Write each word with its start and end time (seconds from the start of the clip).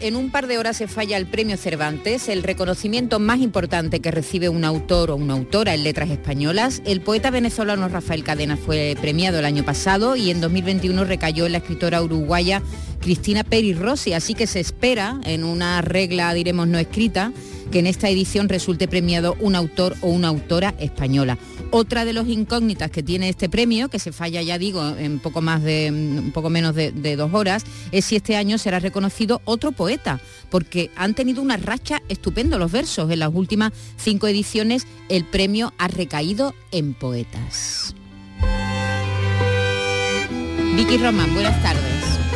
En 0.00 0.16
un 0.16 0.30
par 0.30 0.48
de 0.48 0.58
horas 0.58 0.76
se 0.76 0.88
falla 0.88 1.16
el 1.16 1.28
Premio 1.28 1.56
Cervantes, 1.56 2.28
el 2.28 2.42
reconocimiento 2.42 3.20
más 3.20 3.38
importante 3.38 4.00
que 4.00 4.10
recibe 4.10 4.48
un 4.48 4.64
autor 4.64 5.12
o 5.12 5.14
una 5.14 5.34
autora 5.34 5.72
en 5.72 5.84
letras 5.84 6.10
españolas. 6.10 6.82
El 6.84 7.00
poeta 7.00 7.30
venezolano 7.30 7.88
Rafael 7.88 8.24
Cadena 8.24 8.56
fue 8.56 8.96
premiado 9.00 9.38
el 9.38 9.44
año 9.44 9.64
pasado 9.64 10.16
y 10.16 10.32
en 10.32 10.40
2021 10.40 11.04
recayó 11.04 11.46
en 11.46 11.52
la 11.52 11.58
escritora 11.58 12.02
uruguaya 12.02 12.60
Cristina 13.00 13.44
Peri 13.44 13.72
Rossi, 13.72 14.14
así 14.14 14.34
que 14.34 14.48
se 14.48 14.58
espera, 14.58 15.20
en 15.24 15.44
una 15.44 15.80
regla, 15.80 16.34
diremos, 16.34 16.66
no 16.66 16.78
escrita, 16.78 17.32
que 17.70 17.78
en 17.78 17.86
esta 17.86 18.08
edición 18.08 18.48
resulte 18.48 18.88
premiado 18.88 19.36
un 19.38 19.54
autor 19.54 19.94
o 20.00 20.08
una 20.08 20.26
autora 20.26 20.74
española. 20.80 21.38
Otra 21.70 22.06
de 22.06 22.14
los 22.14 22.28
incógnitas 22.28 22.90
que 22.90 23.02
tiene 23.02 23.28
este 23.28 23.50
premio, 23.50 23.88
que 23.88 23.98
se 23.98 24.10
falla 24.10 24.40
ya 24.40 24.58
digo 24.58 24.96
en 24.96 25.18
poco 25.18 25.42
más 25.42 25.62
de 25.62 25.90
un 25.90 26.32
poco 26.32 26.48
menos 26.48 26.74
de, 26.74 26.92
de 26.92 27.14
dos 27.14 27.34
horas, 27.34 27.64
es 27.92 28.06
si 28.06 28.16
este 28.16 28.36
año 28.36 28.56
será 28.56 28.78
reconocido 28.78 29.42
otro 29.44 29.72
poeta, 29.72 30.18
porque 30.50 30.90
han 30.96 31.14
tenido 31.14 31.42
una 31.42 31.58
racha 31.58 32.00
estupendo 32.08 32.58
los 32.58 32.72
versos. 32.72 33.10
En 33.10 33.18
las 33.18 33.34
últimas 33.34 33.72
cinco 33.98 34.28
ediciones 34.28 34.86
el 35.10 35.24
premio 35.24 35.74
ha 35.76 35.88
recaído 35.88 36.54
en 36.72 36.94
poetas. 36.94 37.94
Vicky 40.74 40.96
Román, 40.96 41.34
buenas 41.34 41.60
tardes. 41.62 42.27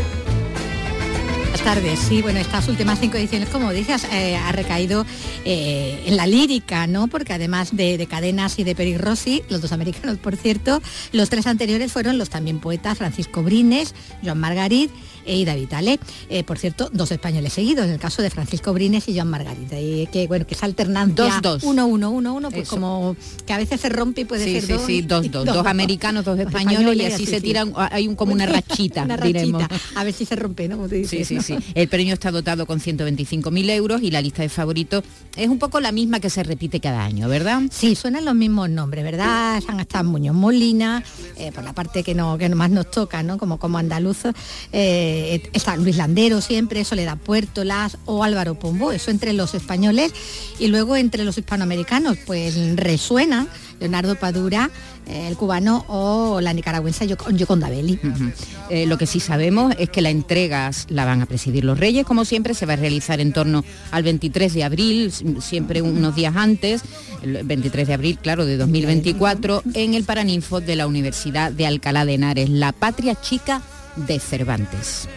Buenas 1.53 1.75
tardes, 1.77 1.99
sí, 1.99 2.23
bueno, 2.23 2.41
estas 2.41 2.67
últimas 2.69 2.99
cinco 2.99 3.19
ediciones, 3.19 3.51
como 3.51 3.71
dices, 3.73 4.07
eh, 4.11 4.37
ha 4.37 4.53
recaído 4.53 5.05
eh, 5.45 6.03
en 6.07 6.17
la 6.17 6.27
lírica, 6.27 6.87
¿no? 6.87 7.09
Porque 7.09 7.35
además 7.35 7.77
de, 7.77 7.99
de 7.99 8.07
Cadenas 8.07 8.59
y 8.59 8.65
de 8.65 8.75
Peri 8.75 8.97
Rossi, 8.97 9.43
los 9.51 9.61
dos 9.61 9.71
americanos, 9.73 10.17
por 10.17 10.35
cierto, 10.37 10.81
los 11.13 11.29
tres 11.29 11.47
anteriores 11.47 11.93
fueron 11.93 12.17
los 12.17 12.31
también 12.31 12.59
poetas 12.59 12.97
Francisco 12.97 13.43
Brines, 13.43 13.95
Joan 14.25 14.41
Margarit 14.41 14.91
e 15.25 15.37
Ida 15.37 15.55
Vitale. 15.55 15.99
Eh, 16.29 16.45
por 16.45 16.59
cierto, 16.59 16.91
dos 16.93 17.11
españoles 17.13 17.53
seguidos, 17.53 17.87
en 17.87 17.93
el 17.93 17.99
caso 17.99 18.23
de 18.23 18.31
Francisco 18.31 18.73
Brines 18.73 19.09
y 19.09 19.15
Joan 19.15 19.29
Margarit. 19.31 19.73
Y 19.73 20.07
que 20.13 20.27
bueno, 20.27 20.47
que 20.47 20.55
esa 20.55 20.67
alternancia 20.67 21.13
Dos, 21.25 21.43
dos. 21.43 21.63
uno, 21.65 21.87
uno, 21.87 22.11
uno, 22.11 22.35
uno, 22.35 22.51
pues 22.51 22.63
Eso. 22.65 22.77
como 22.77 23.17
que 23.47 23.53
a 23.53 23.59
veces 23.59 23.81
se 23.81 23.89
rompe 23.89 24.23
y 24.23 24.25
puede 24.25 24.45
Sí, 24.45 24.53
ser 24.55 24.63
sí, 24.63 24.73
dos. 24.73 24.83
sí, 24.87 25.03
dos, 25.03 25.25
y 25.25 25.29
dos, 25.31 25.45
dos 25.47 25.67
americanos, 25.67 26.25
dos 26.25 26.39
españoles 26.39 26.97
y 26.97 27.05
así 27.13 27.27
se 27.27 27.41
tiran, 27.41 27.73
hay 27.77 28.09
un, 28.09 28.15
como 28.17 28.33
una 28.33 28.47
rachita, 28.47 29.03
una 29.05 29.17
diremos. 29.17 29.63
rachita. 29.63 29.81
A 30.01 30.05
ver 30.05 30.13
si 30.15 30.25
se 30.25 30.37
rompe, 30.37 30.69
¿no? 30.69 30.77
Como 30.77 30.89
Sí, 30.89 30.97
dices, 30.97 31.29
sí, 31.29 31.35
¿no? 31.37 31.43
sí. 31.43 31.57
El 31.75 31.89
premio 31.89 32.15
está 32.15 32.31
dotado 32.31 32.67
con 32.67 32.81
125.000 32.81 33.71
euros 33.71 34.03
y 34.03 34.11
la 34.11 34.21
lista 34.21 34.43
de 34.43 34.49
favoritos 34.49 35.05
es 35.37 35.49
un 35.49 35.59
poco 35.59 35.81
la 35.81 35.93
misma 35.93 36.21
que 36.21 36.31
se 36.31 36.43
repite 36.43 36.81
cada 36.81 37.05
año, 37.05 37.29
¿verdad? 37.29 37.63
Sí, 37.71 37.95
suenan 37.95 38.25
los 38.25 38.35
mismos 38.35 38.69
nombres, 38.71 39.05
¿verdad? 39.05 39.59
Están 39.59 39.81
hasta 39.81 40.03
Muñoz 40.03 40.35
Molina, 40.35 41.03
eh, 41.37 41.53
por 41.53 41.65
la 41.65 41.73
parte 41.73 42.03
que, 42.03 42.15
no, 42.15 42.37
que 42.39 42.49
más 42.51 42.71
nos 42.71 42.91
toca, 42.91 43.23
¿no? 43.23 43.39
Como, 43.39 43.59
como 43.59 43.79
andaluzos. 43.79 44.35
Eh, 44.73 45.12
está 45.53 45.77
Luis 45.77 45.97
Landero 45.97 46.41
siempre, 46.41 46.85
Soledad 46.85 47.19
Puertolas 47.19 47.99
o 48.07 48.23
Álvaro 48.25 48.55
Pombo, 48.55 48.93
eso 48.93 49.11
entre 49.11 49.33
los 49.33 49.55
españoles. 49.55 50.13
Y 50.59 50.69
luego 50.69 50.97
entre 50.97 51.25
los 51.25 51.39
hispanoamericanos, 51.39 52.19
pues 52.27 52.57
resuena 52.77 53.47
Leonardo 53.81 54.15
Padura, 54.17 54.71
eh, 55.09 55.27
el 55.29 55.37
cubano 55.37 55.85
o 55.89 56.41
la 56.41 56.53
nicaragüense 56.53 57.09
Yoc- 57.09 57.35
Yoconda 57.37 57.69
Belli. 57.69 57.99
Ujú. 58.03 58.31
Eh, 58.71 58.87
lo 58.87 58.97
que 58.97 59.07
sí 59.07 59.19
sabemos 59.19 59.75
es 59.79 59.91
que 59.91 60.01
la 60.01 60.11
entrega 60.11 60.71
la 60.89 61.05
van 61.05 61.21
a 61.23 61.27
presidir 61.27 61.65
los 61.65 61.79
Reyes, 61.79 62.07
como 62.07 62.25
siempre, 62.25 62.55
se 62.55 62.65
va 62.67 62.75
a 62.75 62.77
realizar 62.77 63.21
en 63.21 63.33
torno 63.33 63.65
al 63.91 64.03
23 64.05 64.55
de 64.55 64.63
abril, 64.65 65.13
siempre 65.41 65.83
unos 65.83 66.15
días 66.15 66.37
antes, 66.37 66.83
el 67.23 67.43
23 67.45 67.89
de 67.89 67.95
abril, 67.95 68.19
claro, 68.23 68.45
de 68.47 68.57
2024, 68.57 69.63
en 69.75 69.95
el 69.95 70.05
Paraninfo 70.05 70.61
de 70.61 70.77
la 70.77 70.87
Universidad 70.87 71.51
de 71.51 71.67
Alcalá 71.67 72.05
de 72.05 72.15
Henares, 72.15 72.49
la 72.51 72.71
patria 72.73 73.21
chica 73.21 73.63
de 73.97 74.19
Cervantes. 74.19 75.09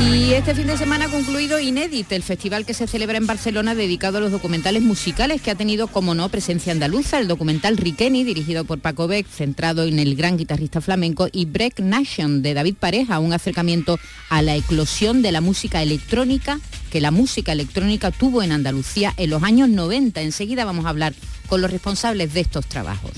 Y 0.00 0.34
este 0.34 0.54
fin 0.54 0.66
de 0.66 0.76
semana 0.76 1.06
ha 1.06 1.08
concluido 1.08 1.58
Inédit, 1.58 2.12
el 2.12 2.22
festival 2.22 2.66
que 2.66 2.74
se 2.74 2.86
celebra 2.86 3.16
en 3.16 3.26
Barcelona 3.26 3.74
dedicado 3.74 4.18
a 4.18 4.20
los 4.20 4.30
documentales 4.30 4.82
musicales 4.82 5.40
que 5.40 5.50
ha 5.50 5.54
tenido, 5.54 5.88
como 5.88 6.14
no, 6.14 6.28
presencia 6.28 6.72
andaluza, 6.72 7.18
el 7.18 7.28
documental 7.28 7.78
Riqueni, 7.78 8.22
dirigido 8.22 8.64
por 8.64 8.78
Paco 8.78 9.08
Beck, 9.08 9.26
centrado 9.26 9.84
en 9.84 9.98
el 9.98 10.14
gran 10.14 10.36
guitarrista 10.36 10.82
flamenco, 10.82 11.28
y 11.32 11.46
Break 11.46 11.80
Nation, 11.80 12.42
de 12.42 12.54
David 12.54 12.76
Pareja, 12.78 13.18
un 13.18 13.32
acercamiento 13.32 13.98
a 14.28 14.42
la 14.42 14.54
eclosión 14.54 15.22
de 15.22 15.32
la 15.32 15.40
música 15.40 15.82
electrónica 15.82 16.60
que 16.90 17.00
la 17.00 17.10
música 17.10 17.52
electrónica 17.52 18.10
tuvo 18.10 18.42
en 18.42 18.52
Andalucía 18.52 19.14
en 19.16 19.30
los 19.30 19.42
años 19.42 19.68
90. 19.70 20.20
Enseguida 20.20 20.64
vamos 20.64 20.84
a 20.84 20.90
hablar 20.90 21.14
con 21.48 21.62
los 21.62 21.70
responsables 21.70 22.34
de 22.34 22.40
estos 22.40 22.66
trabajos. 22.66 23.12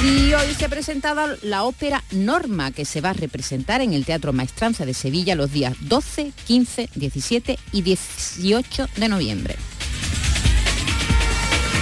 Y 0.00 0.32
hoy 0.32 0.54
se 0.54 0.64
ha 0.64 0.68
presentado 0.68 1.36
la 1.42 1.64
ópera 1.64 2.04
Norma, 2.12 2.70
que 2.70 2.84
se 2.84 3.00
va 3.00 3.10
a 3.10 3.14
representar 3.14 3.80
en 3.80 3.94
el 3.94 4.04
Teatro 4.04 4.32
Maestranza 4.32 4.86
de 4.86 4.94
Sevilla 4.94 5.34
los 5.34 5.50
días 5.50 5.74
12, 5.80 6.32
15, 6.46 6.88
17 6.94 7.58
y 7.72 7.82
18 7.82 8.88
de 8.94 9.08
noviembre. 9.08 9.56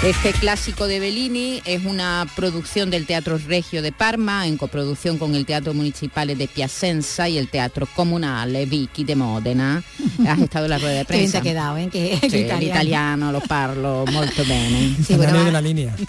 Este 0.04 0.32
clásico 0.32 0.86
de 0.86 1.00
Bellini 1.00 1.60
es 1.64 1.84
una 1.84 2.26
producción 2.36 2.90
del 2.90 3.06
Teatro 3.06 3.38
Regio 3.38 3.82
de 3.82 3.90
Parma 3.90 4.46
en 4.46 4.56
coproducción 4.56 5.18
con 5.18 5.34
el 5.34 5.44
Teatro 5.46 5.74
Municipal 5.74 6.28
de 6.36 6.46
Piacenza 6.46 7.28
y 7.28 7.38
el 7.38 7.48
Teatro 7.48 7.88
Comunale 7.92 8.66
Vicky 8.66 9.02
de 9.02 9.16
Modena. 9.16 9.82
Has 10.28 10.38
estado 10.38 10.66
en 10.66 10.70
la 10.70 10.78
rueda 10.78 10.98
de 10.98 11.04
Qué 11.06 11.12
bien 11.18 11.32
te 11.32 11.32
prensa. 11.32 11.38
ha 11.38 11.42
quedado, 11.42 11.76
¿eh? 11.78 11.88
Que, 11.90 12.18
Sí, 12.22 12.28
que 12.30 12.50
el 12.50 12.62
italiano 12.62 13.32
lo 13.32 13.40
parlo 13.40 14.04
molto 14.12 14.44
bene. 14.44 14.94
Sí, 15.04 15.14
bueno, 15.14 15.42
de 15.42 15.50
la 15.52 15.60
línea. 15.60 15.94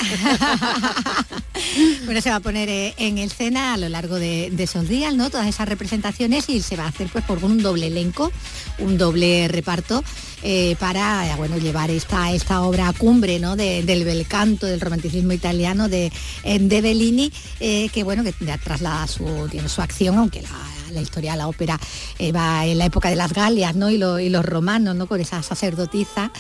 Bueno, 2.06 2.22
se 2.22 2.30
va 2.30 2.38
a 2.38 2.40
poner 2.40 2.70
eh, 2.70 2.94
en 2.98 3.18
escena 3.18 3.74
a 3.74 3.78
lo 3.78 3.90
largo 3.90 4.16
de, 4.16 4.50
de 4.52 4.64
esos 4.64 4.88
días, 4.88 5.14
¿no? 5.16 5.30
Todas 5.30 5.48
esas 5.48 5.68
representaciones 5.68 6.48
y 6.50 6.62
se 6.62 6.76
va 6.76 6.86
a 6.86 6.88
hacer 6.88 7.08
pues 7.12 7.24
por 7.26 7.44
un 7.44 7.62
doble 7.62 7.88
elenco, 7.88 8.32
un 8.80 8.98
doble 8.98 9.48
reparto 9.48 10.04
eh, 10.44 10.76
para 10.80 11.28
eh, 11.28 11.34
bueno 11.36 11.58
llevar 11.58 11.90
esta 11.90 12.32
esta 12.32 12.62
obra 12.62 12.94
cumbre, 12.98 13.40
¿no? 13.40 13.56
De- 13.56 13.77
del 13.84 14.04
bel 14.06 14.28
canto, 14.28 14.66
del 14.66 14.80
romanticismo 14.82 15.34
italiano 15.34 15.90
de, 15.90 16.12
eh, 16.44 16.60
de 16.60 16.82
Bellini, 16.82 17.32
eh, 17.60 17.90
que 17.90 18.04
bueno 18.04 18.24
que 18.24 18.34
traslada 18.64 19.08
su 19.08 19.48
tiene 19.50 19.70
su 19.70 19.82
acción, 19.82 20.18
aunque 20.18 20.42
la 20.42 20.50
la 20.92 21.02
historia 21.02 21.34
de 21.34 21.38
la 21.40 21.50
ópera 21.50 21.78
eh, 22.18 22.32
va 22.32 22.66
en 22.66 22.78
la 22.78 22.86
época 22.86 23.10
de 23.10 23.18
las 23.18 23.34
Galias 23.34 23.76
¿no? 23.76 23.90
y, 23.90 23.98
lo- 23.98 24.20
y 24.22 24.30
los 24.30 24.46
romanos, 24.46 24.96
¿no? 24.96 25.06
con 25.06 25.20
esa 25.20 25.44
sacerdotisa 25.44 26.32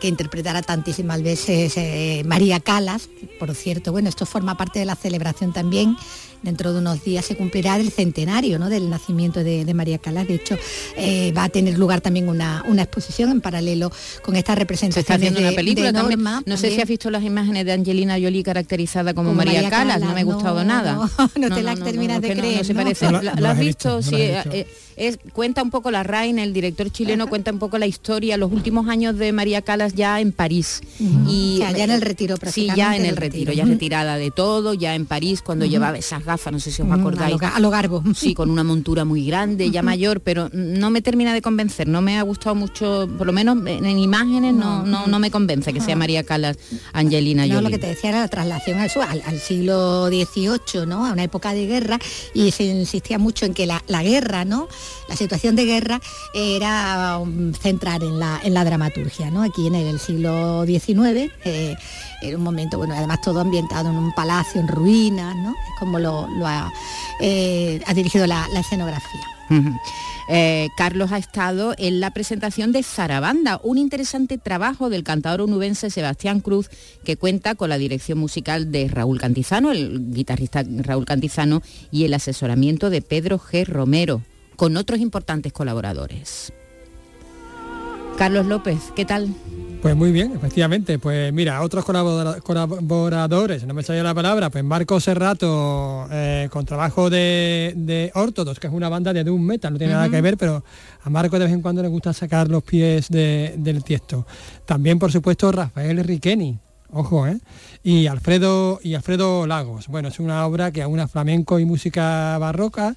que 0.00 0.08
interpretará 0.08 0.62
tantísimas 0.62 1.22
veces 1.22 1.74
María 2.24 2.58
Calas. 2.58 3.10
Por 3.38 3.54
cierto, 3.54 3.92
bueno, 3.92 4.08
esto 4.08 4.24
forma 4.24 4.56
parte 4.56 4.78
de 4.78 4.86
la 4.86 4.96
celebración 4.96 5.52
también. 5.52 5.94
Dentro 6.42 6.72
de 6.72 6.80
unos 6.80 7.04
días 7.04 7.24
se 7.24 7.36
cumplirá 7.36 7.76
el 7.76 7.90
centenario 7.90 8.58
¿no? 8.58 8.68
del 8.68 8.90
nacimiento 8.90 9.44
de, 9.44 9.64
de 9.64 9.74
María 9.74 9.98
Calas. 9.98 10.26
De 10.26 10.34
hecho, 10.34 10.56
eh, 10.96 11.32
va 11.36 11.44
a 11.44 11.48
tener 11.48 11.78
lugar 11.78 12.00
también 12.00 12.28
una, 12.28 12.64
una 12.66 12.82
exposición 12.82 13.30
en 13.30 13.40
paralelo 13.40 13.90
con 14.22 14.36
esta 14.36 14.54
Se 14.54 14.58
representación 14.60 15.00
está 15.02 15.14
haciendo 15.14 15.40
de, 15.40 15.46
una 15.46 15.54
película 15.56 15.86
de 15.86 15.92
también. 15.92 16.22
Norma, 16.22 16.42
No 16.46 16.56
sé 16.56 16.62
también. 16.62 16.74
si 16.74 16.82
has 16.82 16.88
visto 16.88 17.10
las 17.10 17.22
imágenes 17.22 17.64
de 17.64 17.72
Angelina 17.72 18.14
Jolie 18.20 18.42
caracterizada 18.42 19.14
como, 19.14 19.30
Como 19.30 19.36
María, 19.36 19.54
María 19.62 19.70
Calas. 19.70 20.00
No 20.00 20.14
me 20.14 20.20
ha 20.20 20.24
gustado 20.24 20.58
no, 20.58 20.64
nada. 20.64 21.10
no 21.36 21.54
te 21.54 21.62
las 21.62 21.78
terminas 21.80 22.20
de 22.20 22.32
creer, 22.32 22.58
No 22.58 22.64
se 22.64 22.74
parece. 22.74 23.10
La- 23.10 23.22
¿La, 23.22 23.34
la 23.34 23.50
has 23.52 23.58
visto? 23.58 24.02
sí. 24.02 24.16
visto. 24.16 24.50
eh, 24.52 24.66
es- 24.96 25.18
cuenta 25.32 25.62
un 25.62 25.70
poco 25.70 25.90
la 25.90 26.02
Reina, 26.02 26.42
el 26.42 26.52
director 26.52 26.90
chileno, 26.90 27.26
cuenta 27.28 27.50
un 27.50 27.58
poco 27.58 27.78
la 27.78 27.86
historia, 27.86 28.36
los 28.36 28.52
últimos 28.52 28.88
años 28.88 29.16
de 29.16 29.32
María 29.32 29.62
Calas 29.62 29.94
ya 29.94 30.20
en 30.20 30.32
París. 30.32 30.82
Ujú. 31.00 31.30
O 31.30 31.56
sea, 31.58 31.72
ya 31.72 31.84
en 31.84 31.90
el 31.92 32.00
retiro 32.02 32.36
Sí, 32.50 32.68
ya 32.76 32.94
en 32.96 33.06
el 33.06 33.16
retiro, 33.16 33.50
retiro. 33.50 33.52
ya 33.52 33.64
retirada 33.64 34.16
de 34.16 34.30
todo, 34.30 34.74
ya 34.74 34.94
en 34.94 35.06
París, 35.06 35.40
cuando 35.42 35.64
llevaba 35.64 35.96
esas 35.96 36.24
gafas, 36.32 36.52
no 36.52 36.58
sé 36.60 36.70
si 36.70 36.82
os 36.82 36.88
Mm, 36.88 36.92
a 36.92 36.94
acordáis. 36.96 37.36
lo 37.40 37.46
a 37.46 37.60
lo 37.60 37.70
garbo. 37.70 38.02
Sí, 38.14 38.34
con 38.34 38.50
una 38.50 38.64
montura 38.64 39.04
muy 39.04 39.24
grande, 39.26 39.70
ya 39.70 39.82
mayor, 39.82 40.20
pero 40.20 40.48
no 40.52 40.90
me 40.90 41.00
termina 41.02 41.32
de 41.34 41.42
convencer, 41.42 41.86
no 41.88 42.00
me 42.02 42.18
ha 42.18 42.22
gustado 42.22 42.54
mucho, 42.54 43.08
por 43.18 43.26
lo 43.26 43.32
menos 43.32 43.56
en, 43.66 43.84
en 43.84 43.98
imágenes 43.98 44.54
no, 44.54 44.82
no, 44.84 45.06
no 45.06 45.18
me 45.18 45.30
convence 45.30 45.72
que 45.72 45.80
sea 45.80 45.96
María 45.96 46.22
Calas 46.24 46.56
Angelina 46.92 47.46
No, 47.46 47.54
Jolie. 47.54 47.64
lo 47.68 47.70
que 47.70 47.78
te 47.78 47.86
decía 47.88 48.10
era 48.10 48.20
la 48.20 48.28
traslación 48.28 48.78
al, 48.78 49.22
al 49.26 49.38
siglo 49.38 50.08
XVIII, 50.08 50.86
¿no? 50.86 51.06
A 51.06 51.12
una 51.12 51.22
época 51.24 51.52
de 51.54 51.66
guerra 51.66 51.98
y 52.34 52.50
se 52.50 52.64
insistía 52.64 53.18
mucho 53.18 53.46
en 53.46 53.54
que 53.54 53.66
la, 53.66 53.82
guerra, 54.02 54.44
¿no? 54.44 54.68
La 55.08 55.16
situación 55.16 55.54
de 55.56 55.64
guerra 55.64 56.00
era 56.34 57.18
um, 57.18 57.52
centrar 57.54 58.02
en 58.02 58.18
la, 58.18 58.40
en 58.42 58.54
la 58.54 58.64
dramaturgia, 58.64 59.30
¿no? 59.30 59.42
Aquí 59.42 59.66
en 59.66 59.74
el 59.74 59.98
siglo 59.98 60.64
XIX, 60.66 61.30
eh, 61.44 61.76
era 62.22 62.36
un 62.36 62.44
momento, 62.44 62.78
bueno, 62.78 62.94
además 62.94 63.20
todo 63.20 63.40
ambientado 63.40 63.90
en 63.90 63.96
un 63.96 64.12
palacio 64.12 64.60
en 64.60 64.68
ruinas, 64.68 65.34
¿no? 65.36 65.50
Es 65.50 65.78
como 65.78 65.98
lo, 65.98 66.28
ha, 66.44 66.72
eh, 67.20 67.80
ha, 67.86 67.94
dirigido 67.94 68.26
la, 68.26 68.46
escenografía. 68.58 69.20
Eh, 70.28 70.68
Carlos 70.76 71.12
ha 71.12 71.18
estado 71.18 71.74
en 71.76 72.00
la 72.00 72.12
presentación 72.12 72.72
de 72.72 72.82
Zarabanda, 72.82 73.60
un 73.62 73.76
interesante 73.76 74.38
trabajo 74.38 74.88
del 74.88 75.04
cantador 75.04 75.42
unubense 75.42 75.90
Sebastián 75.90 76.40
Cruz, 76.40 76.70
que 77.04 77.16
cuenta 77.16 77.54
con 77.54 77.68
la 77.68 77.76
dirección 77.76 78.18
musical 78.18 78.72
de 78.72 78.88
Raúl 78.88 79.20
Cantizano, 79.20 79.72
el 79.72 80.12
guitarrista 80.12 80.64
Raúl 80.64 81.04
Cantizano, 81.04 81.62
y 81.90 82.04
el 82.04 82.14
asesoramiento 82.14 82.88
de 82.88 83.02
Pedro 83.02 83.38
G. 83.38 83.66
Romero, 83.66 84.22
con 84.56 84.76
otros 84.76 85.00
importantes 85.00 85.52
colaboradores. 85.52 86.52
Carlos 88.16 88.46
López, 88.46 88.78
¿qué 88.94 89.04
tal? 89.04 89.34
Pues 89.82 89.96
muy 89.96 90.12
bien, 90.12 90.30
efectivamente. 90.36 91.00
Pues 91.00 91.32
mira, 91.32 91.60
otros 91.60 91.84
colaboradores, 91.84 93.66
no 93.66 93.74
me 93.74 93.82
salía 93.82 94.04
la 94.04 94.14
palabra, 94.14 94.48
pues 94.48 94.62
Marco 94.62 95.00
Serrato 95.00 96.06
eh, 96.12 96.48
con 96.52 96.64
trabajo 96.64 97.10
de, 97.10 97.72
de 97.74 98.12
que 98.60 98.66
es 98.68 98.72
una 98.72 98.88
banda 98.88 99.12
de 99.12 99.24
Doom 99.24 99.42
Metal, 99.42 99.72
no 99.72 99.78
tiene 99.78 99.94
nada 99.94 100.08
que 100.08 100.20
ver, 100.20 100.36
pero 100.36 100.62
a 101.02 101.10
Marco 101.10 101.36
de 101.36 101.46
vez 101.46 101.52
en 101.52 101.62
cuando 101.62 101.82
le 101.82 101.88
gusta 101.88 102.12
sacar 102.12 102.46
los 102.46 102.62
pies 102.62 103.08
del 103.08 103.82
tiesto. 103.82 104.24
También, 104.64 105.00
por 105.00 105.10
supuesto, 105.10 105.50
Rafael 105.50 106.04
Riqueni, 106.04 106.56
ojo, 106.92 107.26
¿eh? 107.26 107.40
Y 107.82 108.06
Alfredo, 108.06 108.78
y 108.84 108.94
Alfredo 108.94 109.48
Lagos. 109.48 109.88
Bueno, 109.88 110.10
es 110.10 110.20
una 110.20 110.46
obra 110.46 110.70
que 110.70 110.86
una 110.86 111.08
flamenco 111.08 111.58
y 111.58 111.64
música 111.64 112.38
barroca 112.38 112.94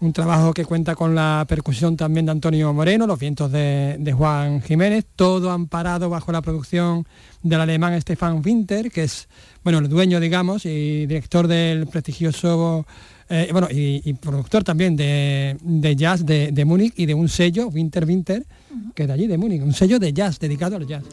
un 0.00 0.12
trabajo 0.12 0.52
que 0.52 0.64
cuenta 0.64 0.94
con 0.94 1.14
la 1.14 1.44
percusión 1.48 1.96
también 1.96 2.26
de 2.26 2.32
Antonio 2.32 2.72
Moreno, 2.72 3.06
los 3.06 3.18
vientos 3.18 3.50
de, 3.50 4.14
Juan 4.16 4.60
Jiménez, 4.62 5.06
todo 5.16 5.50
amparado 5.50 6.10
bajo 6.10 6.32
la 6.32 6.42
producción 6.42 7.06
del 7.42 7.60
alemán 7.60 7.98
Stefan 8.00 8.42
Winter, 8.44 8.90
que 8.90 9.04
es 9.04 9.28
bueno, 9.64 9.78
el 9.78 9.88
dueño, 9.88 10.20
digamos, 10.20 10.66
y 10.66 11.06
director 11.06 11.48
del 11.48 11.86
prestigioso 11.86 12.86
eh, 13.28 13.48
bueno, 13.50 13.68
y, 13.70 14.12
productor 14.14 14.62
también 14.62 14.96
de, 14.96 15.94
jazz 15.96 16.24
de, 16.24 16.52
de 16.52 16.64
Múnich 16.64 16.94
y 16.96 17.06
de 17.06 17.14
un 17.14 17.28
sello, 17.28 17.68
Winter 17.68 18.04
Winter, 18.04 18.46
que 18.94 19.02
es 19.02 19.08
de 19.08 19.14
allí, 19.14 19.26
de 19.26 19.36
Múnich, 19.36 19.62
un 19.62 19.72
sello 19.72 19.98
de 19.98 20.12
jazz, 20.12 20.38
dedicado 20.38 20.76
al 20.76 20.86
jazz. 20.86 21.04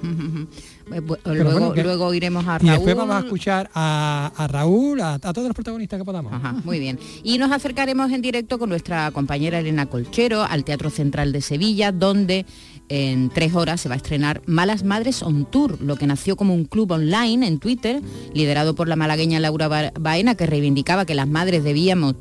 luego, 1.26 2.14
iremos 2.14 2.46
a 2.48 2.60
Raúl. 2.60 2.68
Y 2.68 2.72
después 2.72 2.96
vamos 2.96 3.16
a 3.16 3.20
escuchar 3.20 3.70
a, 3.74 4.48
Raúl, 4.50 5.02
a, 5.02 5.20
todos 5.20 5.48
los 5.48 5.56
protagonistas 5.56 6.00
que 6.00 6.06
podamos. 6.06 6.34
muy 6.64 6.80
bien. 6.80 7.00
Y 7.24 7.38
nos 7.38 7.52
acercaremos 7.52 8.12
en 8.12 8.22
directo 8.22 8.60
con 8.60 8.70
nuestra 8.70 9.12
compañera 9.12 9.60
Elena 9.60 9.86
Colchero 9.88 10.44
al 10.44 10.64
Teatro 10.64 10.90
Central 10.90 11.32
de 11.32 11.42
Sevilla, 11.42 11.92
donde 11.92 12.46
en 12.94 13.30
tres 13.30 13.56
horas 13.56 13.82
se 13.82 13.90
va 13.90 13.96
a 13.96 13.98
estrenar 13.98 14.44
Malas 14.46 14.84
Madres 14.84 15.24
on 15.24 15.46
Tour, 15.46 15.82
lo 15.82 15.96
que 15.96 16.06
nació 16.06 16.36
como 16.36 16.54
un 16.54 16.66
club 16.66 16.92
online 16.92 17.48
en 17.48 17.58
Twitter, 17.58 18.04
liderado 18.36 18.76
por 18.76 18.88
la 18.88 18.96
malagueña 18.96 19.40
Laura 19.40 19.92
Baena, 20.00 20.36
que 20.36 20.46
reivindicaba 20.46 21.04
que 21.04 21.16
las 21.16 21.28
madres 21.28 21.64
debíamos 21.64 22.14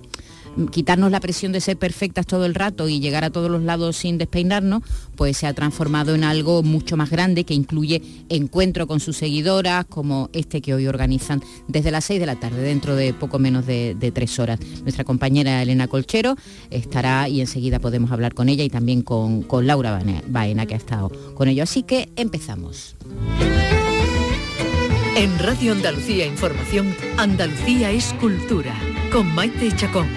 quitarnos 0.70 1.10
la 1.10 1.20
presión 1.20 1.52
de 1.52 1.60
ser 1.60 1.76
perfectas 1.76 2.26
todo 2.26 2.44
el 2.44 2.54
rato 2.54 2.88
y 2.88 3.00
llegar 3.00 3.25
a 3.25 3.31
todos 3.31 3.50
los 3.50 3.62
lados 3.62 3.96
sin 3.96 4.19
despeinarnos, 4.19 4.82
pues 5.16 5.37
se 5.37 5.46
ha 5.46 5.54
transformado 5.54 6.14
en 6.14 6.25
algo 6.25 6.62
mucho 6.62 6.96
más 6.96 7.10
grande 7.10 7.44
que 7.44 7.54
incluye 7.54 8.02
encuentro 8.28 8.87
con 8.87 9.00
sus 9.00 9.16
seguidoras, 9.16 9.84
como 9.87 10.31
este 10.32 10.60
que 10.60 10.75
hoy 10.75 10.87
organizan 10.87 11.43
desde 11.69 11.90
las 11.90 12.04
6 12.04 12.20
de 12.20 12.26
la 12.26 12.37
tarde, 12.37 12.62
dentro 12.62 12.96
de 12.96 13.14
poco 13.14 13.38
menos 13.38 13.66
de, 13.66 14.12
tres 14.14 14.38
horas. 14.38 14.60
Nuestra 14.82 15.04
compañera 15.04 15.62
Elena 15.62 15.88
Colchero 15.88 16.37
estará 16.70 17.28
y 17.28 17.40
enseguida 17.40 17.78
podemos 17.78 18.10
hablar 18.10 18.34
con 18.34 18.48
ella 18.48 18.64
y 18.64 18.69
también 18.69 19.02
con, 19.02 19.43
con 19.43 19.66
Laura 19.66 20.02
Baena, 20.28 20.66
que 20.66 20.75
ha 20.75 20.76
estado 20.76 21.10
con 21.34 21.48
ello. 21.48 21.62
Así 21.62 21.82
que 21.82 22.10
empezamos. 22.16 22.96
En 25.16 25.38
Radio 25.38 25.72
Andalucía 25.72 26.26
Información, 26.26 26.94
Andalucía 27.19 27.90
es 27.90 28.12
cultura, 28.14 28.75
con 29.10 29.34
Maite 29.34 29.75
Chacón. 29.76 30.08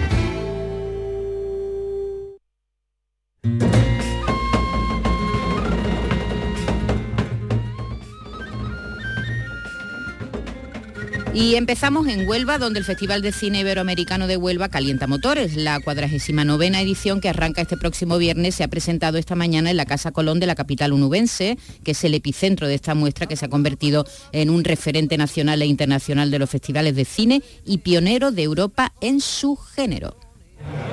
Y 11.36 11.56
empezamos 11.56 12.08
en 12.08 12.30
Huelva, 12.30 12.58
donde 12.58 12.80
el 12.80 12.86
Festival 12.86 13.22
de 13.22 13.34
Cine 13.34 13.60
Iberoamericano 13.60 14.26
de 14.26 14.38
Huelva 14.38 14.70
calienta 14.70 15.06
motores. 15.06 15.58
La 15.58 15.82
49 15.82 16.68
edición 16.68 17.20
que 17.20 17.28
arranca 17.28 17.62
este 17.62 17.76
próximo 17.76 18.18
viernes 18.18 18.56
se 18.56 18.64
ha 18.64 18.70
presentado 18.70 19.18
esta 19.18 19.36
mañana 19.36 19.70
en 19.70 19.76
la 19.76 19.86
Casa 19.86 20.14
Colón 20.14 20.40
de 20.40 20.46
la 20.46 20.56
capital 20.56 20.94
unubense, 20.94 21.58
que 21.84 21.92
es 21.92 22.04
el 22.06 22.14
epicentro 22.14 22.70
de 22.70 22.76
esta 22.76 22.96
muestra 22.96 23.28
que 23.28 23.36
se 23.36 23.48
ha 23.48 23.50
convertido 23.50 24.06
en 24.32 24.50
un 24.50 24.64
referente 24.64 25.18
nacional 25.18 25.62
e 25.62 25.66
internacional 25.66 26.32
de 26.32 26.40
los 26.40 26.50
festivales 26.50 26.96
de 26.96 27.04
cine 27.04 27.44
y 27.66 27.80
pionero 27.80 28.32
de 28.32 28.44
Europa 28.44 28.94
en 29.02 29.20
su 29.20 29.58
género. 29.58 30.25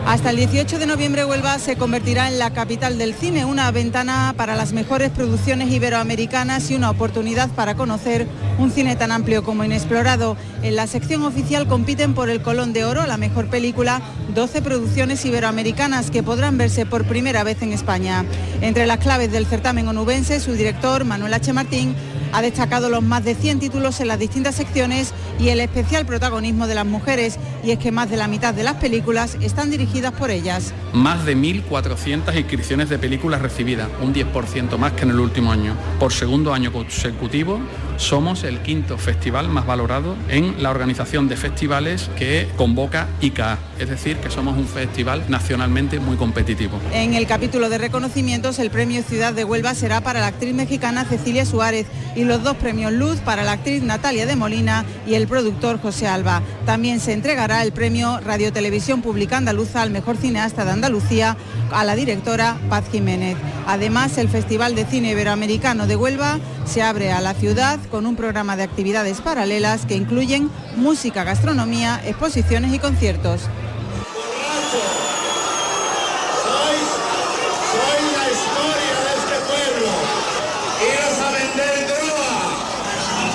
Hasta 0.07 0.31
el 0.31 0.37
18 0.37 0.79
de 0.79 0.87
noviembre 0.87 1.25
Huelva 1.25 1.59
se 1.59 1.77
convertirá 1.77 2.29
en 2.29 2.39
la 2.39 2.53
capital 2.53 2.99
del 2.99 3.15
cine, 3.15 3.45
una 3.45 3.71
ventana 3.71 4.35
para 4.37 4.57
las 4.57 4.73
mejores 4.73 5.11
producciones 5.11 5.71
iberoamericanas 5.71 6.71
y 6.71 6.75
una 6.75 6.91
oportunidad 6.91 7.49
para 7.51 7.77
conocer 7.77 8.27
un 8.59 8.73
cine 8.73 8.97
tan 8.97 9.13
amplio 9.13 9.45
como 9.45 9.65
inexplorado. 9.65 10.37
En 10.63 10.75
la 10.75 10.89
sección 10.89 11.23
oficial 11.23 11.69
compiten 11.69 12.15
por 12.15 12.31
el 12.31 12.43
Colón 12.43 12.73
de 12.73 12.85
Oro, 12.85 13.07
la 13.07 13.17
mejor 13.17 13.47
película, 13.47 14.03
12 14.35 14.61
producciones 14.61 15.25
iberoamericanas 15.25 16.11
que 16.11 16.23
podrán 16.23 16.59
verse 16.59 16.85
por 16.85 17.05
primera 17.05 17.45
vez 17.45 17.63
en 17.63 17.73
España. 17.73 18.25
Entre 18.61 18.87
las 18.87 18.99
claves 18.99 19.31
del 19.31 19.47
certamen 19.47 19.87
onubense, 19.87 20.41
su 20.41 20.53
director, 20.53 21.05
Manuel 21.05 21.33
H. 21.35 21.53
Martín, 21.53 21.95
ha 22.33 22.43
destacado 22.43 22.89
los 22.89 23.03
más 23.03 23.25
de 23.25 23.35
100 23.35 23.61
títulos 23.61 24.01
en 24.01 24.09
las 24.09 24.19
distintas 24.19 24.55
secciones 24.55 25.13
y 25.39 25.51
el 25.51 25.61
especial 25.61 26.07
protagonismo 26.07 26.67
de 26.67 26.75
las 26.75 26.87
mujeres, 26.87 27.39
y 27.63 27.71
es 27.71 27.79
que 27.79 27.93
más 27.93 28.11
de 28.11 28.17
la 28.17 28.29
mitad 28.29 28.55
de 28.55 28.65
las 28.65 28.75
películas 28.75 29.37
están 29.41 29.71
dirigidas 29.71 30.13
por 30.13 30.31
ellas. 30.31 30.73
Más 30.93 31.25
de 31.25 31.37
1.400 31.37 32.37
inscripciones 32.37 32.89
de 32.89 32.99
películas 32.99 33.43
recibidas, 33.43 33.89
un 34.01 34.15
10% 34.15 34.77
más 34.79 34.93
que 34.93 35.03
en 35.03 35.11
el 35.11 35.21
último 35.21 35.53
año. 35.53 35.75
Por 35.99 36.13
segundo 36.13 36.55
año 36.55 36.73
consecutivo, 36.73 37.61
somos 37.97 38.45
el 38.45 38.61
quinto 38.61 38.99
festival 38.99 39.49
más 39.49 39.67
valorado 39.67 40.17
en 40.29 40.63
la 40.63 40.71
organización 40.71 41.29
de 41.29 41.37
festivales 41.37 42.11
que 42.17 42.49
convoca 42.57 43.09
ICA, 43.21 43.59
es 43.79 43.89
decir, 43.89 44.17
que 44.17 44.31
somos 44.31 44.57
un 44.57 44.67
festival 44.67 45.25
nacionalmente 45.29 46.01
muy 46.01 46.17
competitivo. 46.17 46.81
En 46.93 47.15
el 47.15 47.27
capítulo 47.27 47.69
de 47.69 47.79
reconocimientos, 47.79 48.59
el 48.59 48.71
premio 48.71 49.03
Ciudad 49.03 49.33
de 49.33 49.45
Huelva 49.45 49.75
será 49.75 50.01
para 50.01 50.21
la 50.21 50.29
actriz 50.29 50.55
mexicana 50.55 51.05
Cecilia 51.05 51.45
Suárez 51.45 51.87
y 52.17 52.22
los 52.25 52.43
dos 52.43 52.57
premios 52.57 52.93
Luz 52.93 53.19
para 53.21 53.43
la 53.43 53.53
actriz 53.53 53.83
Natalia 53.83 54.27
de 54.27 54.37
Molina 54.37 54.85
y 55.07 55.15
el 55.15 55.27
productor 55.27 55.81
José 55.81 56.07
Alba. 56.07 56.43
También 56.67 57.01
se 57.01 57.13
entregará 57.13 57.63
el 57.63 57.73
premio 57.73 58.21
Radio 58.21 58.53
Televisión 58.53 59.03
Pública 59.03 59.37
Andaluza 59.37 59.83
al 59.83 59.91
mejor 59.91 60.17
cineasta 60.17 60.65
de 60.65 60.73
Andalucía 60.73 61.37
a 61.73 61.85
la 61.85 61.95
directora 61.95 62.59
Paz 62.69 62.85
Jiménez. 62.91 63.37
Además, 63.67 64.19
el 64.19 64.29
Festival 64.29 64.75
de 64.75 64.85
Cine 64.85 65.11
Iberoamericano 65.13 65.87
de 65.87 65.97
Huelva 65.97 66.39
se 66.65 66.83
abre 66.83 67.13
a 67.13 67.21
la 67.21 67.35
ciudad 67.35 67.79
con 67.91 68.07
un 68.07 68.17
programa 68.17 68.57
de 68.57 68.63
actividades 68.63 69.21
paralelas 69.21 69.87
que 69.87 69.97
incluyen 69.97 70.51
música, 70.77 71.25
gastronomía, 71.25 72.01
exposiciones 72.05 72.73
y 72.75 72.79
conciertos. 72.79 73.43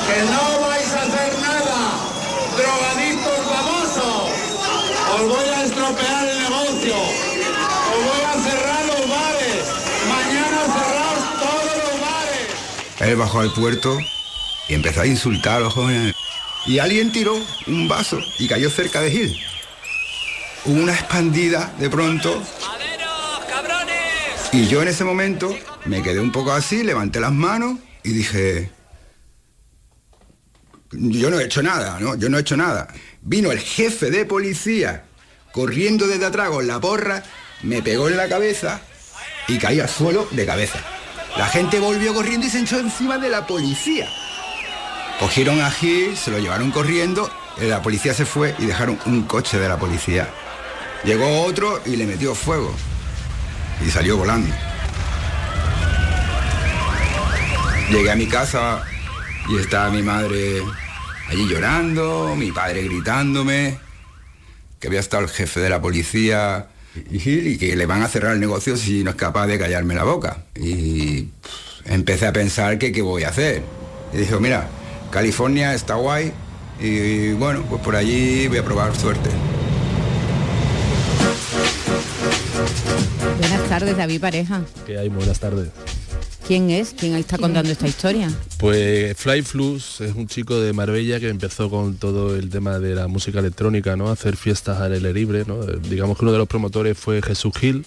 Que 0.07 0.21
no 0.23 0.61
vais 0.61 0.93
a 0.93 1.01
hacer 1.01 1.39
nada, 1.39 1.79
drogadictos 2.55 3.39
famosos. 3.53 4.31
Os 5.15 5.21
voy 5.27 5.49
a 5.49 5.63
estropear 5.63 6.27
el 6.27 6.39
negocio. 6.43 6.95
Os 6.95 8.01
voy 8.09 8.21
a 8.25 8.33
cerrar 8.41 8.85
los 8.85 9.09
bares. 9.09 9.63
Mañana 10.07 10.59
cerraos 10.75 11.23
todos 11.39 11.77
los 11.83 12.01
bares. 12.01 13.01
Él 13.01 13.15
bajó 13.17 13.39
al 13.41 13.53
puerto 13.53 13.97
y 14.69 14.73
empezó 14.75 15.01
a 15.01 15.07
insultar 15.07 15.57
a 15.57 15.59
los 15.59 15.73
jóvenes. 15.73 16.15
Y 16.65 16.79
alguien 16.79 17.11
tiró 17.11 17.35
un 17.67 17.87
vaso 17.87 18.19
y 18.39 18.47
cayó 18.47 18.69
cerca 18.69 19.01
de 19.01 19.11
Gil. 19.11 19.37
Hubo 20.65 20.83
una 20.83 20.93
expandida 20.93 21.73
de 21.79 21.89
pronto. 21.89 22.41
Y 24.53 24.67
yo 24.67 24.81
en 24.81 24.87
ese 24.87 25.03
momento 25.03 25.53
me 25.85 26.01
quedé 26.01 26.21
un 26.21 26.31
poco 26.31 26.53
así, 26.53 26.83
levanté 26.83 27.19
las 27.19 27.33
manos 27.33 27.77
y 28.03 28.11
dije, 28.11 28.71
yo 30.91 31.29
no 31.29 31.39
he 31.39 31.45
hecho 31.45 31.61
nada, 31.61 31.99
¿no? 31.99 32.15
Yo 32.15 32.29
no 32.29 32.37
he 32.37 32.41
hecho 32.41 32.57
nada. 32.57 32.87
Vino 33.21 33.51
el 33.51 33.59
jefe 33.59 34.09
de 34.11 34.25
policía 34.25 35.03
corriendo 35.51 36.07
desde 36.07 36.25
atrás 36.25 36.49
con 36.49 36.67
la 36.67 36.79
porra, 36.79 37.23
me 37.63 37.81
pegó 37.81 38.07
en 38.07 38.17
la 38.17 38.29
cabeza 38.29 38.79
y 39.47 39.57
caí 39.57 39.79
al 39.79 39.89
suelo 39.89 40.27
de 40.31 40.45
cabeza. 40.45 40.79
La 41.37 41.47
gente 41.47 41.79
volvió 41.79 42.13
corriendo 42.13 42.45
y 42.47 42.49
se 42.49 42.59
echó 42.59 42.79
encima 42.79 43.17
de 43.17 43.29
la 43.29 43.47
policía. 43.47 44.07
Cogieron 45.19 45.61
a 45.61 45.71
Gil, 45.71 46.15
se 46.15 46.31
lo 46.31 46.37
llevaron 46.37 46.71
corriendo, 46.71 47.31
la 47.59 47.81
policía 47.81 48.13
se 48.13 48.25
fue 48.25 48.55
y 48.59 48.65
dejaron 48.65 48.99
un 49.05 49.23
coche 49.23 49.57
de 49.57 49.67
la 49.67 49.79
policía 49.79 50.29
Llegó 51.03 51.43
otro 51.43 51.81
y 51.85 51.95
le 51.95 52.05
metió 52.05 52.35
fuego. 52.35 52.73
Y 53.85 53.89
salió 53.89 54.17
volando. 54.17 54.53
Llegué 57.89 58.11
a 58.11 58.15
mi 58.15 58.27
casa 58.27 58.83
y 59.49 59.57
estaba 59.57 59.89
mi 59.89 60.01
madre 60.01 60.61
allí 61.29 61.47
llorando, 61.47 62.35
mi 62.35 62.51
padre 62.51 62.83
gritándome, 62.83 63.77
que 64.79 64.87
había 64.87 64.99
estado 64.99 65.23
el 65.23 65.29
jefe 65.29 65.59
de 65.59 65.69
la 65.69 65.81
policía 65.81 66.67
y, 67.09 67.57
que 67.57 67.75
le 67.75 67.85
van 67.85 68.01
a 68.01 68.07
cerrar 68.07 68.33
el 68.33 68.39
negocio 68.39 68.75
si 68.77 69.03
no 69.03 69.11
es 69.11 69.15
capaz 69.15 69.47
de 69.47 69.57
callarme 69.57 69.95
la 69.95 70.03
boca. 70.03 70.43
Y 70.55 71.29
empecé 71.85 72.27
a 72.27 72.33
pensar 72.33 72.77
que 72.77 72.91
qué 72.91 73.01
voy 73.01 73.23
a 73.23 73.29
hacer. 73.29 73.63
Y 74.13 74.17
dije, 74.17 74.37
mira, 74.39 74.67
California 75.11 75.73
está 75.73 75.95
guay 75.95 76.33
y 76.79 77.33
bueno, 77.33 77.63
pues 77.69 77.81
por 77.81 77.95
allí 77.95 78.47
voy 78.47 78.57
a 78.57 78.65
probar 78.65 78.95
suerte. 78.95 79.29
Buenas 83.39 83.69
tardes, 83.69 83.97
David 83.97 84.21
Pareja. 84.21 84.61
¿Qué 84.85 84.97
hay? 84.97 85.09
Buenas 85.09 85.39
tardes. 85.39 85.69
¿Quién 86.47 86.69
es? 86.69 86.95
¿Quién 86.97 87.13
está 87.15 87.37
contando 87.37 87.69
esta 87.69 87.89
historia? 87.89 88.31
Pues 88.57 89.17
Fly 89.17 89.41
Flux 89.41 89.99
es 89.99 90.15
un 90.15 90.27
chico 90.27 90.57
de 90.61 90.71
Marbella 90.71 91.19
que 91.19 91.27
empezó 91.27 91.69
con 91.69 91.97
todo 91.97 92.37
el 92.37 92.49
tema 92.49 92.79
de 92.79 92.95
la 92.95 93.09
música 93.09 93.39
electrónica, 93.39 93.97
¿no? 93.97 94.09
Hacer 94.09 94.37
fiestas 94.37 94.79
al 94.79 94.93
aire 94.93 95.11
libre, 95.11 95.43
¿no? 95.45 95.65
Digamos 95.65 96.17
que 96.17 96.23
uno 96.23 96.31
de 96.31 96.37
los 96.37 96.47
promotores 96.47 96.97
fue 96.97 97.21
Jesús 97.21 97.51
Gil, 97.59 97.85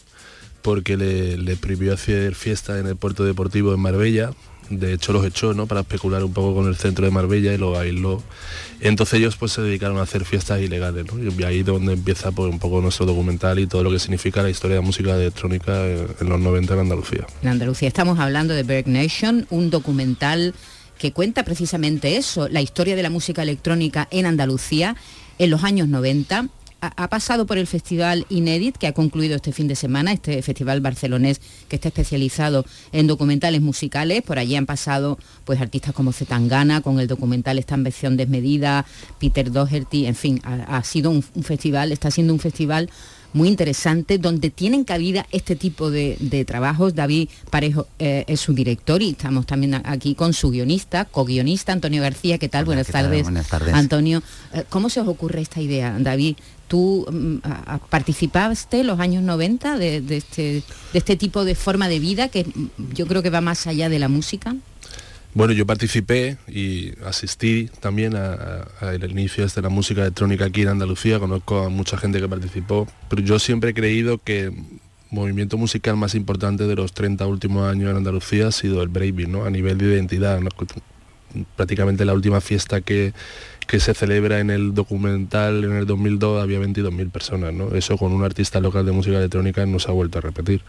porque 0.60 0.98
le, 0.98 1.38
le 1.38 1.56
prohibió 1.56 1.94
hacer 1.94 2.34
fiestas 2.34 2.78
en 2.78 2.86
el 2.86 2.96
puerto 2.96 3.24
deportivo 3.24 3.72
en 3.72 3.80
Marbella, 3.80 4.34
de 4.70 4.94
hecho 4.94 5.12
los 5.12 5.26
echó 5.26 5.52
¿no? 5.52 5.66
para 5.66 5.80
especular 5.80 6.24
un 6.24 6.32
poco 6.32 6.54
con 6.54 6.68
el 6.68 6.76
centro 6.76 7.04
de 7.04 7.10
Marbella 7.10 7.52
y 7.52 7.58
lo 7.58 7.78
aisló. 7.78 8.22
Entonces 8.80 9.18
ellos 9.18 9.36
pues 9.36 9.52
se 9.52 9.60
dedicaron 9.60 9.98
a 9.98 10.02
hacer 10.02 10.24
fiestas 10.24 10.60
ilegales 10.62 11.04
y 11.38 11.42
ahí 11.44 11.60
es 11.60 11.66
donde 11.66 11.92
empieza 11.92 12.32
pues, 12.32 12.50
un 12.50 12.58
poco 12.58 12.80
nuestro 12.80 13.04
documental 13.04 13.58
y 13.58 13.66
todo 13.66 13.82
lo 13.82 13.90
que 13.90 13.98
significa 13.98 14.42
la 14.42 14.50
historia 14.50 14.76
de 14.76 14.82
música 14.82 15.14
electrónica 15.14 15.86
en 15.86 16.28
los 16.28 16.40
90 16.40 16.74
en 16.74 16.80
Andalucía. 16.80 17.26
En 17.42 17.48
Andalucía 17.48 17.88
estamos 17.88 18.18
hablando 18.18 18.54
de 18.54 18.62
Berg 18.62 18.88
Nation, 18.88 19.46
un 19.50 19.70
documental 19.70 20.54
que 20.98 21.12
cuenta 21.12 21.44
precisamente 21.44 22.16
eso, 22.16 22.48
la 22.48 22.60
historia 22.60 22.94
de 22.94 23.02
la 23.02 23.10
música 23.10 23.42
electrónica 23.42 24.06
en 24.10 24.26
Andalucía 24.26 24.96
en 25.38 25.50
los 25.50 25.64
años 25.64 25.88
90 25.88 26.48
ha, 26.80 27.08
pasado 27.08 27.46
por 27.46 27.58
el 27.58 27.66
Festival 27.66 28.26
Inédit, 28.28 28.76
que 28.76 28.86
ha 28.86 28.92
concluido 28.92 29.36
este 29.36 29.52
fin 29.52 29.68
de 29.68 29.76
semana, 29.76 30.12
este 30.12 30.42
festival 30.42 30.80
barcelonés 30.80 31.40
que 31.68 31.76
está 31.76 31.88
especializado 31.88 32.64
en 32.92 33.06
documentales 33.06 33.60
musicales. 33.60 34.22
Por 34.22 34.38
allí 34.38 34.56
han 34.56 34.66
pasado 34.66 35.18
pues 35.44 35.60
artistas 35.60 35.94
como 35.94 36.12
Zetangana, 36.12 36.80
con 36.80 37.00
el 37.00 37.06
documental 37.06 37.58
Esta 37.58 37.74
ambición 37.74 38.16
desmedida, 38.16 38.86
Peter 39.18 39.50
Doherty, 39.50 40.06
en 40.06 40.14
fin, 40.14 40.40
ha, 40.44 40.82
sido 40.82 41.10
un, 41.10 41.22
festival, 41.22 41.92
está 41.92 42.10
siendo 42.10 42.32
un 42.32 42.40
festival 42.40 42.90
muy 43.32 43.48
interesante 43.48 44.18
donde 44.18 44.50
tienen 44.50 44.84
cabida 44.84 45.26
este 45.30 45.56
tipo 45.56 45.90
de, 45.90 46.44
trabajos. 46.46 46.94
David 46.94 47.28
Parejo 47.50 47.86
eh, 47.98 48.24
es 48.26 48.40
su 48.40 48.52
director 48.52 49.02
y 49.02 49.10
estamos 49.10 49.46
también 49.46 49.74
aquí 49.84 50.14
con 50.14 50.32
su 50.32 50.50
guionista, 50.50 51.04
co-guionista 51.04 51.72
Antonio 51.72 52.02
García. 52.02 52.38
¿Qué 52.38 52.48
tal? 52.48 52.64
Buenas, 52.64 52.88
tardes. 52.88 53.22
Buenas 53.24 53.48
tardes. 53.48 53.74
Antonio, 53.74 54.22
eh, 54.52 54.64
¿cómo 54.68 54.88
se 54.90 55.00
os 55.00 55.08
ocurre 55.08 55.40
esta 55.40 55.60
idea, 55.60 55.96
David? 55.98 56.36
¿Tú 56.68 57.06
mm, 57.10 57.36
participaste 57.88 58.84
los 58.84 59.00
años 59.00 59.22
90 59.22 59.76
de, 59.76 59.96
este, 60.10 60.42
de 60.42 60.98
este 60.98 61.16
tipo 61.16 61.44
de 61.44 61.54
forma 61.54 61.88
de 61.88 61.98
vida 61.98 62.28
que 62.28 62.44
mm, 62.44 62.94
yo 62.94 63.06
creo 63.06 63.22
que 63.22 63.30
va 63.30 63.40
más 63.40 63.66
allá 63.66 63.88
de 63.88 63.98
la 63.98 64.08
música? 64.08 64.54
Bueno, 65.32 65.52
yo 65.52 65.64
participé 65.64 66.38
y 66.48 66.92
asistí 67.04 67.70
también 67.78 68.16
al 68.16 69.10
inicio 69.10 69.46
de 69.46 69.62
la 69.62 69.68
música 69.68 70.00
electrónica 70.02 70.46
aquí 70.46 70.62
en 70.62 70.68
Andalucía, 70.68 71.20
conozco 71.20 71.64
a 71.64 71.68
mucha 71.68 71.96
gente 71.96 72.20
que 72.20 72.28
participó, 72.28 72.88
pero 73.08 73.22
yo 73.22 73.38
siempre 73.38 73.70
he 73.70 73.74
creído 73.74 74.18
que 74.18 74.46
el 74.46 74.54
movimiento 75.10 75.56
musical 75.56 75.96
más 75.96 76.16
importante 76.16 76.64
de 76.66 76.74
los 76.74 76.92
30 76.92 77.26
últimos 77.28 77.70
años 77.70 77.90
en 77.90 77.98
Andalucía 77.98 78.48
ha 78.48 78.52
sido 78.52 78.82
el 78.82 78.88
breakbeat, 78.88 79.28
¿no? 79.28 79.44
A 79.44 79.50
nivel 79.50 79.78
de 79.78 79.86
identidad, 79.86 80.40
prácticamente 81.54 82.04
la 82.04 82.14
última 82.14 82.40
fiesta 82.40 82.80
que, 82.80 83.12
que 83.68 83.78
se 83.78 83.94
celebra 83.94 84.40
en 84.40 84.50
el 84.50 84.74
documental 84.74 85.62
en 85.62 85.76
el 85.76 85.86
2002 85.86 86.42
había 86.42 86.58
22.000 86.58 87.08
personas, 87.08 87.54
¿no? 87.54 87.72
Eso 87.76 87.96
con 87.96 88.12
un 88.12 88.24
artista 88.24 88.58
local 88.58 88.84
de 88.84 88.90
música 88.90 89.18
electrónica 89.18 89.64
no 89.64 89.78
se 89.78 89.88
ha 89.90 89.94
vuelto 89.94 90.18
a 90.18 90.22
repetir. 90.22 90.62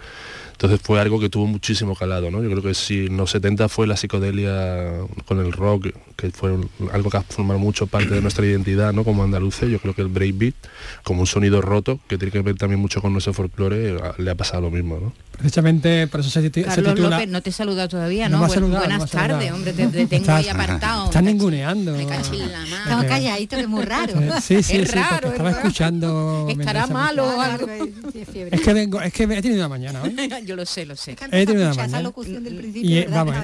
Entonces 0.61 0.79
fue 0.85 0.99
algo 0.99 1.19
que 1.19 1.27
tuvo 1.27 1.47
muchísimo 1.47 1.95
calado, 1.95 2.29
¿no? 2.29 2.43
Yo 2.43 2.49
creo 2.51 2.61
que 2.61 2.75
si 2.75 3.07
en 3.07 3.17
los 3.17 3.31
70 3.31 3.67
fue 3.67 3.87
la 3.87 3.97
psicodelia 3.97 4.91
con 5.25 5.39
el 5.39 5.51
rock, 5.51 5.87
que 6.15 6.29
fue 6.29 6.55
algo 6.93 7.09
que 7.09 7.17
ha 7.17 7.23
formado 7.23 7.57
mucho 7.57 7.87
parte 7.87 8.13
de 8.13 8.21
nuestra 8.21 8.45
identidad, 8.45 8.93
¿no? 8.93 9.03
Como 9.03 9.23
andaluces, 9.23 9.71
yo 9.71 9.79
creo 9.79 9.95
que 9.95 10.03
el 10.03 10.09
breakbeat, 10.09 10.53
como 11.01 11.21
un 11.21 11.25
sonido 11.25 11.61
roto, 11.61 11.99
que 12.07 12.19
tiene 12.19 12.31
que 12.31 12.41
ver 12.43 12.57
también 12.57 12.79
mucho 12.79 13.01
con 13.01 13.11
nuestro 13.11 13.33
folclore, 13.33 13.97
le 14.19 14.29
ha 14.29 14.35
pasado 14.35 14.61
lo 14.61 14.69
mismo, 14.69 14.99
¿no? 14.99 15.13
Precisamente 15.41 16.05
por 16.05 16.19
eso 16.19 16.29
se, 16.29 16.51
Carlos 16.51 16.99
López, 16.99 17.27
no 17.27 17.41
te 17.41 17.49
he 17.49 17.53
saludado 17.53 17.89
todavía, 17.89 18.29
¿no? 18.29 18.47
buenas 18.47 19.09
tardes, 19.09 19.51
hombre, 19.51 19.73
te, 19.73 20.05
tengo 20.05 20.31
ahí 20.31 20.47
apartado. 20.47 21.05
Estás 21.05 21.23
ninguneando. 21.23 21.93
Me 21.93 22.03
Estamos 22.03 23.05
calladitos, 23.05 23.57
que 23.57 23.63
es 23.63 23.69
muy 23.69 23.83
raro. 23.83 24.13
Sí, 24.39 24.61
sí, 24.61 24.77
es 24.77 24.89
sí, 24.89 24.95
raro, 24.95 25.29
estaba 25.29 25.49
escuchando. 25.49 26.47
Estará 26.47 26.85
malo 26.85 27.25
o 27.25 27.41
algo. 27.41 27.67
Es 28.51 28.61
que 28.61 28.73
vengo, 28.73 29.01
es 29.01 29.11
que 29.13 29.23
he 29.23 29.41
tenido 29.41 29.61
una 29.61 29.69
mañana 29.69 30.03
hoy. 30.03 30.15
Yo 30.45 30.55
lo 30.55 30.65
sé, 30.65 30.85
lo 30.85 30.95
sé. 30.95 31.13
He 31.31 31.45
tenido 31.45 31.65
una 31.65 31.69
mañana. 31.69 31.87
Esa 31.87 32.01
locución 32.01 32.43
del 32.43 32.55
principio, 32.57 33.01
y, 33.01 33.05
vamos, 33.05 33.35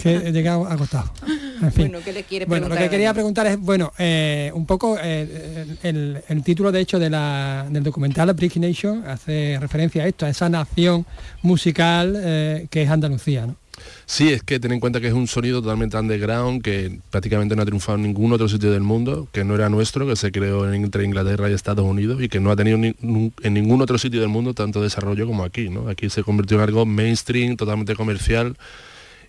que 0.00 0.14
he 0.14 0.32
llegado 0.32 0.66
acostado. 0.68 1.12
En 1.26 1.72
fin. 1.72 1.88
Bueno, 1.88 2.04
¿qué 2.04 2.12
le 2.12 2.22
quiere 2.22 2.46
bueno, 2.46 2.68
lo 2.68 2.76
que 2.76 2.88
quería 2.88 3.12
preguntar 3.12 3.46
es, 3.46 3.58
bueno, 3.58 3.92
eh, 3.98 4.52
un 4.54 4.66
poco 4.66 4.96
eh, 5.02 5.66
el, 5.82 6.22
el, 6.28 6.42
título 6.44 6.70
de 6.70 6.80
hecho 6.80 6.98
de 6.98 7.10
la, 7.10 7.66
del 7.68 7.82
documental 7.82 8.32
Brick 8.34 8.56
Nation 8.56 9.04
hace 9.06 9.58
referencia 9.60 10.04
a 10.04 10.06
esto, 10.06 10.26
a 10.26 10.28
esa 10.28 10.48
nación 10.48 10.91
musical 11.42 12.14
eh, 12.16 12.66
que 12.70 12.82
es 12.82 12.90
Andalucía, 12.90 13.46
¿no? 13.46 13.56
Sí, 14.06 14.32
es 14.32 14.42
que 14.42 14.60
ten 14.60 14.72
en 14.72 14.80
cuenta 14.80 15.00
que 15.00 15.08
es 15.08 15.12
un 15.12 15.26
sonido 15.26 15.62
totalmente 15.62 15.96
underground, 15.96 16.62
que 16.62 16.98
prácticamente 17.10 17.56
no 17.56 17.62
ha 17.62 17.64
triunfado 17.64 17.96
en 17.96 18.02
ningún 18.02 18.32
otro 18.32 18.48
sitio 18.48 18.70
del 18.70 18.82
mundo, 18.82 19.28
que 19.32 19.44
no 19.44 19.54
era 19.54 19.68
nuestro, 19.68 20.06
que 20.06 20.16
se 20.16 20.30
creó 20.30 20.70
entre 20.72 21.04
Inglaterra 21.04 21.48
y 21.48 21.54
Estados 21.54 21.84
Unidos 21.84 22.22
y 22.22 22.28
que 22.28 22.40
no 22.40 22.50
ha 22.50 22.56
tenido 22.56 22.76
en 22.76 23.54
ningún 23.54 23.80
otro 23.80 23.98
sitio 23.98 24.20
del 24.20 24.28
mundo 24.28 24.54
tanto 24.54 24.82
desarrollo 24.82 25.26
como 25.26 25.44
aquí. 25.44 25.68
¿no? 25.68 25.88
Aquí 25.88 26.10
se 26.10 26.22
convirtió 26.22 26.58
en 26.58 26.64
algo 26.64 26.84
mainstream, 26.84 27.56
totalmente 27.56 27.94
comercial 27.94 28.56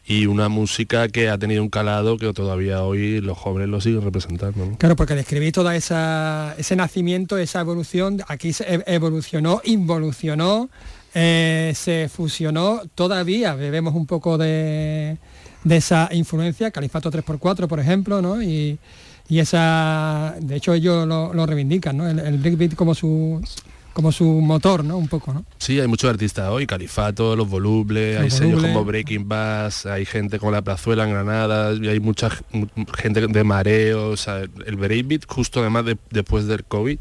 y 0.05 0.25
una 0.25 0.50
música 0.50 1.08
que 1.08 1.29
ha 1.29 1.38
tenido 1.38 1.63
un 1.63 1.70
calado 1.70 2.17
que 2.17 2.34
todavía 2.34 2.84
hoy 2.84 3.22
los 3.22 3.38
jóvenes 3.38 3.70
lo 3.70 3.79
siguen 3.79 4.01
representando. 4.01 4.75
Claro, 4.77 4.96
porque 4.98 5.15
describí 5.15 5.51
toda 5.51 5.75
esa 5.75 6.55
ese 6.58 6.75
nacimiento, 6.75 7.38
esa 7.38 7.62
evolución, 7.62 8.22
aquí 8.27 8.51
se 8.51 8.84
evolucionó, 8.86 9.62
involucionó 9.63 10.70
eh, 11.13 11.74
se 11.75 12.10
fusionó, 12.10 12.82
todavía 12.96 13.55
bebemos 13.55 13.93
un 13.96 14.05
poco 14.05 14.38
de, 14.38 15.17
esa 15.70 16.10
influencia, 16.12 16.72
Califato 16.72 17.12
3x4 17.12 17.67
por 17.67 17.79
ejemplo, 17.79 18.22
¿no? 18.22 18.41
Y, 18.41 18.79
esa, 19.29 20.36
de 20.39 20.58
hecho 20.58 20.74
ellos 20.74 21.08
lo, 21.08 21.46
reivindican, 21.46 21.98
¿no? 21.98 22.08
El, 22.08 22.20
el 22.20 22.38
breakbeat 22.38 22.75
como 22.75 22.93
su 22.93 23.41
como 23.93 24.12
su 24.12 24.25
motor, 24.25 24.84
¿no? 24.84 24.98
Un 24.98 25.08
poco, 25.08 25.34
¿no? 25.34 25.46
Sí, 25.60 25.79
hay 25.79 25.88
muchos 25.88 26.10
artistas 26.10 26.50
hoy, 26.50 26.65
Califato, 26.65 27.36
Los 27.36 27.48
Volubles, 27.48 28.20
hay 28.20 28.32
sellos 28.32 28.62
como 28.62 28.84
Breaking 28.84 29.27
Bass, 29.29 29.86
hay 29.86 30.05
gente 30.05 30.39
como 30.39 30.51
La 30.51 30.63
Plazuela 30.63 31.03
en 31.03 31.12
Granada, 31.12 31.74
y 31.74 31.88
hay 31.88 32.00
mucha 32.00 32.29
gente 32.98 33.27
de 33.27 33.43
mareo, 33.43 34.10
o 34.10 34.17
sea, 34.17 34.39
el 34.39 34.75
breakbeat 34.75 35.25
justo 35.27 35.62
además 35.62 35.86
después 36.10 36.48
del 36.48 36.63
COVID 36.63 36.98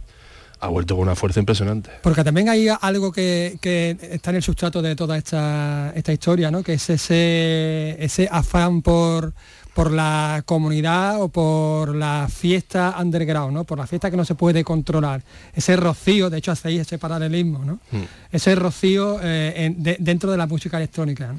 ha 0.62 0.68
vuelto 0.68 0.94
con 0.94 1.02
una 1.02 1.16
fuerza 1.16 1.40
impresionante. 1.40 1.90
Porque 2.02 2.22
también 2.22 2.48
hay 2.48 2.68
algo 2.68 3.10
que, 3.10 3.58
está 4.00 4.30
en 4.30 4.36
el 4.36 4.42
sustrato 4.44 4.80
de 4.80 4.94
toda 4.94 5.18
esta, 5.18 5.92
esta 5.96 6.12
historia, 6.12 6.52
¿no? 6.52 6.62
que 6.62 6.74
es 6.74 6.88
ese, 6.88 7.96
ese 7.98 8.28
afán 8.30 8.80
por, 8.80 9.34
por 9.74 9.90
la 9.90 10.44
comunidad 10.46 11.20
o 11.20 11.30
por 11.30 11.96
la 11.96 12.28
fiesta 12.32 12.94
underground, 12.96 13.52
¿no? 13.52 13.64
por 13.64 13.76
la 13.76 13.88
fiesta 13.88 14.08
que 14.08 14.16
no 14.16 14.24
se 14.24 14.36
puede 14.36 14.62
controlar. 14.62 15.24
Ese 15.52 15.74
rocío, 15.74 16.30
de 16.30 16.38
hecho 16.38 16.52
hacéis 16.52 16.82
ese 16.82 16.96
paralelismo, 16.96 17.64
¿no? 17.64 17.80
Hmm. 17.90 18.04
ese 18.30 18.54
rocío 18.54 19.18
eh, 19.20 19.74
dentro 19.98 20.30
de 20.30 20.36
la 20.36 20.46
música 20.46 20.76
electrónica 20.76 21.34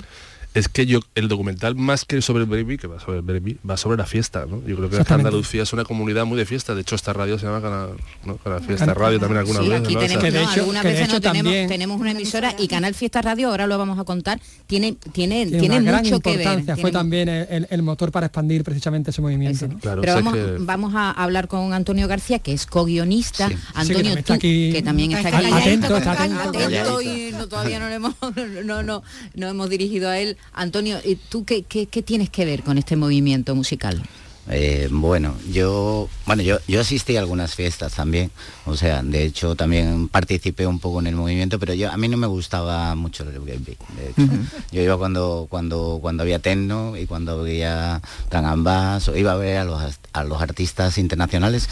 es 0.54 0.68
que 0.68 0.86
yo 0.86 1.00
el 1.16 1.28
documental 1.28 1.76
más 1.76 2.06
que 2.06 2.22
sobre 2.22 2.44
el 2.44 2.50
baby 2.50 2.78
que 2.78 2.88
va 2.88 3.00
sobre 3.00 3.18
el 3.18 3.24
baby 3.24 3.58
va 3.68 3.78
sobre 3.78 3.98
la 3.98 4.06
fiesta 4.06 4.46
¿no? 4.48 4.62
yo 4.68 4.76
creo 4.78 4.90
que 4.90 5.14
Andalucía 5.14 5.64
es 5.64 5.74
una 5.74 5.84
comunidad 5.84 6.26
muy 6.26 6.38
de 6.38 6.46
fiesta. 6.46 6.76
De 6.76 6.82
hecho 6.82 6.96
esta 6.96 7.14
radio 7.14 7.38
se 7.40 7.46
llama 7.46 7.62
Canal, 7.62 7.92
¿no? 8.26 8.38
Fiesta 8.60 8.94
Radio 8.94 9.20
también 9.20 9.40
alguna 9.40 9.62
sí, 9.62 9.70
vez 9.70 9.82
aquí 9.82 9.96
tenemos, 9.96 10.24
de 10.24 10.44
hecho, 10.44 10.60
alguna 10.62 10.84
vez 10.84 11.10
no 11.10 11.22
tenemos, 11.22 11.54
tenemos 11.68 12.00
una 12.00 12.12
emisora 12.12 12.56
y 12.58 12.68
Canal 12.68 12.94
Fiesta 12.94 13.22
Radio 13.22 13.50
ahora 13.50 13.68
lo 13.68 13.78
vamos 13.78 14.00
a 14.00 14.04
contar 14.04 14.40
tiene 14.68 14.96
tiene 15.12 15.46
tiene, 15.48 15.82
mucho 15.82 16.20
que 16.20 16.38
ver 16.38 16.78
fue 16.78 16.92
también 16.92 17.30
el, 17.30 17.84
motor 17.84 18.12
para 18.12 18.28
expandir 18.28 18.64
precisamente 18.64 19.12
ese 19.12 19.22
movimiento 19.22 19.68
pero 19.82 20.02
vamos, 20.16 20.38
vamos 20.60 20.94
a 20.96 21.12
hablar 21.12 21.48
con 21.48 21.74
Antonio 21.74 22.08
García 22.08 22.40
que 22.40 22.54
es 22.54 22.66
co-guionista 22.66 23.50
Antonio 23.74 24.16
tú, 24.24 24.38
que 24.40 24.82
también 24.84 25.12
está 25.12 25.38
aquí 25.38 25.52
atento, 25.52 25.96
atento, 25.96 27.02
y 27.02 27.34
todavía 27.50 27.80
no, 27.80 27.88
hemos, 27.88 28.16
no, 28.66 28.84
no, 28.84 29.04
no 29.36 29.48
hemos 29.48 29.70
dirigido 29.70 30.10
a 30.10 30.20
él 30.20 30.38
Antonio, 30.54 31.00
¿tú 31.30 31.46
qué, 31.46 31.64
tienes 32.06 32.30
que 32.30 32.46
ver 32.46 32.64
con 32.64 32.78
este 32.78 32.96
movimiento 32.96 33.56
musical? 33.56 34.04
Eh, 34.50 34.90
bueno, 34.92 35.36
yo 35.50 36.10
bueno 36.26 36.44
yo, 36.44 36.58
yo 36.68 36.82
asistí 36.82 37.16
a 37.16 37.22
algunas 37.22 37.56
fiestas 37.56 37.94
también, 37.94 38.30
o 38.66 38.76
sea, 38.76 39.02
de 39.02 39.24
hecho 39.24 39.56
también 39.56 40.10
participé 40.10 40.68
un 40.68 40.80
poco 40.80 41.00
en 41.00 41.08
el 41.08 41.16
movimiento, 41.16 41.60
pero 41.60 41.74
yo 41.74 41.90
a 41.90 41.96
mí 41.96 42.10
no 42.10 42.18
me 42.18 42.28
gustaba 42.28 42.94
mucho 42.96 43.24
el. 43.24 43.34
De 43.64 43.72
hecho. 43.72 44.34
Yo 44.74 44.82
iba 44.82 44.98
cuando 44.98 45.48
cuando 45.50 46.00
cuando 46.02 46.24
había 46.24 46.40
techno 46.40 46.98
y 46.98 47.06
cuando 47.06 47.40
había 47.40 48.02
Trangambas, 48.28 49.08
o 49.08 49.16
iba 49.16 49.32
a 49.32 49.38
ver 49.38 49.60
a 49.60 49.64
los, 49.64 49.82
a 50.12 50.24
los 50.26 50.42
artistas 50.42 50.98
internacionales 50.98 51.70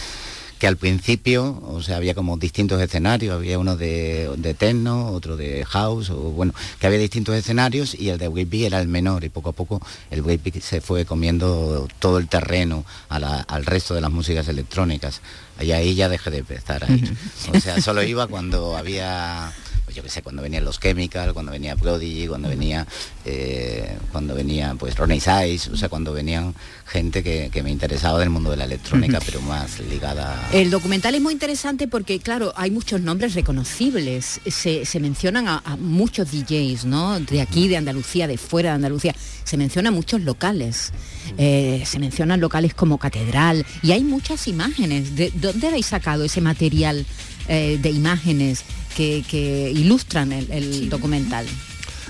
que 0.62 0.68
al 0.68 0.78
principio, 0.78 1.60
o 1.66 1.82
sea, 1.82 1.98
había 1.98 2.14
como 2.14 2.38
distintos 2.38 2.80
escenarios, 2.80 3.34
había 3.34 3.58
uno 3.58 3.76
de, 3.78 4.30
de 4.38 4.54
techno, 4.54 5.08
otro 5.10 5.36
de 5.36 5.66
house, 5.66 6.12
o 6.12 6.18
bueno, 6.18 6.54
que 6.80 6.86
había 6.86 7.00
distintos 7.00 7.34
escenarios 7.34 7.96
y 8.00 8.10
el 8.10 8.20
de 8.20 8.28
breakbeat 8.28 8.68
era 8.68 8.80
el 8.80 8.88
menor 8.88 9.24
y 9.24 9.30
poco 9.30 9.50
a 9.50 9.54
poco 9.54 9.82
el 10.12 10.22
breakbeat 10.22 10.62
se 10.62 10.80
fue 10.80 11.04
comiendo 11.04 11.88
todo 11.98 12.20
el 12.20 12.28
terreno 12.28 12.86
a 13.10 13.18
la- 13.18 13.40
al 13.42 13.66
resto 13.66 13.96
de 13.96 14.02
las 14.02 14.12
músicas 14.12 14.48
electrónicas. 14.50 15.22
Y 15.60 15.72
ahí 15.72 15.96
ya 15.96 16.10
dejé 16.10 16.30
de 16.30 16.38
empezar 16.40 16.84
a 16.84 16.92
ir. 16.94 17.12
O 17.52 17.60
sea, 17.60 17.82
solo 17.82 18.04
iba 18.04 18.28
cuando 18.28 18.78
había, 18.78 19.52
pues 19.92 19.98
yo 19.98 20.04
qué 20.04 20.10
sé, 20.10 20.22
cuando 20.22 20.42
venían 20.42 20.64
los 20.64 20.80
Chemical, 20.80 21.34
cuando 21.34 21.52
venía 21.52 21.76
Prodigy, 21.76 22.26
cuando 22.26 22.48
venía, 22.48 22.88
eh, 23.26 23.98
cuando 24.14 24.34
venía 24.34 24.74
pues 24.80 24.96
Ronnie 24.96 25.20
Size, 25.20 25.70
o 25.70 25.76
sea, 25.76 25.90
cuando 25.90 26.14
venían 26.14 26.56
gente 26.86 27.22
que, 27.22 27.50
que 27.52 27.62
me 27.62 27.72
interesaba 27.72 28.18
del 28.20 28.30
mundo 28.30 28.52
de 28.52 28.58
la 28.58 28.64
electrónica, 28.64 29.20
pero 29.26 29.42
más 29.42 29.82
ligada 29.82 30.48
a... 30.48 30.52
El 30.54 30.70
documental 30.70 31.16
es 31.16 31.22
muy 31.22 31.34
interesante 31.34 31.90
porque, 31.90 32.20
claro, 32.20 32.54
hay 32.56 32.72
muchos 32.72 33.02
nombres 33.02 33.34
reconocibles. 33.34 34.40
Se, 34.46 34.86
se 34.86 35.00
mencionan 35.02 35.50
a, 35.50 35.62
a 35.66 35.76
muchos 35.76 36.32
DJs, 36.32 36.86
¿no? 36.86 37.20
De 37.20 37.42
aquí, 37.42 37.68
de 37.68 37.76
Andalucía, 37.76 38.28
de 38.28 38.38
fuera 38.38 38.70
de 38.70 38.76
Andalucía. 38.76 39.14
Se 39.44 39.58
mencionan 39.58 39.94
muchos 39.94 40.22
locales. 40.22 40.94
Eh, 41.38 41.84
se 41.86 42.00
mencionan 42.00 42.40
locales 42.40 42.74
como 42.74 42.98
Catedral. 42.98 43.66
Y 43.84 43.92
hay 43.92 44.04
muchas 44.04 44.48
imágenes. 44.48 45.16
¿De 45.16 45.32
dónde 45.36 45.68
habéis 45.68 45.88
sacado 45.88 46.24
ese 46.24 46.40
material 46.40 47.06
eh, 47.48 47.78
de 47.82 47.90
imágenes 47.90 48.64
que, 48.96 49.24
que 49.28 49.72
ilustran 49.72 50.32
el, 50.32 50.52
el 50.52 50.90
documental? 50.90 51.46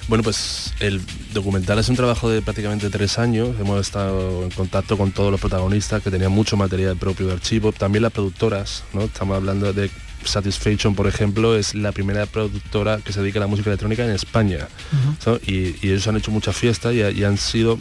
Bueno, 0.07 0.23
pues 0.23 0.73
el 0.79 1.01
documental 1.33 1.79
es 1.79 1.87
un 1.87 1.95
trabajo 1.95 2.29
de 2.29 2.41
prácticamente 2.41 2.89
tres 2.89 3.17
años. 3.17 3.55
Hemos 3.59 3.79
estado 3.79 4.43
en 4.43 4.49
contacto 4.49 4.97
con 4.97 5.11
todos 5.11 5.31
los 5.31 5.39
protagonistas 5.39 6.01
que 6.03 6.11
tenían 6.11 6.31
mucho 6.31 6.57
material 6.57 6.97
propio 6.97 7.27
de 7.27 7.33
archivo. 7.33 7.71
También 7.71 8.01
las 8.01 8.11
productoras, 8.11 8.83
¿no? 8.93 9.03
Estamos 9.03 9.37
hablando 9.37 9.71
de 9.71 9.89
Satisfaction, 10.25 10.95
por 10.95 11.07
ejemplo, 11.07 11.55
es 11.55 11.75
la 11.75 11.91
primera 11.91 12.25
productora 12.25 12.97
que 12.97 13.13
se 13.13 13.21
dedica 13.21 13.39
a 13.39 13.41
la 13.41 13.47
música 13.47 13.69
electrónica 13.69 14.03
en 14.03 14.11
España. 14.11 14.67
¿no? 15.25 15.37
Y, 15.47 15.75
y 15.81 15.89
ellos 15.89 16.07
han 16.07 16.17
hecho 16.17 16.31
muchas 16.31 16.55
fiestas 16.55 16.93
y, 16.93 17.01
y 17.01 17.23
han 17.23 17.37
sido 17.37 17.79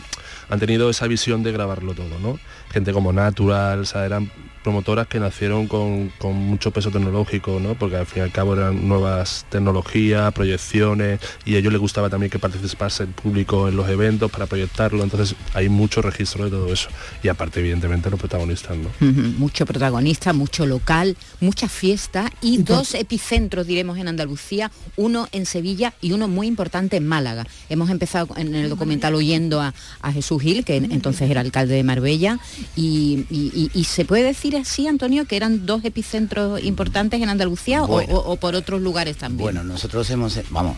han 0.51 0.59
tenido 0.59 0.91
esa 0.91 1.07
visión 1.07 1.43
de 1.43 1.53
grabarlo 1.53 1.95
todo, 1.95 2.19
¿no? 2.21 2.39
Gente 2.73 2.93
como 2.93 3.13
Natural, 3.13 3.81
o 3.81 3.85
sea, 3.85 4.05
eran 4.05 4.31
promotoras 4.63 5.07
que 5.07 5.19
nacieron 5.21 5.67
con, 5.67 6.11
con 6.19 6.35
mucho 6.35 6.71
peso 6.71 6.91
tecnológico, 6.91 7.59
¿no? 7.61 7.75
Porque 7.75 7.97
al 7.97 8.07
fin 8.07 8.23
y 8.23 8.25
al 8.25 8.33
cabo 8.33 8.55
eran 8.55 8.87
nuevas 8.89 9.47
tecnologías, 9.49 10.33
proyecciones, 10.33 11.21
y 11.45 11.55
a 11.55 11.59
ellos 11.59 11.73
les 11.73 11.81
gustaba 11.81 12.11
también 12.11 12.31
que 12.31 12.39
participase 12.39 13.05
el 13.05 13.09
público 13.11 13.69
en 13.69 13.77
los 13.77 13.89
eventos 13.89 14.31
para 14.31 14.47
proyectarlo, 14.47 15.03
entonces 15.03 15.35
hay 15.55 15.69
mucho 15.69 16.03
registro 16.03 16.45
de 16.45 16.51
todo 16.51 16.73
eso. 16.73 16.89
Y 17.23 17.29
aparte, 17.29 17.61
evidentemente, 17.61 18.11
los 18.11 18.19
protagonistas, 18.21 18.77
¿no? 18.77 18.89
Ujú, 19.01 19.21
Mucho 19.39 19.65
protagonista, 19.67 20.33
mucho 20.33 20.67
local, 20.67 21.17
mucha 21.41 21.69
fiesta 21.69 22.31
y 22.43 22.59
dos 22.59 22.95
epicentros, 22.95 23.67
diremos, 23.67 23.99
en 23.99 24.09
Andalucía, 24.09 24.71
uno 24.97 25.29
en 25.33 25.47
Sevilla 25.47 25.95
y 26.01 26.13
uno 26.13 26.29
muy 26.29 26.47
importante 26.47 26.97
en 26.97 27.07
Málaga. 27.07 27.47
Hemos 27.69 27.91
empezado 27.91 28.29
en 28.37 28.55
el 28.55 28.69
documental 28.69 29.15
oyendo 29.15 29.61
a, 29.61 29.73
a 30.03 30.13
Jesús 30.13 30.43
Gil, 30.43 30.65
que 30.65 30.77
entonces 30.77 31.31
era 31.31 31.41
alcalde 31.41 31.75
de 31.75 31.83
Marbella, 31.85 32.39
y, 32.77 33.25
y- 33.31 33.51
y- 33.55 33.71
y 33.75 33.85
se 33.85 34.05
puede 34.05 34.25
decir 34.25 34.50
así, 34.57 34.87
Antonio, 34.87 35.25
que 35.27 35.37
eran 35.37 35.67
dos 35.67 35.85
epicentros 35.85 36.63
importantes 36.63 37.21
en 37.23 37.29
Andalucía 37.29 37.83
o- 37.85 37.87
Bueno. 37.89 38.15
o, 38.15 38.33
o 38.33 38.37
por 38.37 38.55
otros 38.55 38.81
lugares 38.81 39.17
también. 39.17 39.43
Bueno, 39.43 39.65
nosotros 39.65 40.09
hemos, 40.11 40.39
vamos, 40.51 40.77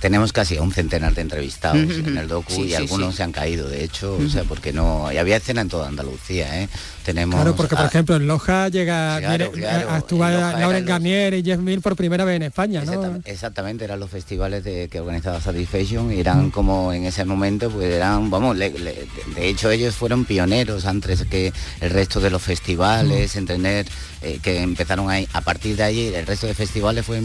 tenemos 0.00 0.32
casi 0.32 0.56
a 0.56 0.62
un 0.62 0.72
centenar 0.72 1.14
de 1.14 1.22
entrevistados 1.22 1.78
en 1.78 2.16
el 2.16 2.28
docu 2.28 2.52
sí, 2.52 2.62
y 2.62 2.68
sí, 2.68 2.74
algunos 2.74 3.10
sí. 3.12 3.16
se 3.18 3.22
han 3.22 3.32
caído, 3.32 3.68
de 3.68 3.84
hecho, 3.84 4.16
o 4.16 4.28
sea, 4.28 4.44
porque 4.44 4.72
no, 4.72 5.10
y 5.12 5.16
había 5.18 5.36
escena 5.36 5.60
en 5.62 5.68
toda 5.68 5.88
Andalucía, 5.88 6.62
¿eh? 6.62 6.68
Tenemos 7.04 7.36
Claro, 7.36 7.56
porque 7.56 7.74
por 7.76 7.84
a- 7.84 7.88
ejemplo 7.88 8.16
en 8.16 8.26
Loja 8.26 8.68
llega 8.68 9.18
Claro, 9.20 9.50
viene- 9.50 9.66
claro, 9.66 9.90
actúa 9.90 10.28
en 10.28 10.34
Loja 10.40 10.58
Lauren 10.58 10.82
los- 10.82 10.88
Garnier 10.88 11.34
y 11.34 11.42
Jeff 11.42 11.58
Mill 11.58 11.80
por 11.80 11.96
primera 11.96 12.24
vez 12.24 12.36
en 12.36 12.42
España, 12.42 12.80
¿no? 12.84 12.92
Exactamente, 12.92 13.30
exactamente, 13.30 13.84
eran 13.84 14.00
los 14.00 14.10
festivales 14.10 14.62
de, 14.64 14.88
que 14.88 15.00
organizaba 15.00 15.40
Satisfaction 15.40 16.12
y 16.12 16.20
eran 16.20 16.50
como 16.50 16.92
en 16.92 17.06
ese 17.06 17.24
momento, 17.24 17.70
pues 17.70 17.92
eran, 17.92 18.28
vamos, 18.30 18.56
le- 18.56 18.70
le- 18.78 19.06
de 19.34 19.48
hecho 19.48 19.70
ellos 19.70 19.94
fueron 19.94 20.24
pioneros 20.26 20.84
antes 20.84 21.22
que 21.24 21.52
el 21.80 21.90
resto 21.90 22.20
de 22.20 22.30
los 22.30 22.42
festivales, 22.42 23.34
en 23.36 23.46
tener, 23.46 23.86
eh, 24.22 24.38
que 24.42 24.60
empezaron 24.60 25.08
ahí, 25.10 25.26
a 25.32 25.40
partir 25.40 25.76
de 25.76 25.82
ahí 25.82 26.12
el 26.14 26.26
resto 26.26 26.46
de 26.46 26.54
festivales 26.54 27.06
fue, 27.06 27.22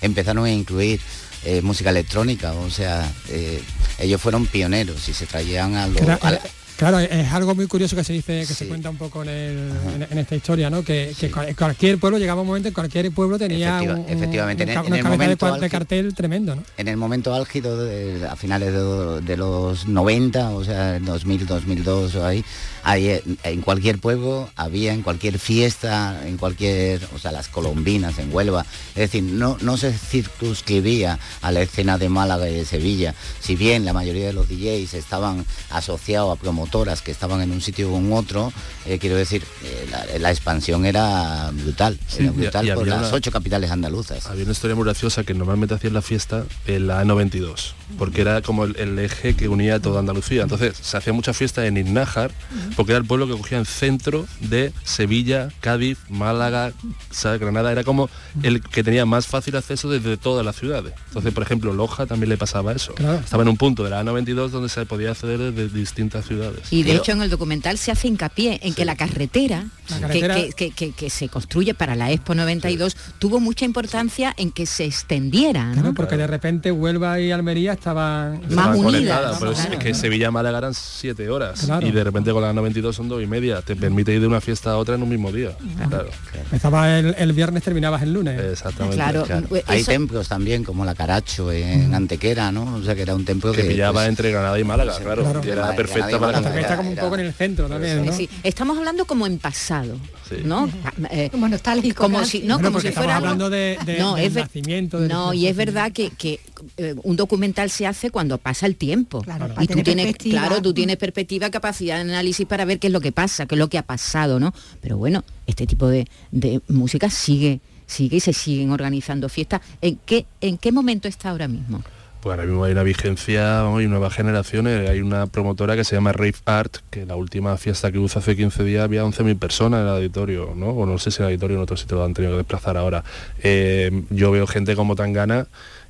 empezaron 0.00 0.44
a 0.46 0.50
incluir 0.50 1.00
eh, 1.44 1.62
música 1.62 1.90
electrónica, 1.90 2.52
o 2.52 2.68
sea, 2.70 3.08
eh, 3.28 3.62
ellos 4.00 4.20
fueron 4.20 4.46
pioneros 4.46 5.08
y 5.08 5.12
se 5.14 5.24
traían 5.26 5.76
a 5.76 5.86
los... 5.86 6.00
Era- 6.02 6.18
a 6.20 6.30
la- 6.32 6.36
era- 6.38 6.50
Claro, 6.78 7.00
es 7.00 7.32
algo 7.32 7.56
muy 7.56 7.66
curioso 7.66 7.96
que 7.96 8.04
se 8.04 8.12
dice, 8.12 8.44
que 8.46 8.54
se 8.54 8.68
cuenta 8.68 8.88
un 8.88 8.96
poco 8.96 9.22
en, 9.24 9.28
el- 9.28 9.72
en- 9.96 10.06
en 10.12 10.18
esta 10.18 10.36
historia, 10.36 10.70
¿no? 10.70 10.84
Que, 10.84 11.12
que 11.18 11.28
cual- 11.28 11.56
cualquier 11.56 11.98
pueblo, 11.98 12.18
llegaba 12.18 12.42
un 12.42 12.46
momento 12.46 12.68
en 12.68 12.74
cualquier 12.74 13.10
pueblo 13.10 13.36
tenía 13.36 13.80
Efectiva- 13.80 13.94
un, 13.96 14.08
efectivamente, 14.08 14.62
en 14.62 14.68
un 14.68 14.70
el- 14.70 14.74
ca- 14.76 14.80
en 14.82 14.86
una 14.86 14.96
el 14.98 15.02
de, 15.02 15.10
momento 15.10 15.46
de 15.46 15.52
álgido- 15.54 15.70
cartel 15.70 16.14
tremendo, 16.14 16.54
¿no? 16.54 16.62
en 16.76 16.86
el 16.86 16.96
momento 16.96 17.34
álgido 17.34 17.84
de- 17.84 18.24
a 18.28 18.36
finales 18.36 18.72
de, 18.72 19.20
de 19.22 19.36
los 19.36 19.88
90, 19.88 20.50
o 20.50 20.62
sea, 20.62 20.94
en 20.94 21.04
2000, 21.04 21.46
2002 21.46 22.14
o 22.14 22.24
ahí, 22.24 22.44
ahí 22.84 23.08
eh, 23.08 23.22
en 23.42 23.60
cualquier 23.60 23.98
pueblo 23.98 24.48
había, 24.54 24.92
en 24.92 25.02
cualquier 25.02 25.40
fiesta, 25.40 26.20
en 26.28 26.36
cualquier, 26.36 27.00
o 27.12 27.18
sea, 27.18 27.32
las 27.32 27.48
colombinas 27.48 28.20
en 28.20 28.32
Huelva, 28.32 28.64
es 28.90 29.10
decir, 29.10 29.24
no, 29.24 29.56
no 29.62 29.76
se 29.78 29.92
circunscribía 29.92 31.18
a 31.42 31.50
la 31.50 31.60
escena 31.62 31.98
de 31.98 32.08
Málaga 32.08 32.48
y 32.48 32.54
de 32.54 32.64
Sevilla, 32.64 33.16
si 33.40 33.56
bien 33.56 33.84
la 33.84 33.92
mayoría 33.92 34.28
de 34.28 34.32
los 34.32 34.48
DJs 34.48 34.94
estaban 34.94 35.44
asociados 35.70 36.38
a 36.38 36.40
promotoras 36.68 37.02
que 37.02 37.10
estaban 37.10 37.40
en 37.40 37.50
un 37.50 37.60
sitio 37.60 37.90
u 37.90 38.14
otro, 38.14 38.52
eh, 38.86 38.98
quiero 38.98 39.16
decir, 39.16 39.42
eh, 39.64 39.88
la, 39.90 40.18
la 40.18 40.30
expansión 40.30 40.84
era 40.84 41.50
brutal, 41.52 41.98
Sí, 42.06 42.22
era 42.24 42.32
brutal 42.32 42.68
y 42.68 42.72
por 42.72 42.86
las 42.86 42.98
una- 43.08 43.12
ocho 43.16 43.30
capitales 43.32 43.70
andaluzas. 43.70 44.26
Había 44.26 44.42
una 44.44 44.52
historia 44.52 44.74
muy 44.76 44.84
graciosa 44.84 45.24
que 45.24 45.34
normalmente 45.34 45.74
hacían 45.74 45.94
la 45.94 46.02
fiesta 46.02 46.44
en 46.66 46.86
la 46.86 47.02
A92, 47.04 47.72
porque 47.98 48.20
era 48.20 48.42
como 48.42 48.64
el, 48.64 48.76
el 48.76 48.98
eje 48.98 49.34
que 49.34 49.48
unía 49.48 49.76
a 49.76 49.80
toda 49.80 50.00
Andalucía. 50.00 50.42
Entonces 50.42 50.76
se 50.80 50.96
hacía 50.96 51.12
mucha 51.12 51.32
fiesta 51.32 51.66
en 51.66 51.76
Iznájar, 51.78 52.30
porque 52.76 52.92
era 52.92 52.98
el 53.00 53.06
pueblo 53.06 53.26
que 53.26 53.32
cogía 53.32 53.58
el 53.58 53.66
centro 53.66 54.26
de 54.40 54.72
Sevilla, 54.84 55.48
Cádiz, 55.60 55.98
Málaga, 56.08 56.72
¿sabes? 57.10 57.40
Granada. 57.40 57.72
Era 57.72 57.84
como 57.84 58.10
el 58.42 58.62
que 58.62 58.82
tenía 58.84 59.06
más 59.06 59.26
fácil 59.26 59.56
acceso 59.56 59.88
desde 59.90 60.16
todas 60.16 60.44
las 60.44 60.56
ciudades. 60.56 60.92
Entonces, 61.08 61.32
por 61.32 61.42
ejemplo, 61.42 61.72
Loja 61.72 62.06
también 62.06 62.28
le 62.28 62.36
pasaba 62.36 62.72
eso. 62.72 62.94
Claro. 62.94 63.18
Estaba 63.18 63.42
en 63.42 63.48
un 63.48 63.56
punto 63.56 63.84
de 63.84 63.90
la 63.90 64.02
A92 64.02 64.48
donde 64.50 64.68
se 64.68 64.84
podía 64.86 65.10
acceder 65.12 65.38
desde 65.52 65.68
distintas 65.76 66.26
ciudades. 66.26 66.57
Y 66.70 66.82
de 66.82 66.90
Pero- 66.90 67.02
hecho 67.02 67.12
en 67.12 67.22
el 67.22 67.30
documental 67.30 67.78
se 67.78 67.90
hace 67.90 68.08
hincapié 68.08 68.60
en 68.62 68.74
que 68.74 68.84
la 68.84 68.96
carretera, 68.96 69.66
La 69.88 69.96
que- 70.08 70.20
carretera- 70.20 70.34
Que, 70.34 70.52
que- 70.52 70.70
que- 70.72 70.92
que 70.92 71.10
se 71.10 71.28
construye 71.28 71.74
para 71.74 71.94
la 71.96 72.10
Expo 72.10 72.34
92 72.34 72.96
tuvo 73.18 73.40
mucha 73.40 73.64
importancia 73.64 74.34
en 74.36 74.50
que 74.50 74.66
se 74.66 74.84
extendiera, 74.84 75.64
¿no? 75.68 75.72
Claro, 75.74 75.94
porque 75.94 76.16
de 76.16 76.26
repente 76.26 76.70
Huelva 76.72 77.20
y 77.20 77.30
Almería 77.32 77.72
estaban 77.72 78.40
Más 78.42 78.50
Estaban 78.50 78.76
unidas, 78.84 79.36
pero 79.38 79.52
es 79.52 79.60
Claro. 79.60 79.78
que 79.78 79.94
Sevilla-Málaga 79.94 80.58
eran 80.58 80.74
siete 80.74 81.28
horas 81.30 81.60
Claro. 81.64 81.86
y 81.86 81.90
de 81.90 82.04
repente 82.04 82.32
con 82.32 82.42
la 82.42 82.52
92 82.52 82.94
son 82.96 83.08
dos 83.08 83.22
y 83.22 83.26
media. 83.26 83.62
Te 83.62 83.76
permite 83.76 84.12
ir 84.14 84.20
de 84.20 84.26
una 84.26 84.40
fiesta 84.40 84.70
a 84.72 84.76
otra 84.76 84.94
en 84.96 85.02
un 85.02 85.08
mismo 85.08 85.32
día. 85.32 85.52
Claro. 85.88 86.08
Empezaba 86.44 86.98
el, 86.98 87.14
el 87.18 87.32
viernes, 87.32 87.62
terminabas 87.62 88.02
el 88.02 88.12
lunes. 88.12 88.40
Exactamente. 88.40 88.96
Claro, 88.96 89.24
eh, 89.54 89.64
Hay 89.66 89.80
eso- 89.80 89.90
templos 89.90 90.28
también, 90.28 90.64
como 90.64 90.84
la 90.84 90.94
Caracho 90.94 91.50
en 91.52 91.94
Antequera, 91.94 92.52
¿no? 92.52 92.76
O 92.76 92.82
sea, 92.82 92.94
que 92.94 93.02
era 93.02 93.14
un 93.14 93.24
templo 93.24 93.52
que 93.52 93.62
que... 93.62 93.68
pillaba 93.68 93.94
pues, 94.00 94.08
entre 94.08 94.30
Granada 94.30 94.58
y 94.58 94.64
Málaga, 94.64 94.94
Sí, 94.94 95.02
claro, 95.02 95.40
era 95.42 95.74
perfecta 95.74 96.18
para 96.18 96.38
Está 96.56 96.76
como 96.76 96.90
un 96.90 96.96
poco 96.96 97.14
en 97.16 97.26
el 97.26 97.32
centro 97.32 97.68
también, 97.68 98.04
¿no? 98.04 98.12
Sí, 98.12 98.28
estamos 98.42 98.76
hablando 98.78 99.04
como 99.04 99.26
en 99.26 99.38
pasado, 99.38 99.96
Sí. 100.28 100.36
¿no? 100.44 100.68
Eh, 101.10 101.28
Como 101.30 101.48
nostálgico. 101.48 102.02
como 102.02 102.24
si 102.24 102.40
no 102.40 102.54
Bueno, 102.56 102.68
como 102.70 102.80
si 102.80 102.88
estamos 102.88 103.04
fuera 103.06 103.16
algo- 103.16 103.26
hablando 103.28 103.50
de, 103.50 103.78
de- 103.84 103.98
no, 103.98 104.14
del 104.16 104.24
es 104.26 104.34
ver- 104.34 104.44
nacimiento. 104.44 105.00
del- 105.00 105.08
no 105.08 105.32
y 105.34 105.46
es 105.46 105.56
verdad 105.56 105.92
que, 105.92 106.10
que, 106.10 106.40
eh, 106.76 106.94
un 107.02 107.16
documental 107.16 107.70
se 107.70 107.86
hace 107.86 108.10
cuando 108.10 108.38
pasa 108.38 108.66
el 108.66 108.76
tiempo 108.76 109.22
Claro, 109.22 109.52
y 109.60 109.66
tú 109.66 109.82
tienes 109.82 110.16
claro 110.16 110.60
tú 110.60 110.74
tienes 110.74 110.96
perspectiva 110.96 111.50
capacidad 111.50 111.96
de 111.96 112.00
análisis 112.02 112.46
para 112.46 112.64
ver 112.64 112.78
qué 112.78 112.88
es 112.88 112.92
lo 112.92 113.00
que 113.00 113.12
pasa 113.12 113.46
qué 113.46 113.54
es 113.54 113.58
lo 113.58 113.68
que 113.68 113.78
ha 113.78 113.82
pasado 113.82 114.40
no 114.40 114.52
pero 114.80 114.96
bueno 114.98 115.24
este 115.46 115.66
tipo 115.66 115.86
de, 115.88 116.06
de 116.32 116.60
música 116.68 117.08
sigue 117.10 117.60
sigue 117.86 118.16
y 118.16 118.20
se 118.20 118.32
siguen 118.32 118.70
organizando 118.72 119.28
fiestas 119.28 119.60
en 119.80 119.98
qué 120.04 120.26
en 120.40 120.58
qué 120.58 120.72
momento 120.72 121.06
está 121.08 121.30
ahora 121.30 121.46
mismo 121.48 121.82
Pues 122.20 122.32
ahora 122.32 122.46
mismo 122.46 122.64
hay 122.64 122.72
una 122.72 122.82
vigencia, 122.82 123.62
vamos, 123.62 123.82
y 123.82 123.86
nuevas 123.86 124.12
generaciones. 124.12 124.88
Hay 124.88 125.00
una 125.00 125.26
promotora 125.26 125.76
que 125.76 125.84
se 125.84 125.94
llama 125.94 126.12
Rave 126.12 126.34
Art, 126.46 126.78
que 126.90 127.06
la 127.06 127.14
última 127.14 127.56
fiesta 127.56 127.92
que 127.92 128.00
hizo 128.00 128.18
hace 128.18 128.34
15 128.34 128.64
días 128.64 128.82
había 128.82 129.04
11.000 129.04 129.38
personas 129.38 129.80
en 129.80 129.86
el 129.86 129.92
auditorio, 129.94 130.52
¿no? 130.56 130.70
O 130.70 130.84
no 130.84 130.98
sé 130.98 131.12
si 131.12 131.18
en 131.18 131.26
el 131.26 131.32
auditorio 131.32 131.56
en 131.56 131.62
otro 131.62 131.76
sitio 131.76 131.96
lo 131.96 132.04
han 132.04 132.14
tenido 132.14 132.32
que 132.32 132.38
desplazar 132.38 132.76
ahora. 132.76 133.04
Eh, 133.42 134.02
yo 134.10 134.32
veo 134.32 134.46
gente 134.46 134.74
como 134.74 134.96
Tangana 134.96 135.46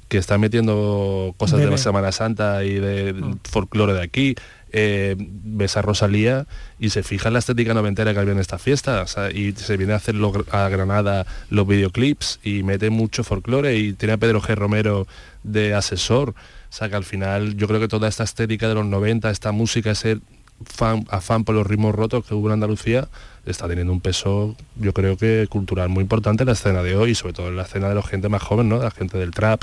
que 0.08 0.18
está 0.18 0.38
metiendo 0.38 1.34
cosas 1.36 1.60
de 1.60 1.66
la 1.66 1.76
Semana 1.76 2.12
Santa 2.12 2.64
y 2.64 2.74
de 2.74 3.14
folclore 3.44 3.92
de 3.92 4.02
aquí, 4.02 4.36
eh, 4.72 5.16
ves 5.18 5.76
a 5.76 5.82
Rosalía 5.82 6.46
y 6.78 6.90
se 6.90 7.02
fija 7.02 7.28
en 7.28 7.34
la 7.34 7.38
estética 7.38 7.74
noventera 7.74 8.12
que 8.12 8.20
había 8.20 8.32
en 8.32 8.38
esta 8.38 8.58
fiesta 8.58 9.04
y 9.34 9.52
se 9.52 9.76
viene 9.76 9.92
a 9.92 9.96
hacer 9.96 10.14
a 10.50 10.68
Granada 10.68 11.26
los 11.50 11.66
videoclips 11.66 12.40
y 12.42 12.62
mete 12.62 12.90
mucho 12.90 13.24
folclore 13.24 13.76
y 13.76 13.92
tiene 13.92 14.14
a 14.14 14.18
Pedro 14.18 14.40
G. 14.40 14.54
Romero 14.54 15.06
de 15.42 15.74
asesor. 15.74 16.30
O 16.30 16.72
sea 16.72 16.88
que 16.88 16.96
al 16.96 17.04
final 17.04 17.56
yo 17.56 17.66
creo 17.66 17.80
que 17.80 17.88
toda 17.88 18.08
esta 18.08 18.24
estética 18.24 18.68
de 18.68 18.74
los 18.74 18.86
90, 18.86 19.30
esta 19.30 19.52
música, 19.52 19.90
ese 19.90 20.18
fan, 20.64 21.06
afán 21.10 21.44
por 21.44 21.54
los 21.54 21.66
ritmos 21.66 21.94
rotos 21.94 22.24
que 22.24 22.34
hubo 22.34 22.48
en 22.48 22.54
Andalucía, 22.54 23.08
está 23.46 23.68
teniendo 23.68 23.92
un 23.92 24.00
peso, 24.00 24.56
yo 24.76 24.92
creo 24.92 25.16
que 25.16 25.46
cultural 25.48 25.88
muy 25.88 26.02
importante 26.02 26.42
en 26.42 26.48
la 26.48 26.52
escena 26.52 26.82
de 26.82 26.96
hoy, 26.96 27.14
sobre 27.14 27.32
todo 27.32 27.48
en 27.48 27.56
la 27.56 27.62
escena 27.62 27.88
de 27.88 27.94
la 27.94 28.02
gente 28.02 28.28
más 28.28 28.42
joven, 28.42 28.68
¿no? 28.68 28.78
De 28.78 28.84
la 28.84 28.90
gente 28.90 29.18
del 29.18 29.30
trap 29.30 29.62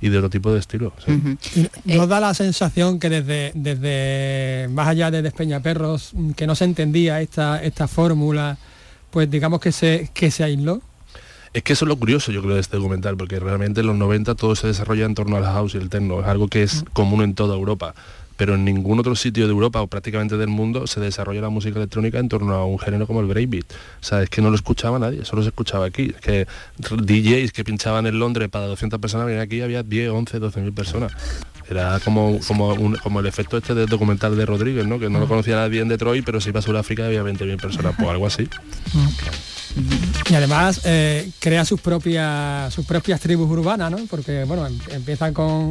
y 0.00 0.08
de 0.08 0.18
otro 0.18 0.30
tipo 0.30 0.52
de 0.52 0.62
sí. 0.62 1.68
Y 1.84 1.96
Nos 1.96 2.08
da 2.08 2.20
la 2.20 2.34
sensación 2.34 2.98
que 2.98 3.10
desde, 3.10 3.52
desde 3.54 4.68
más 4.68 4.88
allá 4.88 5.10
de 5.10 5.22
Despeñaperros, 5.22 6.10
mm, 6.12 6.30
que 6.32 6.46
no 6.46 6.54
se 6.54 6.64
entendía 6.64 7.20
esta, 7.20 7.62
esta 7.62 7.88
fórmula, 7.88 8.58
pues 9.10 9.30
digamos 9.30 9.60
que 9.60 9.72
se, 9.72 10.10
que 10.12 10.30
se 10.30 10.44
aisló. 10.44 10.80
Es 11.52 11.62
que 11.62 11.74
eso 11.74 11.84
es 11.84 11.88
lo 11.88 11.96
curioso, 11.96 12.32
yo 12.32 12.42
creo, 12.42 12.56
de 12.56 12.60
este 12.60 12.76
documental, 12.76 13.16
porque 13.16 13.38
realmente 13.38 13.80
en 13.80 13.86
los 13.86 13.96
90 13.96 14.34
todo 14.34 14.56
se 14.56 14.66
desarrolla 14.66 15.04
en 15.06 15.14
torno 15.14 15.36
al 15.36 15.44
house 15.44 15.76
y 15.76 15.78
el 15.78 15.88
techno, 15.88 16.20
es 16.20 16.26
algo 16.26 16.48
que 16.48 16.64
es 16.64 16.84
común 16.92 17.22
en 17.22 17.34
toda 17.34 17.54
Europa, 17.54 17.94
pero 18.36 18.54
en 18.54 18.64
ningún 18.64 18.98
otro 18.98 19.14
sitio 19.16 19.46
de 19.46 19.52
Europa 19.52 19.80
o 19.80 19.86
prácticamente 19.86 20.36
del 20.36 20.48
mundo 20.48 20.86
se 20.86 21.00
desarrolla 21.00 21.40
la 21.40 21.48
música 21.50 21.78
electrónica 21.78 22.18
en 22.18 22.28
torno 22.28 22.54
a 22.54 22.64
un 22.64 22.78
género 22.78 23.06
como 23.06 23.20
el 23.20 23.26
breakbeat. 23.26 23.64
O 23.72 24.04
sea, 24.04 24.22
es 24.22 24.30
que 24.30 24.42
no 24.42 24.50
lo 24.50 24.56
escuchaba 24.56 24.98
nadie, 24.98 25.24
solo 25.24 25.42
se 25.42 25.48
escuchaba 25.48 25.86
aquí. 25.86 26.12
Es 26.14 26.20
que 26.20 26.46
DJs 26.78 27.52
que 27.52 27.64
pinchaban 27.64 28.06
en 28.06 28.18
Londres 28.18 28.48
para 28.48 28.66
200 28.66 29.00
personas, 29.00 29.26
venían 29.26 29.42
aquí 29.44 29.60
había 29.60 29.82
10, 29.82 30.10
11, 30.10 30.38
12 30.38 30.60
mil 30.60 30.72
personas. 30.72 31.12
Era 31.70 31.98
como, 32.04 32.38
como, 32.46 32.74
un- 32.74 32.96
como 32.96 33.20
el 33.20 33.26
efecto 33.26 33.56
este 33.56 33.74
del 33.74 33.86
documental 33.86 34.36
de 34.36 34.44
Rodríguez, 34.44 34.86
¿no? 34.86 34.98
Que 34.98 35.08
no 35.08 35.18
lo 35.18 35.26
conocía 35.26 35.56
nadie 35.56 35.80
en 35.80 35.88
Detroit, 35.88 36.22
pero 36.24 36.40
se 36.40 36.50
iba 36.50 36.58
a 36.58 36.62
Sudáfrica 36.62 37.02
y 37.04 37.06
había 37.16 37.22
20.000 37.22 37.56
personas, 37.58 37.94
pues 37.96 38.08
algo 38.10 38.26
así. 38.26 38.48
Y 40.30 40.34
además 40.34 40.80
eh, 40.84 41.28
crea 41.38 41.64
sus 41.64 41.80
propias 41.80 42.72
sus 42.72 42.86
propias 42.86 43.20
tribus 43.20 43.50
urbanas, 43.50 43.90
¿no? 43.90 43.98
Porque 44.08 44.44
bueno, 44.44 44.66
em- 44.66 44.78
empiezan 44.90 45.34
con, 45.34 45.70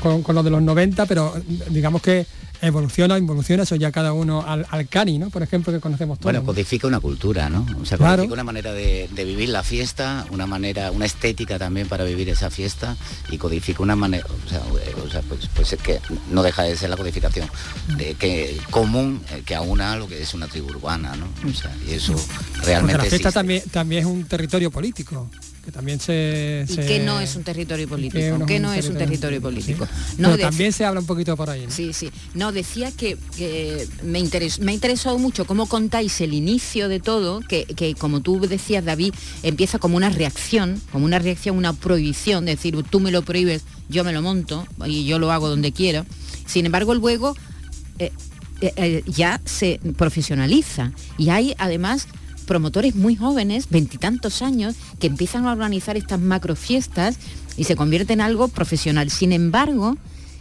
con, 0.00 0.22
con 0.22 0.34
lo 0.34 0.42
de 0.42 0.50
los 0.50 0.62
90, 0.62 1.06
pero 1.06 1.34
digamos 1.70 2.02
que 2.02 2.26
evoluciona, 2.60 3.16
involuciona, 3.18 3.62
eso 3.62 3.76
ya 3.76 3.92
cada 3.92 4.12
uno 4.12 4.44
al, 4.46 4.66
al 4.70 4.88
cani, 4.88 5.18
¿no? 5.18 5.30
Por 5.30 5.42
ejemplo, 5.42 5.72
que 5.72 5.80
conocemos 5.80 6.18
todos. 6.18 6.24
Bueno, 6.24 6.40
¿no? 6.40 6.46
codifica 6.46 6.86
una 6.86 7.00
cultura, 7.00 7.48
¿no? 7.48 7.66
O 7.80 7.84
sea, 7.84 7.98
Claro. 7.98 8.16
codifica 8.16 8.34
una 8.34 8.44
manera 8.44 8.72
de, 8.72 9.08
de 9.12 9.24
vivir 9.24 9.48
la 9.50 9.62
fiesta, 9.62 10.26
una 10.30 10.46
manera, 10.46 10.90
una 10.90 11.06
estética 11.06 11.58
también 11.58 11.88
para 11.88 12.04
vivir 12.04 12.28
esa 12.28 12.50
fiesta 12.50 12.96
y 13.30 13.38
codifica 13.38 13.82
una 13.82 13.96
manera, 13.96 14.26
o 14.46 14.48
sea, 14.48 14.62
o 15.04 15.10
sea, 15.10 15.22
pues, 15.22 15.48
pues 15.54 15.72
es 15.72 15.80
que 15.80 16.00
no 16.30 16.42
deja 16.42 16.62
de 16.62 16.76
ser 16.76 16.90
la 16.90 16.96
codificación 16.96 17.48
de 17.96 18.14
que 18.14 18.58
común 18.70 19.20
eh, 19.30 19.42
que 19.44 19.54
aúna 19.54 19.96
lo 19.96 20.08
que 20.08 20.20
es 20.22 20.34
una 20.34 20.48
tribu 20.48 20.68
urbana, 20.70 21.14
¿no? 21.16 21.26
O 21.48 21.54
sea, 21.54 21.74
y 21.86 21.92
eso 21.92 22.12
Porque 22.14 22.66
realmente 22.66 22.98
la 22.98 23.02
fiesta 23.04 23.16
existe. 23.16 23.32
también, 23.32 23.62
también 23.70 24.00
es 24.02 24.06
un 24.06 24.24
territorio 24.24 24.70
político, 24.70 25.30
que 25.68 25.72
también 25.72 26.00
se... 26.00 26.64
¿Y 26.66 26.72
se- 26.72 26.86
qué 26.86 26.98
no 27.00 27.20
es 27.20 27.36
un 27.36 27.42
territorio 27.42 27.86
político? 27.86 28.38
que 28.38 28.54
¿Qué 28.54 28.58
no 28.58 28.72
es 28.72 28.86
un 28.88 28.96
territorio 28.96 29.38
político? 29.42 29.86
No, 30.16 30.28
Pero 30.28 30.36
de- 30.38 30.42
también 30.44 30.72
se 30.72 30.86
habla 30.86 31.00
un 31.00 31.04
poquito 31.06 31.36
por 31.36 31.50
ahí. 31.50 31.66
¿no? 31.66 31.70
Sí, 31.70 31.92
sí. 31.92 32.08
No, 32.32 32.52
decía 32.52 32.90
que, 32.90 33.18
que 33.36 33.86
me, 34.02 34.18
interes- 34.18 34.60
me 34.60 34.72
ha 34.72 34.74
interesado 34.74 35.18
mucho 35.18 35.44
cómo 35.44 35.66
contáis 35.66 36.22
el 36.22 36.32
inicio 36.32 36.88
de 36.88 37.00
todo, 37.00 37.40
que, 37.40 37.66
que 37.66 37.94
como 37.94 38.22
tú 38.22 38.40
decías, 38.40 38.82
David, 38.82 39.12
empieza 39.42 39.78
como 39.78 39.98
una 39.98 40.08
reacción, 40.08 40.80
como 40.90 41.04
una 41.04 41.18
reacción, 41.18 41.58
una 41.58 41.74
prohibición, 41.74 42.48
es 42.48 42.56
decir, 42.56 42.82
tú 42.88 42.98
me 43.00 43.10
lo 43.10 43.20
prohíbes, 43.20 43.64
yo 43.90 44.04
me 44.04 44.14
lo 44.14 44.22
monto 44.22 44.66
y 44.86 45.04
yo 45.04 45.18
lo 45.18 45.30
hago 45.32 45.50
donde 45.50 45.72
quiero. 45.72 46.06
Sin 46.46 46.64
embargo, 46.64 46.94
luego 46.94 47.36
eh, 47.98 48.10
eh, 48.62 48.72
eh, 48.76 49.02
ya 49.06 49.38
se 49.44 49.80
profesionaliza 49.98 50.92
y 51.18 51.28
hay 51.28 51.54
además 51.58 52.06
promotores 52.48 52.96
muy 52.96 53.14
jóvenes, 53.14 53.68
veintitantos 53.70 54.42
años, 54.42 54.74
que 54.98 55.06
empiezan 55.06 55.46
a 55.46 55.52
organizar 55.52 55.96
estas 55.96 56.18
macrofiestas 56.18 57.16
y 57.56 57.64
se 57.64 57.76
convierte 57.76 58.14
en 58.14 58.20
algo 58.20 58.48
profesional. 58.48 59.10
Sin 59.10 59.32
embargo, 59.32 59.96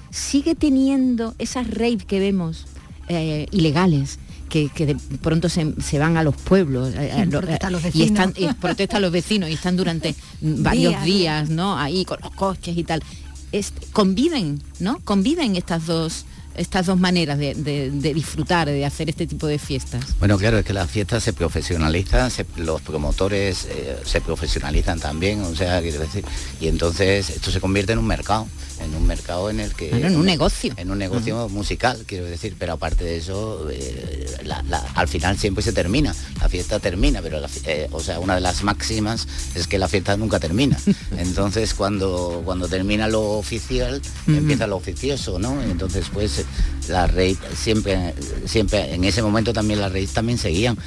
sigue 0.10 0.56
teniendo 0.56 1.36
esas 1.38 1.70
raves 1.70 2.06
que 2.06 2.20
vemos 2.20 2.66
eh, 3.10 3.46
ilegales. 3.52 4.18
Que, 4.50 4.70
que 4.70 4.86
de 4.86 4.96
pronto 5.22 5.50
se, 5.50 5.74
se 5.82 6.00
van 6.00 6.16
a 6.16 6.24
los 6.24 6.34
pueblos 6.34 6.94
eh, 6.96 7.12
Sí, 7.14 7.26
lo- 7.30 7.42
protestan 7.42 7.72
los 7.74 7.94
y 7.94 8.04
están 8.04 8.34
y 8.38 8.48
protestan 8.62 9.02
los 9.02 9.12
vecinos 9.12 9.50
y 9.50 9.54
están 9.54 9.76
durante 9.76 10.16
varios 10.40 10.92
Días, 10.94 11.04
días, 11.04 11.50
¿no? 11.50 11.78
Ahí 11.78 12.06
con 12.06 12.18
los 12.24 12.32
coches 12.32 12.78
y 12.78 12.86
tal. 12.86 13.04
Es- 13.52 13.74
conviven, 13.92 14.62
¿no? 14.80 15.00
Conviven 15.04 15.58
estas 15.58 15.86
dos 15.86 16.24
estas 16.58 16.86
dos 16.88 17.00
maneras 17.00 17.38
de, 17.38 17.54
de- 17.56 17.92
de 17.92 18.14
disfrutar, 18.14 18.68
de 18.68 18.86
hacer 18.86 19.10
este 19.10 19.28
tipo 19.28 19.48
de 19.48 19.60
fiestas. 19.60 20.04
Bueno, 20.20 20.38
claro, 20.38 20.58
es 20.60 20.66
que 20.66 20.74
la 20.74 20.88
fiesta 20.88 21.20
se 21.20 21.34
profesionaliza, 21.34 22.30
se- 22.30 22.46
los 22.58 22.82
promotores 22.82 23.66
eh, 23.70 23.98
se 24.06 24.22
profesionalizan 24.22 25.00
también, 25.00 25.42
o 25.42 25.56
sea, 25.56 25.82
quiero 25.82 26.00
decir, 26.00 26.26
y 26.60 26.68
entonces 26.68 27.30
esto 27.30 27.52
se 27.52 27.60
convierte 27.62 27.94
en 27.94 28.00
un 28.00 28.08
mercado, 28.08 28.48
en 28.84 28.94
un 28.96 29.08
mercado 29.08 29.50
en 29.50 29.60
el 29.60 29.74
que... 29.74 29.90
En 29.90 30.16
un 30.16 30.26
negocio. 30.26 30.74
En 30.78 30.92
un 30.92 30.98
negocio 31.00 31.50
musical, 31.50 32.04
quiero 32.06 32.26
decir, 32.26 32.56
pero 32.60 32.74
aparte 32.74 33.04
de 33.04 33.18
eso, 33.18 33.68
eh, 33.72 34.26
la- 34.44 34.62
la- 34.64 34.86
al 34.96 35.08
final 35.08 35.38
siempre 35.38 35.64
se 35.64 35.74
termina, 35.74 36.16
la 36.42 36.50
fiesta 36.50 36.80
termina, 36.80 37.22
pero, 37.22 37.40
la 37.40 37.50
eh, 37.66 37.88
o 37.92 38.00
sea, 38.00 38.20
una 38.20 38.36
de 38.36 38.42
las 38.42 38.64
máximas 38.64 39.28
es 39.56 39.68
que 39.68 39.78
la 39.80 39.88
fiesta 39.88 40.16
nunca 40.18 40.40
termina. 40.40 40.78
Entonces, 41.18 41.74
cuando, 41.74 42.42
cuando 42.46 42.68
termina 42.68 43.08
lo 43.08 43.22
oficial, 43.38 44.02
empieza 44.28 44.68
lo 44.68 44.76
oficioso, 44.78 45.40
¿no? 45.40 45.62
Entonces, 45.64 46.06
pues, 46.14 46.46
la 46.90 47.08
rey 47.08 47.38
siempre, 47.56 48.14
siempre, 48.46 48.94
en 48.94 49.04
ese 49.04 49.22
momento 49.22 49.54
también 49.54 49.80
las 49.80 49.92
reyes 49.92 50.14
también 50.14 50.38
seguían. 50.38 50.78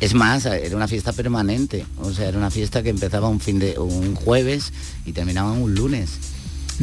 Es 0.00 0.14
más, 0.14 0.46
era 0.46 0.76
una 0.76 0.86
fiesta 0.86 1.12
permanente, 1.12 1.84
o 2.00 2.12
sea, 2.12 2.28
era 2.28 2.38
una 2.38 2.50
fiesta 2.50 2.82
que 2.82 2.90
empezaba 2.90 3.28
un 3.28 3.40
fin 3.40 3.58
de 3.58 3.78
un 3.78 4.14
jueves 4.14 4.72
y 5.04 5.12
terminaba 5.12 5.52
un 5.52 5.74
lunes. 5.74 6.10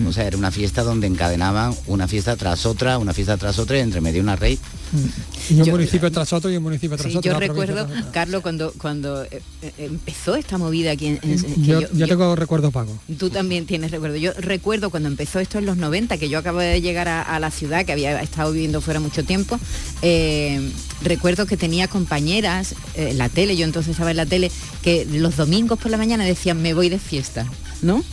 O 0.06 0.12
sea, 0.12 0.26
era 0.26 0.38
una 0.38 0.52
fiesta 0.52 0.84
donde 0.84 1.08
encadenaban 1.08 1.74
una 1.88 2.10
fiesta 2.10 2.36
tras 2.36 2.66
otra, 2.66 2.98
una 2.98 3.14
fiesta 3.14 3.38
tras 3.38 3.60
otra 3.60 3.78
y 3.78 3.80
entre 3.80 4.02
medio 4.02 4.22
una 4.22 4.36
rey. 4.36 4.60
Y 5.50 5.62
un 5.62 5.70
municipio 5.70 6.12
tras 6.12 6.32
otro 6.34 6.50
y 6.52 6.58
un 6.58 6.64
municipio 6.64 6.98
tras 6.98 7.12
Sí, 7.12 7.18
otro. 7.18 7.34
yo 7.34 7.40
recuerdo. 7.40 7.88
Carlos, 8.12 8.42
cuando, 8.42 8.72
cuando 8.78 9.24
eh, 9.26 9.42
eh, 9.62 9.72
empezó 9.78 10.36
esta 10.36 10.58
movida 10.58 10.92
aquí 10.92 11.08
en, 11.08 11.20
en- 11.22 11.64
Yo, 11.64 11.82
yo- 11.82 11.88
yo 11.92 11.96
yo- 11.96 12.08
tengo 12.08 12.36
recuerdo 12.36 12.72
pago. 12.72 12.98
Tú 13.20 13.30
también 13.30 13.66
tienes 13.66 13.92
recuerdo. 13.92 14.16
Yo 14.18 14.32
recuerdo 14.34 14.90
cuando 14.90 15.10
empezó 15.10 15.40
esto 15.40 15.58
en 15.60 15.66
los 15.66 15.78
90, 15.78 16.18
que 16.18 16.30
yo 16.30 16.40
acabo 16.40 16.60
de 16.60 16.82
llegar 16.82 17.08
a, 17.08 17.22
a 17.22 17.40
la 17.40 17.52
ciudad, 17.52 17.86
que 17.86 17.92
había 17.92 18.22
estado 18.22 18.52
viviendo 18.52 18.82
fuera 18.82 19.00
mucho 19.00 19.24
tiempo. 19.24 19.60
eh, 20.02 20.72
recuerdo 21.04 21.46
que 21.46 21.58
tenía 21.58 21.88
compañeras 21.88 22.74
eh, 22.96 23.10
en 23.12 23.18
la 23.18 23.30
tele, 23.30 23.56
yo 23.58 23.66
entonces 23.66 23.92
estaba 23.92 24.12
en 24.12 24.18
la 24.18 24.26
tele, 24.26 24.52
que 24.82 25.06
los 25.06 25.36
domingos 25.36 25.78
por 25.80 25.92
la 25.92 25.98
mañana 25.98 26.24
decían 26.26 26.62
me 26.62 26.74
voy 26.74 26.90
de 26.90 27.00
fiesta. 27.00 27.46
¿No? 27.82 28.04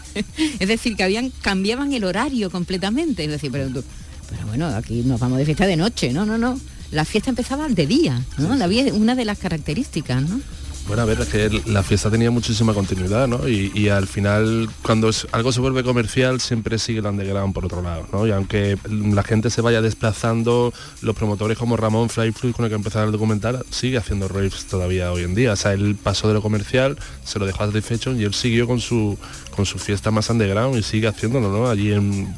es 0.58 0.66
decir, 0.68 0.96
que 0.96 1.02
habían, 1.04 1.30
cambiaban 1.42 1.92
el 1.92 2.02
horario 2.04 2.50
completamente. 2.50 3.24
Es 3.24 3.30
decir, 3.30 3.52
pero, 3.52 3.68
tú- 3.68 3.84
pero 4.30 4.46
bueno, 4.46 4.66
aquí 4.68 5.02
nos 5.04 5.20
vamos 5.20 5.38
de 5.38 5.44
fiesta 5.44 5.66
de 5.66 5.76
noche. 5.76 6.12
No, 6.12 6.24
no, 6.24 6.38
no. 6.38 6.58
La 6.90 7.04
fiesta 7.04 7.30
empezaba 7.30 7.68
de 7.68 7.86
día, 7.86 8.22
¿no? 8.38 8.54
La 8.56 8.66
vi- 8.66 8.90
una 8.90 9.14
de 9.14 9.24
las 9.24 9.38
características, 9.38 10.22
¿no? 10.28 10.40
Bueno, 10.88 11.02
a 11.02 11.04
ver, 11.06 11.20
es 11.20 11.28
que 11.28 11.62
la 11.66 11.84
fiesta 11.84 12.10
tenía 12.10 12.32
muchísima 12.32 12.74
continuidad, 12.74 13.28
¿no? 13.28 13.48
Y, 13.48 13.70
y 13.72 13.88
al 13.88 14.08
final, 14.08 14.68
cuando 14.82 15.08
es- 15.10 15.28
algo 15.30 15.52
se 15.52 15.60
vuelve 15.60 15.84
comercial, 15.84 16.40
siempre 16.40 16.76
sigue 16.78 16.98
el 16.98 17.06
underground 17.06 17.54
por 17.54 17.64
otro 17.64 17.82
lado, 17.82 18.06
¿no? 18.12 18.26
Y 18.26 18.32
aunque 18.32 18.76
la 18.90 19.22
gente 19.22 19.48
se 19.48 19.60
vaya 19.62 19.80
desplazando, 19.80 20.74
los 21.00 21.14
promotores 21.14 21.56
como 21.56 21.76
Ramón 21.76 22.08
Flyfruit, 22.10 22.54
con 22.54 22.64
el 22.64 22.70
que 22.70 22.74
empezaba 22.74 23.06
el 23.06 23.12
documental, 23.12 23.64
sigue 23.70 23.96
haciendo 23.96 24.26
raves 24.28 24.64
todavía 24.66 25.12
hoy 25.12 25.22
en 25.22 25.34
día. 25.36 25.52
O 25.52 25.56
sea, 25.56 25.72
él 25.72 25.96
pasó 26.02 26.26
de 26.28 26.34
lo 26.34 26.42
comercial, 26.42 26.98
se 27.24 27.38
lo 27.38 27.46
dejó 27.46 27.64
satisfecho 27.64 28.12
y 28.14 28.24
él 28.24 28.34
siguió 28.34 28.66
con 28.66 28.80
su, 28.80 29.16
con 29.54 29.64
su 29.66 29.78
fiesta 29.78 30.10
más 30.10 30.28
underground 30.30 30.76
y 30.78 30.82
sigue 30.82 31.06
haciéndolo, 31.06 31.50
¿no? 31.52 31.70
Allí 31.70 31.92
en 31.92 32.34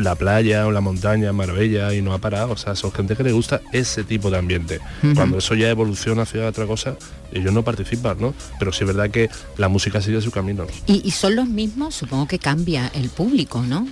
la 0.00 0.14
playa 0.14 0.66
o 0.66 0.70
la 0.70 0.80
montaña, 0.80 1.32
Marbella, 1.32 1.94
y 1.94 2.02
no 2.02 2.12
ha 2.12 2.18
parado. 2.18 2.52
O 2.52 2.56
sea, 2.56 2.74
son 2.74 2.92
gente 2.92 3.16
que 3.16 3.22
le 3.22 3.32
gusta 3.32 3.60
ese 3.72 4.04
tipo 4.04 4.30
de 4.30 4.38
ambiente. 4.38 4.80
Cuando 5.14 5.38
eso 5.38 5.54
ya 5.54 5.68
evoluciona 5.70 6.22
hacia 6.22 6.46
otra 6.46 6.66
cosa, 6.66 6.96
ellos 7.32 7.52
no 7.52 7.62
participan, 7.62 8.20
¿no? 8.20 8.34
Pero 8.58 8.72
sí 8.72 8.84
es 8.84 8.88
verdad 8.88 9.10
que 9.10 9.30
la 9.56 9.68
música 9.68 10.00
sigue 10.00 10.20
su 10.20 10.30
camino. 10.30 10.66
Y, 10.86 11.06
y 11.06 11.10
son 11.10 11.36
los 11.36 11.48
mismos, 11.48 11.94
supongo 11.94 12.26
que 12.26 12.38
cambia 12.38 12.90
el 12.94 13.08
público, 13.08 13.62
¿no? 13.62 13.86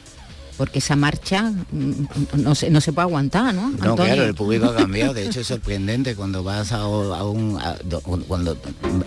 Porque 0.58 0.80
esa 0.80 0.96
marcha 0.96 1.52
mm, 1.70 2.42
no 2.42 2.54
se, 2.56 2.68
no 2.68 2.80
se 2.80 2.92
puede 2.92 3.06
aguantar, 3.06 3.54
¿no? 3.54 3.70
No, 3.70 3.94
claro, 3.94 4.24
el 4.24 4.34
público 4.34 4.66
ha 4.66 4.74
cambiado. 4.74 5.14
De 5.14 5.24
hecho, 5.26 5.40
es 5.40 5.46
sorprendente 5.46 6.16
cuando 6.16 6.42
vas 6.42 6.72
a, 6.72 6.86
un... 6.86 7.58
cuando 8.26 8.58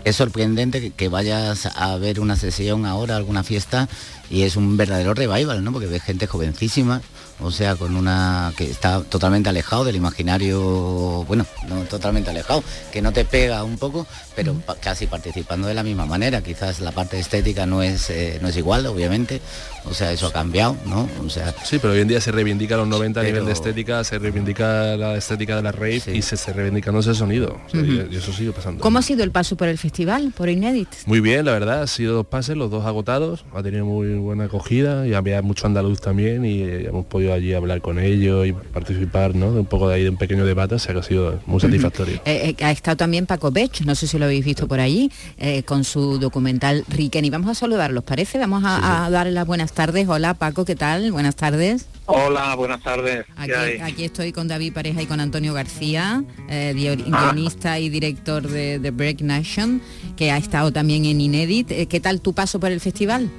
es 0.05 0.15
sorprendente 0.15 0.91
que, 0.91 1.09
vayas 1.09 1.65
a 1.65 1.97
ver 1.97 2.21
una 2.21 2.37
sesión 2.37 2.85
ahora, 2.85 3.17
alguna 3.17 3.43
fiesta, 3.43 3.89
y 4.29 4.43
es 4.43 4.55
un 4.55 4.77
verdadero 4.77 5.13
revival, 5.13 5.61
¿no? 5.63 5.73
Porque 5.73 5.87
ves 5.87 6.01
gente 6.01 6.25
jovencísima, 6.25 7.01
o 7.41 7.51
sea, 7.51 7.75
con 7.75 7.95
una 7.95 8.54
que 8.56 8.69
está 8.69 9.01
totalmente 9.01 9.49
alejado 9.49 9.84
del 9.84 9.95
imaginario, 9.95 11.23
bueno, 11.27 11.45
no 11.67 11.82
totalmente 11.84 12.30
alejado, 12.30 12.63
que 12.91 13.01
no 13.01 13.12
te 13.12 13.25
pega 13.25 13.63
un 13.63 13.77
poco, 13.77 14.08
pero 14.36 14.56
casi 14.80 15.08
participando 15.08 15.67
de 15.67 15.73
la 15.73 15.84
misma 15.84 16.06
manera. 16.06 16.41
Quizás 16.41 16.80
la 16.80 16.91
parte 16.91 17.19
estética 17.19 17.65
no 17.65 17.82
es, 17.82 18.10
eh, 18.10 18.39
no 18.41 18.47
es 18.47 18.58
igual, 18.58 18.86
obviamente, 18.86 19.41
o 19.86 19.93
sea, 19.93 20.12
eso 20.12 20.27
ha 20.27 20.34
cambiado, 20.34 20.77
¿no? 20.86 21.10
O 21.25 21.30
sea, 21.30 21.54
sí, 21.63 21.80
pero 21.80 21.93
hoy 21.93 22.01
en 22.01 22.08
día 22.08 22.21
se 22.21 22.32
reivindica 22.32 22.77
los 22.77 22.88
90 22.88 23.19
a 23.19 23.23
nivel 23.23 23.45
de 23.45 23.51
estética, 23.51 24.04
se 24.04 24.19
reivindica 24.19 24.95
la 24.95 25.15
estética 25.15 25.56
de 25.56 25.63
la 25.63 25.71
rave 25.71 26.01
y 26.13 26.21
se, 26.21 26.38
se 26.38 26.54
reivindica 26.54 26.91
ese 26.97 27.15
sonido. 27.15 27.60
y, 27.73 28.15
eso 28.15 28.32
sigue 28.34 28.51
pasando. 28.51 28.82
¿Cómo 28.82 28.99
ha 28.99 29.01
sido 29.01 29.23
el 29.23 29.32
paso 29.32 29.56
por 29.56 29.67
el 29.67 29.77
festival, 29.77 30.34
por 30.36 30.49
Inédit? 30.49 30.89
Muy 31.06 31.19
bien, 31.19 31.45
la 31.45 31.51
verdad, 31.51 31.82
ha 31.82 31.88
sido 31.88 32.13
dos 32.13 32.27
pases, 32.27 32.56
los 32.56 32.69
dos 32.69 32.86
agotados, 32.86 33.45
ha 33.54 33.63
tenido 33.63 33.86
muy 33.86 34.15
buena 34.15 34.45
acogida 34.45 35.08
y 35.08 35.13
había 35.13 35.41
mucho 35.41 35.67
andaluz 35.67 35.99
también 36.01 36.45
y 36.45 36.62
hemos 36.62 37.06
podido 37.06 37.31
allí 37.34 37.54
hablar 37.54 37.82
con 37.82 38.00
ellos 38.00 38.48
y 38.48 38.54
participar, 38.54 39.36
¿no? 39.36 39.54
De 39.54 39.60
un 39.60 39.65
poco 39.65 39.89
de 39.89 39.96
ahí 39.96 40.04
de 40.04 40.10
un 40.10 40.17
pequeño 40.17 40.46
debate, 40.46 40.76
o 40.76 40.80
sea 40.80 40.94
que 40.94 41.00
ha 41.00 41.04
sido 41.04 41.39
muy 41.46 41.60
satisfactorio. 41.60 42.15
Eh, 42.26 42.56
eh, 42.60 42.63
ha 42.63 42.72
estado 42.72 42.98
también 42.98 43.26
Paco 43.26 43.52
Bech, 43.52 43.82
no 43.82 43.96
sé 43.96 44.08
si 44.08 44.17
lo 44.17 44.26
habéis 44.26 44.46
visto 44.46 44.67
por 44.67 44.80
allí, 44.80 45.12
eh, 45.38 45.63
con 45.63 45.84
su 45.84 46.20
documental 46.20 46.84
Riken. 46.88 47.26
Y 47.26 47.30
vamos 47.30 47.50
a 47.50 47.56
saludarlos, 47.56 48.04
¿parece? 48.04 48.38
Vamos 48.38 48.63
a, 48.65 49.10
darle 49.10 49.32
las 49.32 49.48
buenas 49.48 49.74
tardes. 49.74 50.08
Hola 50.08 50.34
Paco, 50.34 50.65
¿qué 50.65 50.76
tal? 50.76 51.12
Buenas 51.12 51.36
tardes. 51.36 51.88
Hola, 52.06 52.56
buenas 52.56 52.82
tardes. 52.82 53.26
Aquí, 53.38 54.04
estoy 54.04 54.32
con 54.32 54.48
David 54.48 54.74
Pareja 54.74 55.02
y 55.02 55.06
con 55.06 55.20
Antonio 55.20 55.54
García, 55.54 56.24
eh, 56.50 56.74
ah. 57.12 57.32
guionista 57.32 57.80
y 57.80 57.89
director 57.89 58.48
de, 58.48 58.80
The 58.82 58.91
Break 58.91 59.22
Nation, 59.22 59.82
que 60.17 60.32
ha 60.32 60.38
estado 60.38 60.72
también 60.72 61.06
en 61.06 61.22
Inédit. 61.22 61.88
¿Qué 61.88 62.00
tal 62.00 62.22
tu 62.22 62.34
paso 62.34 62.60
por 62.60 62.72
el 62.72 62.80
festival? 62.80 63.30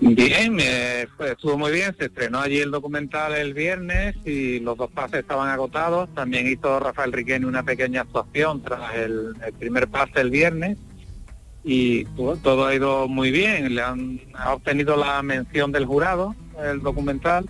Bien, 0.00 0.58
estuvo 0.58 1.58
muy 1.58 1.72
bien, 1.72 1.94
se 1.98 2.06
estrenó 2.06 2.40
allí 2.40 2.58
el 2.58 2.70
documental 2.70 3.34
el 3.34 3.52
viernes 3.52 4.16
y 4.24 4.58
los 4.58 4.78
dos 4.78 4.90
pases 4.90 5.20
estaban 5.20 5.50
agotados. 5.50 6.08
También 6.14 6.46
hizo 6.46 6.80
Rafael 6.80 7.12
Riqueni 7.12 7.44
una 7.44 7.62
pequeña 7.62 8.00
actuación 8.00 8.62
tras 8.62 8.94
el, 8.94 9.34
primer 9.58 9.88
pase 9.88 10.22
el 10.22 10.30
viernes 10.30 10.78
y 11.64 12.04
todo, 12.42 12.64
ha 12.64 12.74
ido 12.74 13.08
muy 13.08 13.30
bien. 13.30 13.74
Le 13.74 13.82
han 13.82 14.20
ha 14.32 14.54
obtenido 14.54 14.96
la 14.96 15.22
mención 15.22 15.70
del 15.70 15.84
jurado 15.84 16.34
el 16.64 16.80
documental 16.80 17.46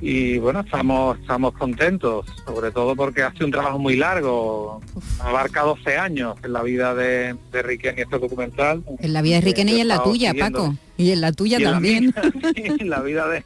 y 0.00 0.38
bueno, 0.38 0.60
estamos, 0.60 1.18
estamos 1.18 1.54
contentos, 1.54 2.26
sobre 2.44 2.70
todo 2.70 2.94
porque 2.94 3.22
hace 3.22 3.44
un 3.44 3.50
trabajo 3.50 3.78
muy 3.78 3.96
largo, 3.96 4.82
abarca 5.20 5.62
12 5.62 5.96
años 5.96 6.36
en 6.42 6.52
la 6.52 6.62
vida 6.62 6.94
de, 6.94 7.34
de 7.50 7.62
Riqueni 7.62 8.02
este 8.02 8.18
documental. 8.18 8.84
En 8.98 9.12
la 9.12 9.22
vida 9.22 9.36
de 9.36 9.40
Riqueni 9.40 9.72
y 9.72 9.80
en 9.80 9.88
la 9.88 10.02
tuya, 10.02 10.34
Paco. 10.38 10.74
Y 10.98 11.12
en 11.12 11.20
la 11.20 11.32
tuya 11.32 11.58
también. 11.60 12.14
En 12.56 12.90
la, 12.90 13.00
vida 13.00 13.26
de, 13.28 13.42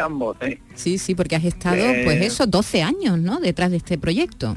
ambos. 0.00 0.36
¿sí? 0.74 0.98
sí, 0.98 1.14
porque 1.14 1.36
has 1.36 1.44
estado, 1.44 1.84
pues 2.04 2.20
eh, 2.20 2.26
eso, 2.26 2.46
12 2.46 2.82
años, 2.82 3.18
¿no? 3.18 3.40
Detrás 3.40 3.70
de 3.70 3.78
este 3.78 3.98
proyecto. 3.98 4.56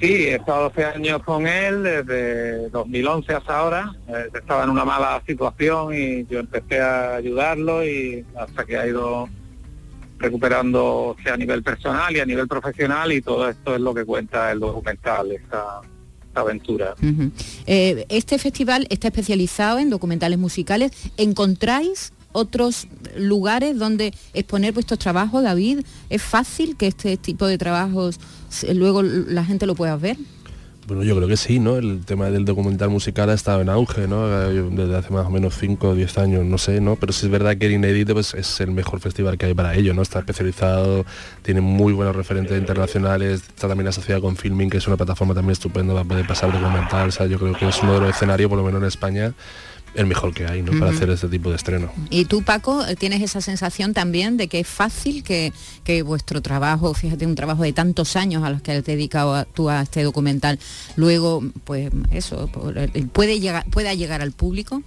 Sí, 0.00 0.06
he 0.06 0.36
estado 0.36 0.64
12 0.70 0.84
años 0.84 1.22
con 1.22 1.46
él, 1.46 1.82
desde 1.82 2.70
2011 2.70 3.34
hasta 3.34 3.58
ahora. 3.58 3.92
Eh, 4.08 4.28
estaba 4.34 4.64
en 4.64 4.70
una 4.70 4.84
mala 4.84 5.22
situación 5.26 5.94
y 5.94 6.24
yo 6.26 6.40
empecé 6.40 6.80
a 6.80 7.16
ayudarlo 7.16 7.84
y 7.84 8.24
hasta 8.36 8.64
que 8.64 8.78
ha 8.78 8.86
ido 8.86 9.28
recuperándose 10.20 11.30
a 11.30 11.36
nivel 11.36 11.62
personal 11.62 12.14
y 12.14 12.20
a 12.20 12.26
nivel 12.26 12.46
profesional 12.46 13.10
y 13.10 13.22
todo 13.22 13.48
esto 13.48 13.74
es 13.74 13.80
lo 13.80 13.94
que 13.94 14.04
cuenta 14.04 14.52
el 14.52 14.60
documental, 14.60 15.32
esta, 15.32 15.80
aventura. 16.32 16.94
Eh, 17.66 18.06
este 18.08 18.38
festival 18.38 18.86
está 18.88 19.08
especializado 19.08 19.78
en 19.78 19.90
documentales 19.90 20.38
musicales. 20.38 20.92
¿Encontráis 21.16 22.12
otros 22.32 22.86
lugares 23.16 23.76
donde 23.78 24.14
exponer 24.32 24.72
vuestros 24.72 25.00
trabajos, 25.00 25.42
David? 25.42 25.80
¿Es 26.08 26.22
fácil 26.22 26.76
que 26.76 26.86
este 26.86 27.16
tipo 27.16 27.46
de 27.46 27.58
trabajos 27.58 28.20
luego 28.72 29.02
la 29.02 29.44
gente 29.44 29.66
lo 29.66 29.74
pueda 29.74 29.96
ver? 29.96 30.16
Bueno, 30.90 31.04
yo 31.04 31.14
creo 31.14 31.28
que 31.28 31.36
sí, 31.36 31.60
¿no? 31.60 31.76
El 31.76 32.04
tema 32.04 32.30
del 32.30 32.44
documental 32.44 32.90
musical 32.90 33.30
ha 33.30 33.34
estado 33.34 33.60
en 33.60 33.68
auge, 33.68 34.08
¿no? 34.08 34.26
Desde 34.26 34.96
hace 34.96 35.12
más 35.12 35.24
o 35.24 35.30
menos 35.30 35.54
5 35.56 35.90
o 35.90 35.94
10 35.94 36.18
años, 36.18 36.44
no 36.44 36.58
sé, 36.58 36.80
¿no? 36.80 36.96
Pero 36.96 37.12
sí 37.12 37.26
es 37.26 37.30
verdad 37.30 37.56
que 37.56 37.66
el 37.66 37.72
Inédito 37.74 38.12
pues, 38.12 38.34
es 38.34 38.60
el 38.60 38.72
mejor 38.72 38.98
festival 38.98 39.38
que 39.38 39.46
hay 39.46 39.54
para 39.54 39.72
ello, 39.76 39.94
¿no? 39.94 40.02
Está 40.02 40.18
especializado, 40.18 41.06
tiene 41.42 41.60
muy 41.60 41.92
buenos 41.92 42.16
referentes 42.16 42.58
internacionales, 42.58 43.44
está 43.46 43.68
también 43.68 43.86
asociado 43.86 44.20
con 44.20 44.34
Filming, 44.34 44.68
que 44.68 44.78
es 44.78 44.86
una 44.88 44.96
plataforma 44.96 45.32
también 45.32 45.52
estupenda 45.52 45.94
para 45.94 46.04
poder 46.04 46.26
pasar 46.26 46.50
documental, 46.50 47.10
o 47.10 47.12
sea, 47.12 47.26
yo 47.26 47.38
creo 47.38 47.52
que 47.52 47.68
es 47.68 47.80
uno 47.84 47.94
de 47.94 48.00
los 48.00 48.10
escenarios, 48.10 48.48
por 48.48 48.58
lo 48.58 48.64
menos 48.64 48.82
en 48.82 48.88
España, 48.88 49.32
el 49.94 50.06
mejor 50.06 50.32
que 50.32 50.46
hay 50.46 50.62
¿no? 50.62 50.78
para 50.78 50.92
hacer 50.92 51.10
este 51.10 51.28
tipo 51.28 51.50
de 51.50 51.56
estreno. 51.56 51.92
Y 52.10 52.24
tú, 52.26 52.42
Paco, 52.42 52.84
tienes 52.98 53.22
esa 53.22 53.40
sensación 53.40 53.94
también 53.94 54.36
de 54.36 54.48
que 54.48 54.60
es 54.60 54.68
fácil 54.68 55.22
que, 55.22 55.52
que 55.84 56.02
vuestro 56.02 56.40
trabajo, 56.42 56.94
fíjate, 56.94 57.26
un 57.26 57.34
trabajo 57.34 57.62
de 57.62 57.72
tantos 57.72 58.16
años 58.16 58.42
a 58.44 58.50
los 58.50 58.62
que 58.62 58.72
has 58.72 58.84
dedicado 58.84 59.44
tú 59.46 59.68
a 59.68 59.82
este 59.82 60.02
documental, 60.02 60.58
luego, 60.96 61.42
pues 61.64 61.90
eso, 62.10 62.50
puede 63.12 63.40
llegar, 63.40 63.64
pueda 63.70 63.94
llegar 63.94 64.22
al 64.22 64.32
público. 64.32 64.82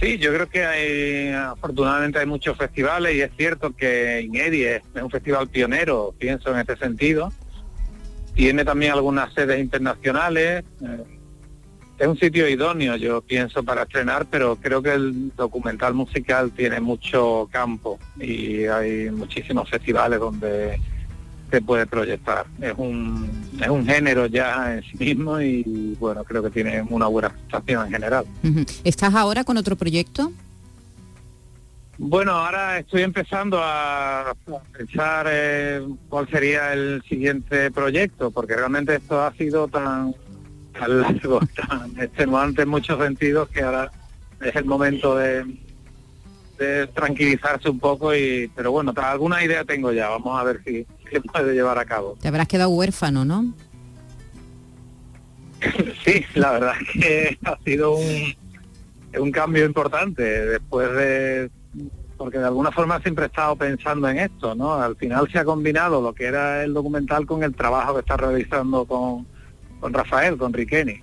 Sí, 0.00 0.16
yo 0.16 0.32
creo 0.32 0.48
que 0.48 0.64
hay, 0.64 1.28
afortunadamente 1.28 2.18
hay 2.18 2.26
muchos 2.26 2.56
festivales 2.56 3.14
y 3.14 3.20
es 3.20 3.30
cierto 3.36 3.76
que 3.76 4.22
Inedi 4.22 4.64
es, 4.64 4.82
un 4.94 5.10
festival 5.10 5.48
pionero, 5.48 6.14
pienso 6.18 6.50
en 6.52 6.60
este 6.60 6.76
sentido. 6.78 7.30
Tiene 8.34 8.64
también 8.64 8.92
algunas 8.92 9.34
sedes 9.34 9.60
internacionales. 9.60 10.64
Eh, 10.80 11.19
es 12.00 12.06
un 12.06 12.18
sitio 12.18 12.48
idóneo, 12.48 12.96
yo 12.96 13.20
pienso, 13.20 13.62
para 13.62 13.82
estrenar, 13.82 14.24
pero 14.30 14.56
creo 14.56 14.80
que 14.80 14.94
el 14.94 15.32
documental 15.36 15.92
musical 15.92 16.50
tiene 16.50 16.80
mucho 16.80 17.46
campo 17.52 17.98
y 18.18 18.64
hay 18.64 19.10
muchísimos 19.10 19.68
festivales 19.68 20.18
donde 20.18 20.80
se 21.50 21.60
puede 21.60 21.84
proyectar. 21.86 22.46
Es 22.58 22.72
un, 22.78 23.28
es 23.60 23.68
un 23.68 23.84
género 23.84 24.24
ya 24.24 24.76
en 24.76 24.82
sí 24.82 24.96
mismo 24.96 25.42
y 25.42 25.94
bueno, 26.00 26.24
creo 26.24 26.42
que 26.42 26.48
tiene 26.48 26.80
una 26.88 27.06
buena 27.06 27.28
presentación 27.28 27.84
en 27.84 27.92
general. 27.92 28.24
¿Estás 28.82 29.14
ahora 29.14 29.44
con 29.44 29.58
otro 29.58 29.76
proyecto? 29.76 30.32
Bueno, 31.98 32.32
ahora 32.32 32.78
estoy 32.78 33.02
empezando 33.02 33.60
a 33.62 34.34
pensar 34.72 35.26
eh, 35.30 35.86
cuál 36.08 36.26
sería 36.30 36.72
el 36.72 37.02
siguiente 37.06 37.70
proyecto, 37.70 38.30
porque 38.30 38.56
realmente 38.56 38.94
esto 38.94 39.20
ha 39.22 39.34
sido 39.34 39.68
tan 39.68 40.14
tan 40.72 41.00
largo, 41.00 41.40
tan 41.68 42.00
extenuante 42.00 42.62
en 42.62 42.68
muchos 42.68 42.98
sentidos 42.98 43.48
que 43.48 43.62
ahora 43.62 43.90
es 44.40 44.56
el 44.56 44.64
momento 44.64 45.16
de, 45.16 45.44
de 46.58 46.86
tranquilizarse 46.88 47.68
un 47.68 47.78
poco 47.78 48.14
y 48.14 48.50
pero 48.54 48.72
bueno, 48.72 48.92
alguna 48.96 49.42
idea 49.44 49.64
tengo 49.64 49.92
ya, 49.92 50.08
vamos 50.08 50.38
a 50.38 50.44
ver 50.44 50.62
si 50.64 50.86
se 51.10 51.20
puede 51.20 51.54
llevar 51.54 51.78
a 51.78 51.84
cabo. 51.84 52.16
Te 52.20 52.28
habrás 52.28 52.48
quedado 52.48 52.70
huérfano, 52.70 53.24
¿no? 53.24 53.54
sí, 56.04 56.24
la 56.34 56.52
verdad 56.52 56.74
es 56.80 56.88
que 57.02 57.38
ha 57.44 57.58
sido 57.64 57.96
un, 57.96 58.34
un 59.18 59.30
cambio 59.30 59.64
importante 59.64 60.22
después 60.22 60.90
de 60.92 61.50
porque 62.16 62.38
de 62.38 62.44
alguna 62.44 62.70
forma 62.70 63.00
siempre 63.00 63.24
he 63.24 63.28
estado 63.28 63.56
pensando 63.56 64.06
en 64.06 64.18
esto, 64.18 64.54
¿no? 64.54 64.74
Al 64.74 64.94
final 64.96 65.26
se 65.32 65.38
ha 65.38 65.44
combinado 65.46 66.02
lo 66.02 66.12
que 66.12 66.26
era 66.26 66.62
el 66.62 66.74
documental 66.74 67.24
con 67.24 67.42
el 67.42 67.54
trabajo 67.54 67.94
que 67.94 68.00
está 68.00 68.18
realizando 68.18 68.84
con, 68.84 69.26
con 69.80 69.92
Rafael, 69.92 70.36
con 70.36 70.52
Riqueni. 70.52 71.00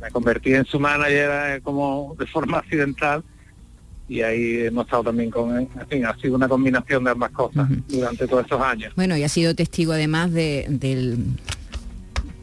Me 0.00 0.10
convertí 0.10 0.54
en 0.54 0.64
su 0.64 0.80
manager 0.80 1.30
eh, 1.56 1.60
como 1.62 2.16
de 2.18 2.26
forma 2.26 2.58
accidental 2.58 3.22
y 4.08 4.20
ahí 4.20 4.66
hemos 4.66 4.86
estado 4.86 5.04
también 5.04 5.30
con 5.30 5.56
él. 5.56 5.68
En 5.80 5.88
fin, 5.88 6.06
ha 6.06 6.16
sido 6.18 6.34
una 6.34 6.48
combinación 6.48 7.04
de 7.04 7.10
ambas 7.10 7.30
cosas 7.30 7.68
durante 7.88 8.26
todos 8.26 8.42
estos 8.44 8.60
años. 8.60 8.92
Bueno, 8.96 9.16
y 9.16 9.22
ha 9.22 9.28
sido 9.28 9.54
testigo 9.54 9.92
además 9.92 10.32
de, 10.32 10.66
del 10.68 11.18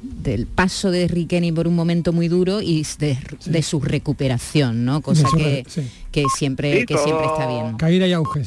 del 0.02 0.48
paso 0.48 0.92
de 0.92 1.08
Riqueni 1.08 1.52
por 1.52 1.68
un 1.68 1.76
momento 1.76 2.14
muy 2.14 2.28
duro 2.28 2.62
y 2.62 2.86
de, 2.98 3.62
su 3.62 3.82
recuperación, 3.82 4.86
¿no? 4.86 5.02
Cosa 5.02 5.28
que, 5.36 5.66
que, 6.12 6.24
siempre 6.36 6.86
que 6.86 6.98
siempre 6.98 7.26
está 7.26 7.48
bien. 7.48 7.78
Caída 7.78 8.08
y 8.08 8.14
auge, 8.14 8.42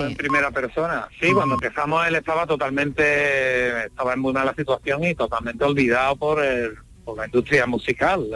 en 0.00 0.16
primera 0.16 0.50
persona. 0.50 1.08
Sí, 1.20 1.32
cuando 1.32 1.54
empezamos 1.54 2.06
él 2.06 2.16
estaba 2.16 2.46
totalmente, 2.46 3.86
estaba 3.86 4.14
en 4.14 4.20
muy 4.20 4.32
mala 4.32 4.54
situación 4.54 5.04
y 5.04 5.14
totalmente 5.14 5.64
olvidado 5.64 6.16
por, 6.16 6.42
por 7.04 7.16
la 7.18 7.26
industria 7.26 7.66
musical. 7.66 8.26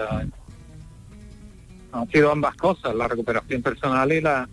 Han 1.93 2.11
sido 2.11 2.31
ambas 2.31 2.55
cosas, 2.57 2.95
la 2.95 3.09
recuperación 3.09 3.63
personal 3.63 4.13
y 4.13 4.21
la... 4.21 4.49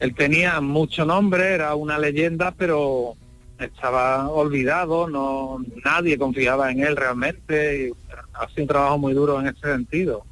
Él 0.00 0.14
tenía 0.16 0.60
mucho 0.60 1.04
nombre, 1.04 1.54
era 1.54 1.76
una 1.76 1.96
leyenda, 1.96 2.52
pero 2.56 3.16
estaba 3.62 4.28
olvidado, 4.28 5.08
no 5.08 5.58
nadie 5.84 6.18
confiaba 6.18 6.70
en 6.70 6.80
él 6.80 6.96
realmente 6.96 7.88
y 7.88 7.92
hace 8.34 8.62
un 8.62 8.68
trabajo 8.68 8.98
muy 8.98 9.14
duro 9.14 9.40
en 9.40 9.48
ese 9.48 9.60
sentido. 9.60 10.24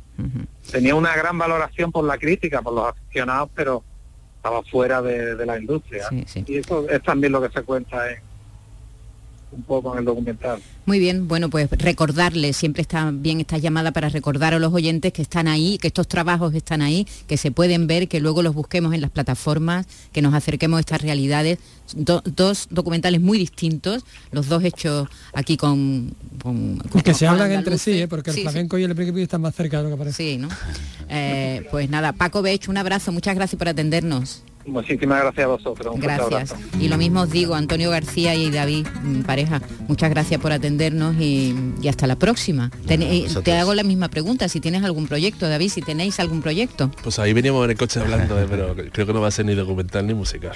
Tenía 0.71 0.95
una 0.95 1.17
gran 1.17 1.39
valoración 1.39 1.91
por 1.91 2.05
la 2.05 2.19
crítica, 2.19 2.61
por 2.63 2.75
los 2.75 2.89
aficionados, 2.89 3.49
pero 3.55 3.83
estaba 4.37 4.63
fuera 4.63 5.01
de, 5.03 5.35
de 5.35 5.47
la 5.47 5.59
industria. 5.59 6.09
Sí, 6.11 6.25
sí. 6.27 6.45
Y 6.47 6.59
eso 6.59 6.89
es 6.89 7.03
también 7.03 7.33
lo 7.33 7.41
que 7.41 7.49
se 7.49 7.63
cuenta 7.63 8.11
en, 8.11 8.19
un 9.53 9.63
poco 9.63 9.93
en 9.93 9.99
el 10.01 10.05
documental. 10.05 10.61
Muy 10.87 10.99
bien, 10.99 11.27
bueno, 11.29 11.51
pues 11.51 11.69
recordarles, 11.71 12.57
siempre 12.57 12.83
está 12.83 13.11
bien 13.13 13.41
esta 13.41 13.59
llamada 13.59 13.91
para 13.93 14.09
recordar 14.09 14.55
a 14.55 14.59
los 14.59 14.73
oyentes 14.73 15.13
que 15.13 15.23
están 15.23 15.49
ahí, 15.49 15.77
que 15.79 15.89
estos 15.89 16.07
trabajos 16.09 16.55
están 16.55 16.83
ahí, 16.83 17.07
que 17.27 17.37
se 17.37 17.51
pueden 17.51 17.87
ver, 17.87 18.09
que 18.09 18.21
luego 18.21 18.43
los 18.43 18.55
busquemos 18.55 18.95
en 18.95 19.01
las 19.01 19.11
plataformas, 19.11 19.87
que 20.13 20.23
nos 20.23 20.35
acerquemos 20.35 20.79
a 20.79 20.81
estas 20.81 21.01
realidades. 21.03 21.59
Do- 21.95 22.23
dos 22.25 22.69
documentales 22.71 23.21
muy 23.21 23.39
distintos, 23.39 24.05
los 24.31 24.49
dos 24.49 24.63
hechos 24.63 25.09
aquí 25.35 25.57
con... 25.57 26.15
con- 26.43 26.79
con 26.79 27.01
Y 27.01 27.03
que 27.03 27.15
se 27.15 27.27
hablan 27.27 27.51
entre 27.53 27.79
sí, 27.79 28.01
¿eh? 28.03 28.09
porque 28.09 28.31
el 28.31 28.35
Sí, 28.37 28.43
sí. 28.43 28.49
flamenco 28.49 28.79
y 28.79 28.85
el 28.85 28.95
principio 28.95 29.23
están 29.23 29.41
más 29.41 29.55
cerca 29.55 29.79
de 29.79 29.85
lo 29.85 29.91
que 29.91 29.97
parece. 29.97 30.17
Sí, 30.17 30.39
¿no? 30.39 30.49
Eh, 31.09 31.67
pues 31.71 31.91
nada, 31.91 32.13
Paco 32.13 32.43
Bech, 32.43 32.69
un 32.69 32.77
abrazo, 32.77 33.11
muchas 33.13 33.35
gracias 33.35 33.59
por 33.59 33.69
atendernos. 33.69 34.43
Muchísimas 34.71 35.21
gracias 35.23 35.45
a 35.45 35.49
vosotros. 35.49 35.95
Un 35.95 36.01
Gracias. 36.01 36.55
Y 36.81 36.89
lo 36.89 36.97
mismo 36.97 37.23
os 37.23 37.31
digo, 37.31 37.55
Antonio 37.55 37.91
García 37.91 38.35
y 38.35 38.51
David, 38.51 38.87
mm, 39.03 39.23
pareja, 39.23 39.61
muchas 39.89 40.11
gracias 40.11 40.41
por 40.41 40.53
atendernos 40.53 41.17
y, 41.19 41.55
y 41.83 41.89
hasta 41.89 42.07
la 42.07 42.17
próxima. 42.17 42.71
Ten- 42.87 43.03
eh, 43.03 43.27
te 43.43 43.57
hago 43.59 43.75
la 43.75 43.83
misma 43.83 44.09
pregunta, 44.09 44.49
si 44.49 44.61
tienes 44.61 44.85
algún 44.85 45.07
proyecto, 45.07 45.49
David, 45.49 45.71
si 45.71 45.83
tenéis 45.83 46.21
algún 46.21 46.41
proyecto. 46.41 46.91
Pues 47.03 47.19
ahí 47.19 47.33
veníamos 47.33 47.65
en 47.65 47.71
el 47.73 47.77
coche 47.77 48.01
hablando, 48.01 48.41
eh, 48.41 48.47
pero 48.49 48.75
creo 48.93 49.07
que 49.07 49.13
no 49.13 49.21
va 49.21 49.29
a 49.29 49.31
ser 49.33 49.45
ni 49.47 49.55
documental 49.55 50.07
ni 50.07 50.15
musical. 50.15 50.53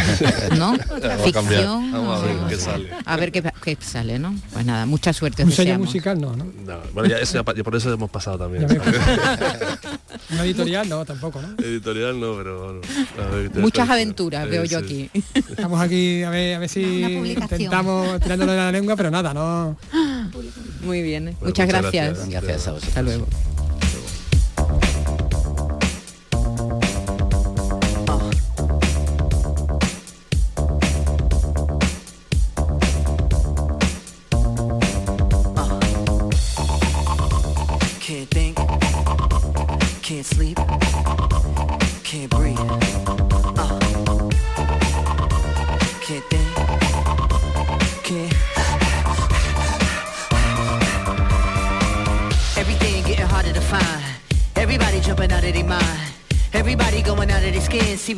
¿No? 0.58 0.76
Vamos 0.76 1.26
a 1.28 1.32
cambiar. 1.32 1.60
Ficción. 1.60 1.92
Vamos 1.92 2.22
a 2.22 2.26
ver 2.26 2.36
qué 2.48 2.56
sale. 2.56 2.90
A 3.04 3.16
ver 3.16 3.32
qué, 3.32 3.42
qué 3.62 3.76
sale, 3.80 4.18
¿no? 4.18 4.34
Pues 4.52 4.64
nada, 4.64 4.86
mucha 4.86 5.12
suerte. 5.12 5.44
Un 5.44 5.52
sello 5.52 5.78
musical 5.78 6.20
no, 6.20 6.36
¿no? 6.36 6.44
No, 6.44 6.78
bueno, 6.92 7.08
ya, 7.08 7.18
eso 7.18 7.42
por 7.44 7.74
eso 7.76 7.92
hemos 7.92 8.10
pasado 8.10 8.38
también. 8.38 8.66
Una 10.30 10.44
editorial 10.44 10.88
no, 10.88 11.04
tampoco, 11.04 11.40
¿no? 11.42 11.48
Editorial 11.62 12.18
no, 12.18 12.34
pero 12.36 12.64
bueno. 12.64 12.80
a 13.22 13.34
ver, 13.34 13.50
Muchas 13.60 13.88
aventuras 13.88 14.48
veo 14.48 14.64
yo 14.64 14.78
aquí. 14.78 15.10
Estamos 15.34 15.80
aquí 15.80 16.22
a 16.22 16.30
ver, 16.30 16.56
a 16.56 16.58
ver 16.58 16.68
si 16.68 16.82
intentamos 16.82 18.20
tirándolo 18.20 18.52
de 18.52 18.58
la 18.58 18.72
lengua, 18.72 18.96
pero 18.96 19.10
nada, 19.10 19.34
no. 19.34 19.76
Muy 20.82 21.02
bien, 21.02 21.28
¿eh? 21.28 21.36
Bueno, 21.40 21.46
muchas, 21.46 21.66
muchas 21.66 21.82
gracias. 21.82 22.06
gracias. 22.18 22.28
Gracias 22.30 22.68
a 22.68 22.72
vosotros. 22.72 22.88
Hasta 22.88 23.02
luego. 23.02 23.26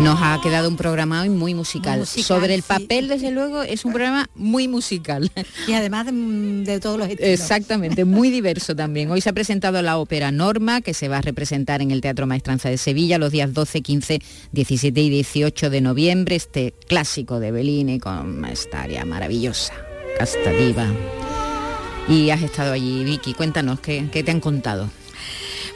Nos 0.00 0.18
ha 0.20 0.40
quedado 0.42 0.68
un 0.68 0.76
programa 0.76 1.22
hoy 1.22 1.28
muy 1.28 1.54
musical. 1.54 2.00
Musical, 2.00 2.24
Sobre 2.24 2.54
el 2.54 2.62
sí. 2.62 2.68
papel, 2.68 3.06
desde 3.06 3.30
luego, 3.30 3.62
es 3.62 3.84
un 3.84 3.92
programa 3.92 4.28
muy 4.34 4.66
musical. 4.66 5.30
Y 5.68 5.74
además 5.74 6.06
de, 6.06 6.12
de 6.12 6.80
todos 6.80 6.98
los 6.98 7.08
estilos. 7.08 7.30
Exactamente, 7.30 8.04
muy 8.04 8.30
diverso 8.30 8.74
también. 8.74 9.10
Hoy 9.12 9.20
se 9.20 9.30
ha 9.30 9.32
presentado 9.32 9.80
la 9.80 9.98
ópera 9.98 10.32
Norma, 10.32 10.80
que 10.80 10.92
se 10.92 11.06
va 11.06 11.18
a 11.18 11.20
representar 11.20 11.82
en 11.82 11.92
el 11.92 12.00
Teatro 12.00 12.26
Maestranza 12.26 12.68
de 12.68 12.78
Sevilla 12.78 13.18
los 13.18 13.30
días 13.30 13.54
12, 13.54 13.80
15, 13.80 14.18
17 14.50 15.00
y 15.00 15.10
18 15.10 15.70
de 15.70 15.80
noviembre. 15.80 16.34
Este 16.34 16.74
clásico 16.88 17.38
de 17.38 17.52
Bellini 17.52 18.00
con 18.00 18.44
esta 18.46 18.82
aria 18.82 19.04
maravillosa, 19.04 19.74
Casta 20.18 20.50
Diva. 20.50 20.88
Y 22.08 22.30
has 22.30 22.42
estado 22.42 22.72
allí, 22.72 23.04
Vicky, 23.04 23.34
cuéntanos, 23.34 23.78
¿qué, 23.78 24.08
qué 24.10 24.24
te 24.24 24.32
han 24.32 24.40
contado? 24.40 24.90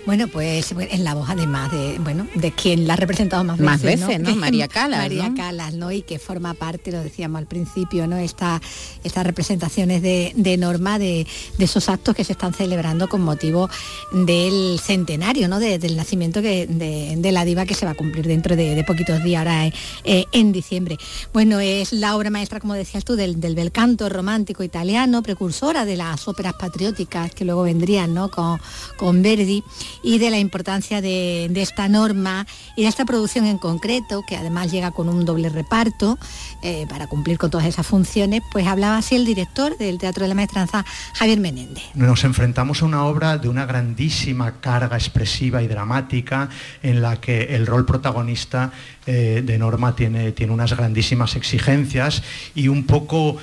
Bueno, 0.07 0.29
pues 0.29 0.73
en 0.79 1.05
la 1.05 1.15
voz 1.15 1.29
además 1.31 1.71
de, 1.73 1.99
bueno, 1.99 2.27
de 2.35 2.53
quien 2.53 2.87
la 2.87 2.95
ha 2.95 2.97
representado 2.97 3.43
más, 3.45 3.59
Más 3.59 3.83
veces, 3.83 4.07
veces, 4.07 4.23
¿no? 4.23 4.37
María 4.37 4.69
Calas, 4.69 5.01
María 5.01 5.29
¿no? 5.29 5.35
Calas, 5.37 5.75
¿no? 5.75 5.91
Y 5.93 6.03
que 6.03 6.19
forma 6.19 6.55
parte, 6.55 6.93
lo 6.93 7.03
decíamos 7.03 7.39
al 7.39 7.47
principio, 7.47 8.07
¿no? 8.07 8.17
Esta, 8.17 8.61
estas 9.05 9.27
representaciones 9.27 10.03
de, 10.03 10.33
de 10.37 10.57
Norma, 10.57 10.99
de, 10.99 11.27
de 11.59 11.65
esos 11.65 11.89
actos 11.89 12.15
que 12.15 12.25
se 12.25 12.33
están 12.33 12.55
celebrando 12.55 13.09
con 13.09 13.21
motivo 13.23 13.69
del 14.13 14.79
centenario, 14.81 15.49
¿no? 15.49 15.59
De- 15.59 15.79
del 15.79 15.97
nacimiento 15.97 16.43
que, 16.43 16.67
de, 16.67 17.15
de 17.17 17.33
la 17.33 17.45
diva 17.45 17.67
que 17.67 17.75
se 17.75 17.85
va 17.87 17.93
a 17.93 17.95
cumplir 17.95 18.27
dentro 18.27 18.57
de, 18.57 18.75
de 18.75 18.85
poquitos 18.85 19.23
días, 19.23 19.41
ahora 19.41 19.67
eh, 20.05 20.25
en 20.33 20.53
diciembre. 20.53 20.97
Bueno, 21.33 21.61
es 21.61 21.93
la 21.93 22.17
obra 22.17 22.31
maestra, 22.31 22.61
como 22.61 22.75
decías 22.75 23.05
tú, 23.05 23.17
del, 23.17 23.41
del 23.41 23.55
bel 23.55 23.73
canto 23.73 24.09
romántico 24.09 24.63
italiano, 24.63 25.23
precursora 25.23 25.85
de 25.85 25.97
las 25.97 26.27
óperas 26.29 26.55
patrióticas 26.55 27.33
que 27.35 27.45
luego 27.45 27.63
vendrían, 27.63 28.15
¿no? 28.15 28.31
Con, 28.31 28.59
con 28.97 29.23
Verdi 29.23 29.63
y 30.03 30.19
de 30.19 30.31
la 30.31 30.39
importancia 30.39 31.01
de, 31.01 31.51
esta 31.57 31.89
norma 31.89 32.47
y 32.77 32.83
de 32.83 32.89
esta 32.89 33.05
producción 33.05 33.47
en 33.47 33.59
concreto, 33.59 34.23
que 34.27 34.37
además 34.37 34.71
llega 34.71 34.91
con 34.91 35.09
un 35.09 35.25
doble 35.25 35.49
reparto 35.49 36.19
eh, 36.63 36.87
para 36.89 37.07
cumplir 37.07 37.39
con 37.39 37.51
todas 37.51 37.67
esas 37.67 37.87
funciones, 37.87 38.43
pues 38.53 38.67
hablaba 38.67 38.99
así 38.99 39.17
el 39.17 39.25
director 39.25 39.77
del 39.79 39.99
Teatro 39.99 40.23
de 40.23 40.29
la 40.29 40.35
Maestranza, 40.35 40.85
Javier 41.15 41.41
Menéndez. 41.41 41.85
Nos 41.95 42.25
enfrentamos 42.25 42.83
a 42.83 42.85
una 42.85 43.05
obra 43.05 43.39
de 43.39 43.49
una 43.49 43.67
grandísima 43.67 44.61
carga 44.61 44.97
expresiva 44.97 45.63
y 45.63 45.69
dramática 45.69 46.49
en 46.83 47.03
la 47.03 47.21
que 47.21 47.55
el 47.57 47.67
rol 47.67 47.87
protagonista 47.87 48.73
eh, 49.07 49.43
de 49.45 49.59
Norma 49.59 49.95
tiene, 49.95 50.33
tiene 50.33 50.53
unas 50.53 50.77
grandísimas 50.77 51.37
exigencias 51.37 52.23
y 52.55 52.69
un 52.69 52.85
poco 52.85 53.39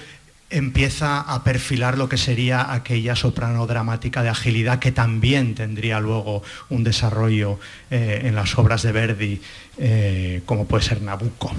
empieza 0.54 1.20
a 1.20 1.44
perfilar 1.44 1.98
lo 1.98 2.08
que 2.08 2.18
sería 2.18 2.72
aquella 2.74 3.16
soprano 3.16 3.66
dramática 3.66 4.22
de 4.22 4.30
agilidad 4.30 4.80
que 4.80 4.92
también 4.92 5.56
tendría 5.56 6.00
luego 6.00 6.44
un 6.70 6.84
desarrollo 6.84 7.60
eh, 7.90 8.22
en 8.26 8.36
las 8.36 8.58
obras 8.58 8.84
de 8.84 8.92
Verdi, 8.92 9.42
eh, 9.80 10.42
como 10.46 10.66
puede 10.66 10.84
ser 10.84 11.02
Nabucco. 11.02 11.52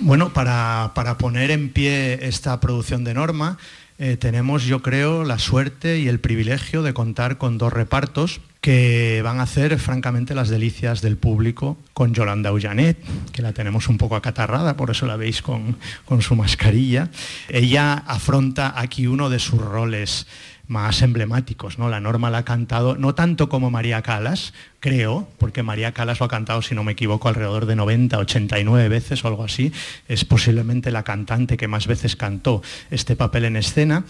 Bueno, 0.00 0.32
para, 0.34 0.92
para 0.94 1.16
poner 1.16 1.50
en 1.50 1.70
pie 1.70 2.26
esta 2.26 2.60
producción 2.60 3.04
de 3.04 3.14
Norma, 3.14 3.56
eh, 3.98 4.16
tenemos, 4.16 4.64
yo 4.64 4.82
creo, 4.82 5.24
la 5.24 5.38
suerte 5.38 5.98
y 5.98 6.08
el 6.08 6.20
privilegio 6.20 6.82
de 6.82 6.94
contar 6.94 7.38
con 7.38 7.58
dos 7.58 7.72
repartos 7.72 8.40
que 8.60 9.20
van 9.24 9.40
a 9.40 9.42
hacer 9.42 9.76
francamente 9.78 10.34
las 10.36 10.48
delicias 10.48 11.02
del 11.02 11.16
público 11.16 11.76
con 11.92 12.14
Yolanda 12.14 12.52
Ullanet, 12.52 12.96
que 13.32 13.42
la 13.42 13.52
tenemos 13.52 13.88
un 13.88 13.98
poco 13.98 14.14
acatarrada, 14.14 14.76
por 14.76 14.90
eso 14.90 15.04
la 15.06 15.16
veis 15.16 15.42
con, 15.42 15.76
con 16.04 16.22
su 16.22 16.36
mascarilla. 16.36 17.10
Ella 17.48 17.94
afronta 17.94 18.74
aquí 18.76 19.08
uno 19.08 19.30
de 19.30 19.40
sus 19.40 19.60
roles 19.60 20.26
más 20.72 21.02
emblemáticos, 21.02 21.78
¿no? 21.78 21.88
La 21.88 22.00
Norma 22.00 22.30
la 22.30 22.38
ha 22.38 22.44
cantado, 22.44 22.96
no 22.96 23.14
tanto 23.14 23.48
como 23.48 23.70
María 23.70 24.02
Calas, 24.02 24.54
creo, 24.80 25.28
porque 25.38 25.62
María 25.62 25.92
Calas 25.92 26.18
lo 26.18 26.26
ha 26.26 26.28
cantado, 26.28 26.62
si 26.62 26.74
no 26.74 26.82
me 26.82 26.92
equivoco, 26.92 27.28
alrededor 27.28 27.66
de 27.66 27.76
90, 27.76 28.18
89 28.18 28.88
veces 28.88 29.24
o 29.24 29.28
algo 29.28 29.44
así. 29.44 29.72
Es 30.08 30.24
posiblemente 30.24 30.90
la 30.90 31.04
cantante 31.04 31.56
que 31.56 31.68
más 31.68 31.86
veces 31.86 32.16
cantó 32.16 32.62
este 32.90 33.14
papel 33.14 33.44
en 33.44 33.56
escena. 33.56 34.04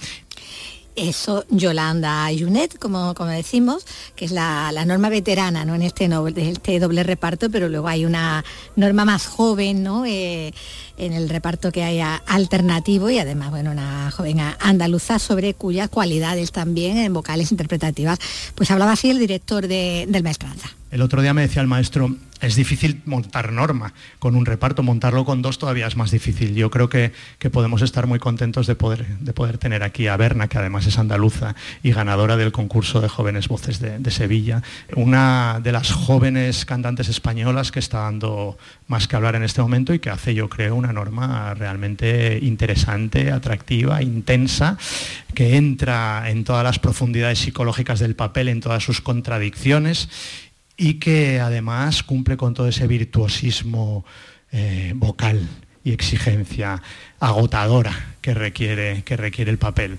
Eso, 0.95 1.47
Yolanda 1.49 2.29
Junet, 2.39 2.79
como, 2.79 3.15
como 3.15 3.31
decimos, 3.31 3.87
que 4.15 4.27
es 4.27 4.31
la, 4.31 4.71
la 4.73 4.85
norma 4.85 5.09
veterana 5.09 5.65
¿no? 5.65 5.75
en 5.75 5.81
este, 5.81 6.07
de 6.07 6.51
este 6.51 6.79
doble 6.81 7.03
reparto, 7.03 7.49
pero 7.51 7.71
luego 7.71 7.89
hay 7.89 8.05
una 8.05 8.45
norma 8.77 9.07
más 9.07 9.27
joven 9.27 9.83
¿no? 9.83 10.05
Eh, 10.05 10.53
en 10.99 11.15
el 11.15 11.31
reparto 11.31 11.73
que 11.73 11.83
hay 11.83 12.01
a- 12.01 12.17
alternativo 12.27 13.09
y 13.09 13.19
además 13.19 13.49
bueno, 13.51 13.71
una 13.71 14.11
joven 14.11 14.41
andaluza 14.61 15.19
sobre 15.19 15.55
cuyas 15.55 15.89
cualidades 15.89 16.53
también 16.53 16.99
en 16.99 17.15
vocales 17.15 17.53
interpretativas, 17.53 18.19
pues 18.55 18.71
hablaba 18.71 18.93
así 18.93 19.09
el 19.09 19.19
director 19.19 19.67
de- 19.67 20.05
del 20.09 20.23
Maestranza. 20.23 20.69
El 20.93 21.01
otro 21.01 21.23
día 21.23 21.33
me 21.33 21.41
decía 21.41 21.63
el 21.63 21.69
maestro, 21.69 22.15
es 22.43 22.55
difícil 22.55 23.01
montar 23.07 23.51
norma 23.51 23.95
con 24.19 24.37
un 24.37 24.45
reparto, 24.45 24.83
montarlo 24.83 25.25
con 25.25 25.41
dos 25.41 25.59
todavía 25.59 25.87
es 25.87 25.97
más 25.97 26.11
difícil. 26.11 26.55
Yo 26.55 26.71
creo 26.71 26.91
que, 26.91 27.13
podemos 27.51 27.81
estar 27.81 28.07
muy 28.07 28.19
contentos 28.19 28.67
de 28.67 28.75
poder, 28.75 29.07
de 29.07 29.33
poder 29.33 29.57
tener 29.57 29.85
aquí 29.85 30.07
a 30.09 30.19
Berna, 30.19 30.49
que 30.49 30.59
además 30.59 30.87
es 30.87 30.99
andaluza 30.99 31.55
y 31.83 31.93
ganadora 31.93 32.37
del 32.37 32.53
concurso 32.53 33.01
de 33.01 33.09
jóvenes 33.09 33.49
voces 33.49 33.81
de, 33.81 34.01
de 34.01 34.11
Sevilla, 34.11 34.63
una 34.95 35.61
de 35.63 35.73
las 35.73 35.93
jóvenes 35.93 36.67
cantantes 36.67 37.09
españolas 37.09 37.73
que 37.73 37.79
está 37.79 38.01
dando 38.01 38.59
más 38.87 39.09
que 39.09 39.17
hablar 39.17 39.35
en 39.35 39.45
este 39.45 39.63
momento 39.63 39.95
y 39.95 39.99
que 39.99 40.11
hace, 40.11 40.35
yo 40.35 40.51
creo, 40.51 40.75
una 40.75 40.93
norma 40.93 41.55
realmente 41.55 42.39
interesante, 42.43 43.31
atractiva, 43.31 44.03
intensa, 44.03 44.77
que 45.35 45.57
entra 45.57 46.29
en 46.29 46.45
todas 46.45 46.65
las 46.65 46.79
profundidades 46.79 47.39
psicológicas 47.39 47.99
del 47.99 48.15
papel, 48.15 48.49
en 48.49 48.61
todas 48.61 48.85
sus 48.85 49.01
contradicciones 49.01 50.11
y 50.77 50.95
que 50.95 51.41
además 51.41 52.03
cumple 52.03 52.37
con 52.37 52.55
todo 52.55 52.69
ese 52.69 52.87
virtuosismo 52.87 54.05
eh, 54.51 54.93
vocal 54.95 55.49
y 55.85 55.93
exigencia 55.93 56.83
agotadora 57.21 58.17
que 58.21 58.35
requiere, 58.35 59.03
que 59.03 59.17
requiere 59.17 59.51
el 59.51 59.59
papel. 59.59 59.99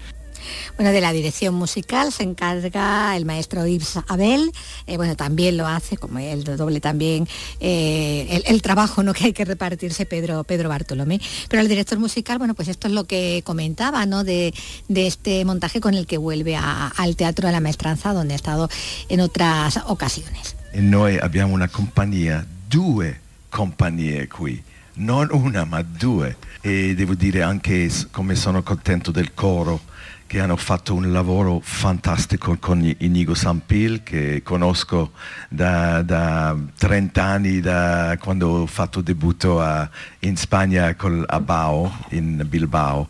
Bueno, 0.76 0.91
de 0.91 1.01
la 1.01 1.13
dirección 1.13 1.53
musical 1.55 2.11
se 2.11 2.24
encarga 2.24 3.15
el 3.15 3.26
maestro 3.26 3.65
Yves 3.65 3.99
Abel, 4.07 4.51
eh, 4.88 4.97
bueno, 4.97 5.15
también 5.15 5.57
lo 5.57 5.67
hace, 5.67 5.97
como 5.97 6.19
el 6.19 6.43
doble 6.43 6.82
también, 6.82 7.28
eh, 7.59 8.41
el, 8.45 8.61
trabajo 8.61 9.03
¿no? 9.03 9.13
que 9.13 9.26
hay 9.26 9.34
que 9.34 9.45
repartirse 9.45 10.05
Pedro, 10.05 10.43
Pedro 10.43 10.69
Bartolomé. 10.69 11.21
Pero 11.49 11.61
el 11.61 11.67
director 11.67 11.99
musical, 11.99 12.38
bueno, 12.38 12.53
pues 12.55 12.67
esto 12.67 12.88
es 12.88 12.93
lo 12.93 13.05
que 13.05 13.41
comentaba, 13.45 14.05
¿no? 14.05 14.24
De, 14.24 14.53
este 14.93 15.43
montaje 15.45 15.82
con 15.82 15.95
el 15.95 16.07
que 16.07 16.17
vuelve 16.17 16.55
al 16.55 17.15
Teatro 17.15 17.47
de 17.47 17.51
la 17.51 17.59
Maestranza, 17.59 18.13
donde 18.13 18.34
ha 18.34 18.38
estado 18.38 18.69
en 19.09 19.19
otras 19.19 19.80
ocasiones. 19.88 20.55
Noi 20.76 21.19
abbiamo 21.19 21.53
una 21.53 21.67
compagnia, 21.67 22.43
due 22.67 23.19
compagnie 23.47 24.28
qui, 24.28 24.61
non 24.95 25.28
una 25.32 25.65
ma 25.65 25.84
due. 25.84 26.38
E 26.61 26.95
devo 26.95 27.13
dire 27.13 27.43
anche 27.43 27.91
come 28.09 28.34
sono 28.34 28.63
contento 28.63 29.11
del 29.11 29.34
coro 29.36 29.82
che 30.26 30.39
hanno 30.39 30.55
fatto 30.55 30.95
un 30.95 31.11
lavoro 31.11 31.59
fantastico 31.61 32.57
con 32.59 32.84
Inigo 32.97 33.36
Sampil 33.36 34.01
che 34.01 34.41
conosco 34.43 35.11
da, 35.47 36.01
da 36.01 36.57
30 36.76 37.24
anni, 37.24 37.59
da 37.59 38.17
quando 38.19 38.61
ho 38.61 38.65
fatto 38.65 39.01
debutto 39.01 39.61
a, 39.61 39.88
in 40.21 40.36
Spagna 40.36 40.95
con 40.95 41.24
Abao, 41.28 41.99
in 42.09 42.43
Bilbao. 42.49 43.09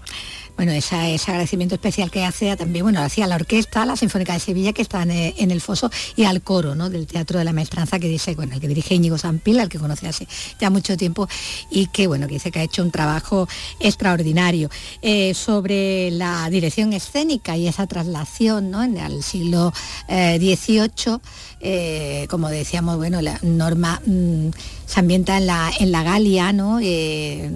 Bueno, 0.56 0.72
ese 0.72 0.96
agradecimiento 0.96 1.76
especial 1.76 2.12
que 2.12 2.24
hace 2.24 2.56
también, 2.56 2.86
bueno, 2.86 3.02
hacía 3.02 3.28
la 3.28 3.36
orquesta, 3.36 3.86
la 3.86 3.96
Sinfónica 3.96 4.34
de 4.34 4.40
Sevilla, 4.40 4.74
que 4.74 4.82
está 4.82 5.04
en, 5.04 5.52
el 5.52 5.62
foso, 5.62 5.90
y 6.16 6.24
al 6.24 6.42
coro 6.42 6.76
¿no? 6.76 6.90
del 6.90 7.08
Teatro 7.08 7.40
de 7.40 7.46
la 7.46 7.54
Maestranza, 7.54 8.00
que 8.00 8.08
dice, 8.08 8.36
bueno, 8.36 8.54
el 8.54 8.62
que 8.62 8.68
dirige 8.68 8.96
Íñigo 8.96 9.18
Sampil, 9.18 9.60
al 9.60 9.70
que 9.70 9.80
conoce 9.80 10.08
hace 10.08 10.28
ya 10.60 10.70
mucho 10.70 10.96
tiempo, 10.98 11.28
y 11.70 11.88
que, 11.88 12.08
bueno, 12.08 12.28
que 12.28 12.36
dice 12.36 12.52
que 12.52 12.60
ha 12.60 12.64
hecho 12.64 12.84
un 12.84 12.92
trabajo 12.92 13.48
extraordinario. 13.80 14.70
Eh, 15.02 15.34
sobre 15.34 16.12
la 16.12 16.50
dirección 16.50 16.94
escénica 16.94 17.58
y 17.58 17.68
esa 17.68 17.88
traslación 17.88 18.72
¿no? 18.72 18.84
en 18.84 18.98
el 18.98 19.24
siglo 19.24 19.74
XVIII, 20.08 20.88
eh, 21.14 21.20
eh, 21.66 22.28
como 22.30 22.50
decíamos, 22.50 22.98
bueno, 22.98 23.22
la 23.22 23.40
norma 23.42 24.02
mm, 24.06 24.50
se 24.86 25.00
ambienta 25.00 25.38
en 25.38 25.48
la, 25.48 25.72
en 25.80 25.94
la 25.94 26.04
Galia, 26.04 26.52
¿no? 26.52 26.80
Eh, 26.82 27.50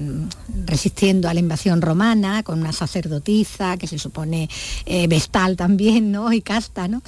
resistiendo 0.66 1.28
a 1.28 1.34
la 1.34 1.42
invasión 1.42 1.82
romana, 1.82 2.42
con 2.44 2.62
una 2.62 2.72
sacerdotisa 2.72 3.76
que 3.76 3.86
se 3.86 4.00
supone 4.00 4.50
eh, 4.86 5.08
vestal 5.08 5.58
también, 5.58 6.14
¿no? 6.14 6.32
Y 6.32 6.42
casta, 6.42 6.88
¿no? 6.88 7.02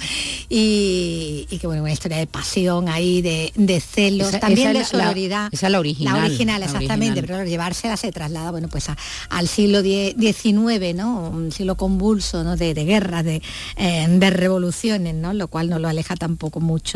Y, 0.50 1.46
que 1.58 1.66
bueno, 1.66 1.82
una 1.82 1.92
historia 1.92 2.18
de 2.18 2.26
pasión 2.26 2.90
ahí, 2.90 3.22
de, 3.22 3.80
celos, 3.80 4.38
también 4.38 4.74
de 4.74 4.84
sororidad. 4.84 5.48
esa 5.52 5.66
es 5.66 5.72
la 5.72 5.78
original. 5.78 6.18
La 6.18 6.24
original, 6.26 6.62
exactamente, 6.62 7.22
pero 7.22 7.44
llevársela 7.44 7.96
se 7.96 8.12
traslada, 8.12 8.50
bueno, 8.50 8.68
pues 8.68 8.88
al 9.30 9.48
siglo 9.48 9.80
XIX, 9.82 10.94
¿no? 10.94 11.30
Un 11.30 11.50
siglo 11.50 11.76
convulso, 11.76 12.44
¿no? 12.44 12.56
De, 12.56 12.74
de 12.74 12.84
guerras, 12.84 13.24
de, 13.24 13.40
de 13.78 14.30
revoluciones, 14.30 15.14
¿no? 15.14 15.32
Lo 15.32 15.48
cual 15.48 15.70
no 15.70 15.78
lo 15.78 15.88
aleja 15.88 16.14
tampoco 16.14 16.60
mucho 16.60 16.89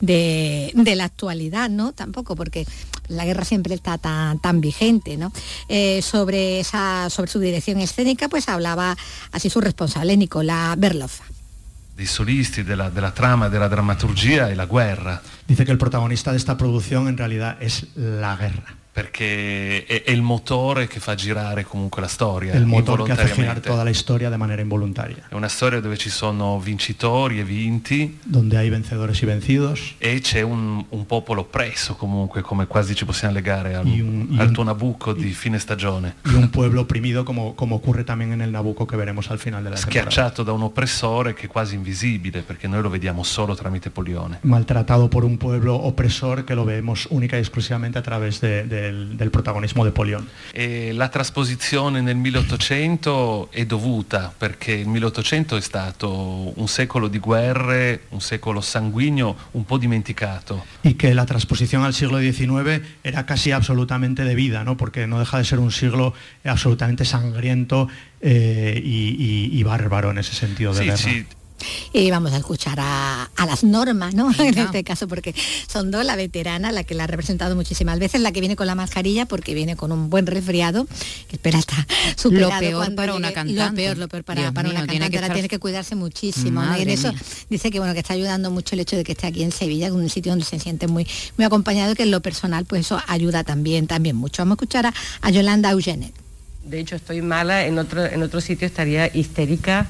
de, 0.00 0.72
la 0.96 1.04
actualidad, 1.04 1.68
¿no? 1.68 1.92
Tampoco, 1.92 2.36
porque 2.36 2.66
la 3.08 3.24
guerra 3.24 3.44
siempre 3.44 3.74
está 3.74 3.98
tan, 3.98 4.38
tan 4.38 4.60
vigente, 4.60 5.16
¿no? 5.16 5.32
Eh, 5.68 6.02
sobre, 6.02 6.60
esa, 6.60 7.10
sobre 7.10 7.30
su 7.30 7.38
dirección 7.40 7.80
escénica, 7.80 8.28
pues 8.28 8.48
hablaba 8.48 8.96
así 9.32 9.50
su 9.50 9.60
responsable, 9.60 10.16
Nicolás 10.16 10.78
Berlofa 10.78 11.24
de 11.96 12.06
solisti, 12.06 12.62
de 12.62 12.76
la, 12.76 12.90
de 12.90 13.00
la 13.00 13.14
trama, 13.14 13.48
de 13.48 13.58
la 13.58 13.70
dramaturgia 13.70 14.52
y 14.52 14.54
la 14.54 14.66
guerra. 14.66 15.22
Dice 15.48 15.64
que 15.64 15.72
el 15.72 15.78
protagonista 15.78 16.30
de 16.30 16.36
esta 16.36 16.58
producción 16.58 17.08
en 17.08 17.16
realidad 17.16 17.56
es 17.60 17.86
la 17.96 18.36
guerra. 18.36 18.75
Perché 18.96 19.84
è, 19.84 20.04
è, 20.04 20.10
il 20.10 20.22
motore 20.22 20.86
che 20.86 21.00
fa 21.00 21.14
girare 21.14 21.64
comunque 21.64 22.00
la 22.00 22.08
storia. 22.08 22.54
Il 22.54 22.64
motore 22.64 23.02
che 23.02 23.14
fa 23.14 23.30
girare 23.30 23.60
tutta 23.60 23.84
la 23.84 23.92
storia 23.92 24.30
di 24.30 24.36
maniera 24.38 24.62
involontaria. 24.62 25.24
È 25.28 25.34
una 25.34 25.48
storia 25.48 25.80
dove 25.80 25.98
ci 25.98 26.08
sono 26.08 26.58
vincitori 26.58 27.38
e 27.38 27.44
vinti. 27.44 28.18
Donde 28.24 28.56
hay 28.56 28.70
vencedores 28.70 29.20
y 29.20 29.26
vencidos. 29.26 29.96
E 29.98 30.20
c'è 30.20 30.40
un, 30.40 30.82
un 30.88 31.04
popolo 31.04 31.42
oppresso 31.42 31.94
comunque, 31.94 32.40
come 32.40 32.66
quasi 32.66 32.94
ci 32.94 33.04
possiamo 33.04 33.34
legare 33.34 33.74
al, 33.74 33.84
un, 33.84 34.34
al 34.38 34.50
tuo 34.50 34.62
Nabucco 34.62 35.12
di 35.12 35.30
fine 35.32 35.58
stagione. 35.58 36.14
E 36.24 36.32
un 36.32 36.48
pueblo 36.48 36.80
oprimido 36.80 37.22
come, 37.22 37.52
come 37.54 37.74
ocurre 37.74 38.02
también 38.02 38.32
en 38.32 38.40
el 38.40 38.50
Nabucco 38.50 38.86
che 38.86 38.96
veremos 38.96 39.28
al 39.28 39.38
final 39.38 39.62
della 39.62 39.76
temporada. 39.76 40.08
Schiacciato 40.08 40.42
da 40.42 40.52
un 40.52 40.62
oppressore 40.62 41.34
che 41.34 41.44
è 41.44 41.48
quasi 41.48 41.74
invisibile, 41.74 42.40
perché 42.40 42.66
noi 42.66 42.80
lo 42.80 42.88
vediamo 42.88 43.22
solo 43.24 43.54
tramite 43.54 43.90
Polione. 43.90 44.38
Maltrattato 44.40 45.08
por 45.08 45.22
un 45.22 45.36
pueblo 45.36 45.74
opresor 45.84 46.44
che 46.44 46.54
lo 46.54 46.64
vemos 46.64 47.06
única 47.10 47.36
y 47.36 47.40
exclusivamente 47.40 47.98
a 47.98 48.02
través 48.02 48.40
de, 48.40 48.64
de 48.64 48.85
del, 48.86 49.06
del 49.16 49.30
protagonismo 49.30 49.84
di 49.84 49.90
Polion. 49.90 50.26
E 50.52 50.92
la 50.92 51.08
trasposizione 51.08 52.00
nel 52.00 52.16
1800 52.16 53.48
è 53.50 53.64
dovuta 53.66 54.32
perché 54.36 54.72
il 54.72 54.88
1800 54.88 55.56
è 55.56 55.60
stato 55.60 56.52
un 56.58 56.68
secolo 56.68 57.08
di 57.08 57.18
guerre, 57.18 58.02
un 58.10 58.20
secolo 58.20 58.60
sanguigno 58.60 59.36
un 59.52 59.64
po' 59.64 59.78
dimenticato. 59.78 60.64
Y 60.82 60.94
que 60.94 61.14
la 61.14 61.26
transposición 61.26 61.84
al 61.84 61.94
siglo 61.94 62.18
XIX 62.18 62.80
era 63.02 63.26
casi 63.26 63.52
absolutamente 63.52 64.24
debida, 64.24 64.64
¿no? 64.64 64.76
porque 64.76 65.06
no 65.06 65.18
deja 65.18 65.38
de 65.38 65.44
ser 65.44 65.58
un 65.58 65.70
siglo 65.70 66.14
absolutamente 66.44 67.04
sangriento 67.04 67.88
eh, 68.20 68.80
y, 68.82 69.52
y, 69.52 69.58
y, 69.58 69.62
bárbaro 69.62 70.10
en 70.10 70.18
ese 70.18 70.34
sentido 70.34 70.72
de 70.72 70.78
sí, 70.78 70.84
guerra. 70.84 70.96
Sí. 70.96 71.26
Y 71.92 72.10
vamos 72.10 72.32
a 72.32 72.36
escuchar 72.36 72.78
a, 72.80 73.28
las 73.46 73.64
normas, 73.64 74.14
¿no? 74.14 74.30
En 74.38 74.58
este 74.58 74.84
caso, 74.84 75.08
porque 75.08 75.34
son 75.66 75.90
dos, 75.90 76.04
la 76.04 76.16
veterana, 76.16 76.72
la 76.72 76.84
que 76.84 76.94
la 76.94 77.04
ha 77.04 77.06
representado 77.06 77.56
muchísimas 77.56 77.98
veces, 77.98 78.20
la 78.20 78.32
que 78.32 78.40
viene 78.40 78.56
con 78.56 78.66
la 78.66 78.74
mascarilla 78.74 79.26
porque 79.26 79.54
viene 79.54 79.76
con 79.76 79.92
un 79.92 80.10
buen 80.10 80.26
resfriado, 80.26 80.86
que 81.28 81.36
espera 81.36 81.58
está 81.58 81.86
superado. 82.16 82.52
Lo 82.52 82.58
peor 82.60 82.94
para 82.94 83.14
una 83.14 83.32
cantante. 83.32 83.70
Lo 83.70 83.74
peor, 83.74 83.98
lo 83.98 84.08
peor 84.08 84.24
para, 84.24 84.52
para 84.52 84.68
una 84.68 84.80
cantante. 84.80 85.08
Tiene 85.08 85.28
que 85.28 85.32
tiene 85.32 85.48
que 85.48 85.58
cuidarse 85.58 85.94
muchísimo. 85.94 86.62
Y 86.78 86.82
en 86.82 86.90
eso 86.90 87.12
dice 87.50 87.70
que 87.70 87.78
bueno, 87.78 87.94
que 87.94 88.00
está 88.00 88.14
ayudando 88.14 88.50
mucho 88.50 88.74
el 88.74 88.80
hecho 88.80 88.96
de 88.96 89.04
que 89.04 89.12
esté 89.12 89.26
aquí 89.26 89.42
en 89.42 89.52
Sevilla, 89.52 89.92
un 89.92 90.08
sitio 90.08 90.32
donde 90.32 90.44
se 90.44 90.58
siente 90.58 90.86
muy, 90.86 91.06
muy 91.36 91.44
acompañado, 91.44 91.94
que 91.94 92.04
en 92.04 92.10
lo 92.10 92.20
personal, 92.20 92.64
pues 92.64 92.82
eso 92.82 93.00
ayuda 93.06 93.44
también, 93.44 93.86
también 93.86 94.16
mucho. 94.16 94.42
Vamos 94.42 94.52
a 94.52 94.56
escuchar 94.56 94.92
a, 95.20 95.30
Yolanda 95.30 95.70
Eugenet. 95.70 96.14
De 96.64 96.80
hecho, 96.80 96.96
estoy 96.96 97.22
mala, 97.22 97.66
en 97.66 97.78
otro, 97.78 98.04
en 98.04 98.22
otro 98.22 98.40
sitio 98.40 98.66
estaría 98.66 99.06
histérica 99.14 99.86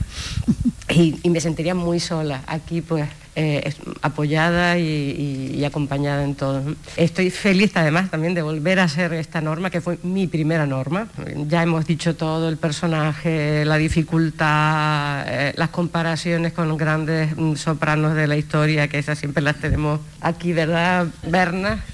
y, 0.88 1.30
me 1.30 1.40
sentiría 1.40 1.74
muy 1.74 2.00
sola. 2.00 2.42
Aquí, 2.46 2.80
pues, 2.80 3.08
eh, 3.34 3.74
apoyada 4.02 4.78
y, 4.78 5.64
acompañada 5.64 6.22
en 6.24 6.34
todo. 6.34 6.62
Estoy 6.96 7.30
feliz 7.30 7.72
además 7.74 8.10
también 8.10 8.34
de 8.34 8.42
volver 8.42 8.78
a 8.78 8.88
ser 8.88 9.12
esta 9.12 9.40
norma, 9.40 9.70
que 9.70 9.80
fue 9.80 9.98
mi 10.02 10.26
primera 10.26 10.66
norma. 10.66 11.08
Ya 11.48 11.62
hemos 11.62 11.86
dicho 11.86 12.14
todo, 12.16 12.48
el 12.48 12.56
personaje, 12.56 13.64
la 13.64 13.76
dificultad, 13.76 15.24
eh, 15.28 15.52
las 15.56 15.70
comparaciones 15.70 16.52
con 16.52 16.76
grandes 16.76 17.36
mm, 17.36 17.56
sopranos 17.56 18.14
de 18.14 18.26
la 18.26 18.36
historia, 18.36 18.88
que 18.88 18.98
esas 18.98 19.18
siempre 19.18 19.42
las 19.42 19.56
tenemos 19.56 20.00
aquí, 20.20 20.52
¿verdad, 20.52 21.06
Berna? 21.28 21.84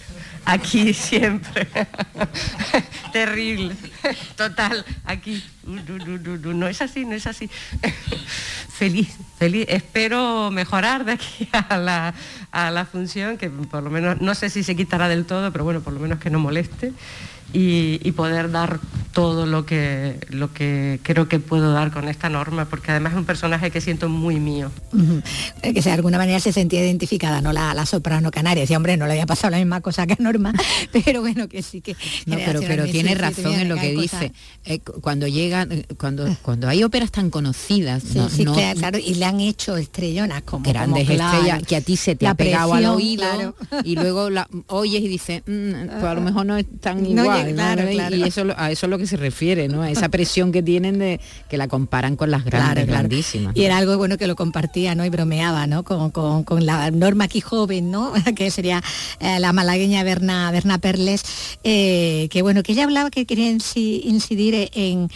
Aquí 0.45 0.95
siempre. 0.95 1.69
Terrible. 3.13 3.77
Total, 4.37 4.85
aquí. 5.05 5.43
No 5.65 6.69
es 6.69 6.83
así, 6.83 7.05
no 7.05 7.15
es 7.15 7.27
así. 7.27 7.49
feliz, 8.69 9.09
feliz. 9.39 9.67
Espero 9.69 10.51
mejorar 10.51 11.05
de 11.05 11.13
aquí 11.13 11.49
a 11.69 11.77
la, 11.77 12.15
a 12.51 12.71
la 12.71 12.85
función, 12.85 13.39
que 13.39 13.51
por 13.51 13.83
lo 13.83 13.91
menos, 13.91 14.21
no 14.21 14.35
sé 14.35 14.51
si 14.51 14.63
se 14.63 14.75
quitará 14.75 15.09
del 15.09 15.25
todo, 15.25 15.53
pero 15.53 15.65
bueno, 15.65 15.81
por 15.81 15.93
lo 15.93 16.01
menos 16.01 16.19
que 16.19 16.31
no 16.31 16.39
moleste 16.39 16.93
y, 17.53 18.01
y 18.03 18.13
poder 18.13 18.51
dar 18.51 18.81
todo 19.13 19.45
lo 19.45 19.67
que, 19.67 20.17
lo 20.31 20.55
que 20.55 20.99
creo 21.03 21.29
que 21.29 21.39
puedo 21.39 21.73
dar 21.75 21.91
con 21.93 22.09
esta 22.09 22.31
norma, 22.31 22.65
porque 22.65 22.93
además 22.93 23.13
es 23.13 23.19
un 23.19 23.27
personaje 23.27 23.71
que 23.71 23.83
siento 23.83 24.09
muy 24.09 24.41
mío. 24.41 24.71
Eh, 25.63 25.75
Que 25.75 25.83
de 25.83 25.91
alguna 25.91 26.17
manera 26.17 26.41
se 26.41 26.51
sentía 26.51 26.81
identificada, 26.83 27.43
¿no? 27.43 27.53
La, 27.53 27.75
la 27.75 27.85
soprano 27.85 28.31
canaria. 28.31 28.63
Decía, 28.63 28.79
hombre, 28.79 28.97
no 28.97 29.05
le 29.07 29.13
había 29.13 29.27
pasado 29.27 29.51
la 29.51 29.59
misma 29.59 29.83
cosa 29.83 30.07
que 30.07 30.15
a 30.15 30.17
Norma, 30.19 30.55
pero 31.05 31.21
bueno, 31.21 31.47
que 31.47 31.63
sí 31.63 31.83
que. 31.83 31.95
No, 32.25 32.37
pero, 32.45 32.61
pero 32.61 32.85
tiene 32.87 33.11
sí, 33.11 33.15
razón 33.17 33.53
en 33.53 33.69
lo 33.69 33.77
que 33.77 33.95
cosas- 33.95 34.21
dice. 34.21 34.33
Eh, 34.65 34.79
cu- 34.81 35.01
cuando 35.03 35.27
llegan, 35.27 35.73
eh, 35.73 35.85
cuando, 35.99 36.35
cuando 36.41 36.69
hay 36.69 36.83
óperas 36.83 37.11
tan 37.11 37.29
conocidas, 37.29 38.03
Sí, 38.03 38.17
no- 38.19 38.29
sí, 38.31 38.45
no- 38.45 38.55
claro, 38.55 38.97
y 38.97 39.15
le 39.15 39.25
han 39.27 39.41
hecho 39.41 39.77
estrellonas 39.77 40.41
como 40.43 40.65
grandes 40.65 41.05
como, 41.05 41.17
claro, 41.19 41.37
estrellas 41.39 41.63
que 41.69 41.77
a 41.77 41.81
ti 41.83 41.99
se 41.99 42.17
te 42.17 42.27
ha 42.27 42.35
pegado 42.35 42.73
al 42.73 42.87
oído 42.87 43.25
claro. 43.25 43.55
y 43.85 43.95
luego 43.97 44.31
la 44.31 44.49
oyes 44.69 45.03
y 45.03 45.09
dices, 45.09 45.43
"Mm, 45.47 45.87
pues 45.91 46.05
a 46.05 46.15
lo 46.15 46.21
mejor 46.23 46.47
no 46.47 46.57
es 46.57 46.65
tan 46.81 47.03
No 47.15 47.25
igual. 47.25 47.42
Claro, 47.51 47.89
claro. 47.91 48.17
Y 48.17 48.23
eso 48.23 48.45
a 48.57 48.71
eso 48.71 48.87
es 48.87 48.91
lo 48.91 48.99
que 48.99 49.07
se 49.07 49.17
refiere, 49.17 49.69
¿no? 49.69 49.83
A 49.83 49.91
esa 49.91 50.09
presión 50.09 50.53
que 50.53 50.63
tienen 50.63 50.99
de 50.99 51.21
que 51.49 51.57
la 51.57 51.69
comparan 51.69 52.17
con 52.17 52.31
las 52.31 52.45
grandes, 52.45 52.87
grandísimas. 52.87 53.57
Y 53.57 53.65
era 53.65 53.77
algo 53.79 53.97
bueno 53.97 54.17
que 54.19 54.27
lo 54.27 54.37
compartía, 54.37 54.95
¿no? 54.95 55.05
Y 55.05 55.11
bromeaba, 55.11 55.67
¿no? 55.67 55.83
Con, 55.83 56.11
con- 56.11 56.45
con 56.45 56.65
la 56.67 56.91
Norma 56.91 57.25
aquí 57.25 57.41
joven, 57.41 57.91
¿no? 57.91 58.13
que 58.37 58.51
sería 58.51 58.83
eh, 59.21 59.39
la 59.41 59.53
malagueña 59.53 60.03
Berna, 60.05 60.51
Berna 60.51 60.79
Perles, 60.79 61.23
eh, 61.65 62.29
que 62.31 62.43
bueno, 62.43 62.63
que 62.63 62.73
ella 62.73 62.85
hablaba 62.85 63.11
que 63.11 63.27
quería 63.27 63.51
inci- 63.51 64.01
incidir 64.05 64.55
en, 64.55 64.71
en 64.75 65.09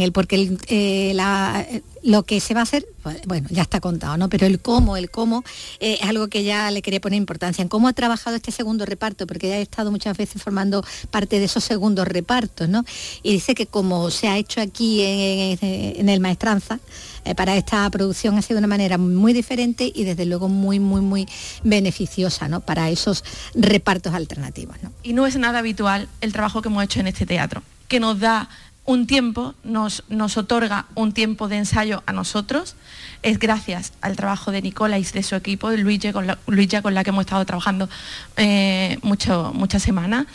el, 0.00 0.12
porque 0.12 0.36
el, 0.36 0.58
eh, 0.68 1.82
lo 2.02 2.22
que 2.22 2.40
se 2.40 2.54
va 2.54 2.60
a 2.60 2.62
hacer, 2.62 2.86
pues, 3.02 3.20
bueno, 3.26 3.48
ya 3.50 3.62
está 3.62 3.80
contado, 3.80 4.16
¿no? 4.16 4.28
Pero 4.28 4.46
el 4.46 4.60
cómo, 4.60 4.96
el 4.96 5.10
cómo, 5.10 5.44
eh, 5.80 5.98
es 6.00 6.08
algo 6.08 6.28
que 6.28 6.44
ya 6.44 6.70
le 6.70 6.80
quería 6.82 7.00
poner 7.00 7.16
importancia, 7.18 7.60
en 7.62 7.68
cómo 7.68 7.88
ha 7.88 7.92
trabajado 7.92 8.36
este 8.36 8.52
segundo 8.52 8.86
reparto, 8.86 9.26
porque 9.26 9.48
ya 9.48 9.58
he 9.58 9.62
estado 9.62 9.90
muchas 9.90 10.16
veces 10.16 10.40
formando 10.42 10.84
parte 11.10 11.38
de 11.38 11.44
esos 11.46 11.64
segundos 11.64 12.06
repartos, 12.08 12.68
¿no? 12.68 12.84
Y 13.22 13.32
dice 13.32 13.54
que 13.54 13.66
como 13.66 14.10
se 14.10 14.28
ha 14.28 14.38
hecho 14.38 14.60
aquí 14.60 15.02
en, 15.02 15.58
en- 15.60 16.00
en 16.00 16.08
el 16.08 16.20
Maestranza, 16.20 16.78
eh, 17.24 17.34
para 17.34 17.56
esta 17.56 17.88
producción 17.90 18.38
ha 18.38 18.42
sido 18.42 18.58
una 18.58 18.66
manera 18.68 18.96
muy 18.96 19.32
diferente 19.34 19.90
y 19.94 20.04
desde 20.04 20.24
luego 20.24 20.48
muy, 20.48 20.78
muy, 20.80 21.00
muy 21.02 21.26
beneficiosa, 21.64 22.48
¿no? 22.48 22.60
Para 22.60 22.88
esos 22.90 23.24
repartos 23.54 24.14
alternativos, 24.14 24.76
¿no? 24.82 24.90
y 25.02 25.12
no 25.12 25.26
es 25.26 25.36
nada 25.36 25.58
habitual 25.58 26.08
el 26.20 26.32
trabajo 26.32 26.62
que 26.62 26.68
hemos 26.68 26.84
hecho 26.84 27.00
en 27.00 27.06
este 27.08 27.26
teatro, 27.26 27.62
que 27.88 28.00
nos 28.00 28.18
da 28.20 28.48
un 28.84 29.06
tiempo, 29.06 29.54
nos, 29.62 30.02
otorga 30.36 30.86
un 30.94 31.12
tiempo 31.12 31.48
de 31.48 31.58
ensayo 31.58 32.02
a 32.06 32.12
nosotros, 32.12 32.76
es 33.22 33.38
gracias 33.38 33.92
al 34.00 34.16
trabajo 34.16 34.50
de 34.50 34.62
Nicola 34.62 34.98
y 34.98 35.04
de 35.04 35.22
su 35.22 35.36
equipo, 35.36 35.70
de 35.70 35.78
Luigi, 35.78 36.12
con 36.12 36.26
la, 36.26 37.04
que 37.04 37.10
hemos 37.10 37.24
estado 37.24 37.44
trabajando 37.44 37.88
eh, 38.36 38.98
muchas 39.02 39.82
semanas, 39.82 40.26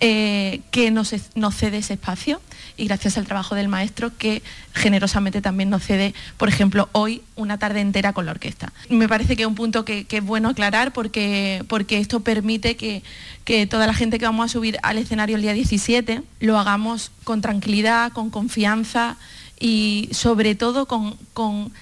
eh, 0.00 0.60
que 0.70 0.90
nos 0.90 1.08
cede 1.54 1.78
ese 1.78 1.94
espacio 1.94 2.40
y 2.76 2.86
gracias 2.86 3.18
al 3.18 3.26
trabajo 3.26 3.54
del 3.54 3.68
maestro 3.68 4.16
que 4.16 4.42
generosamente 4.72 5.40
también 5.40 5.70
nos 5.70 5.82
cede, 5.82 6.14
por 6.36 6.48
ejemplo, 6.48 6.88
hoy 6.92 7.22
una 7.36 7.58
tarde 7.58 7.80
entera 7.80 8.12
con 8.12 8.26
la 8.26 8.32
orquesta. 8.32 8.72
Me 8.88 9.08
parece 9.08 9.36
que 9.36 9.42
es 9.42 9.48
un 9.48 9.54
punto 9.54 9.84
que, 9.84 10.04
que 10.04 10.18
es 10.18 10.24
bueno 10.24 10.48
aclarar 10.48 10.92
porque, 10.92 11.64
porque 11.68 11.98
esto 11.98 12.20
permite 12.20 12.76
que, 12.76 13.02
que 13.44 13.66
toda 13.66 13.86
la 13.86 13.94
gente 13.94 14.18
que 14.18 14.24
vamos 14.24 14.46
a 14.46 14.48
subir 14.48 14.78
al 14.82 14.98
escenario 14.98 15.36
el 15.36 15.42
día 15.42 15.52
17 15.52 16.22
lo 16.40 16.58
hagamos 16.58 17.10
con 17.24 17.40
tranquilidad, 17.40 18.12
con 18.12 18.30
confianza 18.30 19.16
y 19.60 20.08
sobre 20.12 20.54
todo 20.54 20.86
con, 20.86 21.16
con 21.32 21.72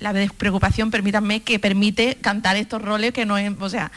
la 0.00 0.12
despreocupación, 0.12 0.90
permítanme, 0.90 1.40
que 1.40 1.58
permite 1.58 2.16
cantar 2.20 2.56
estos 2.56 2.82
roles 2.82 3.12
que 3.12 3.26
no 3.26 3.38
es, 3.38 3.52
o 3.60 3.68
sea, 3.68 3.90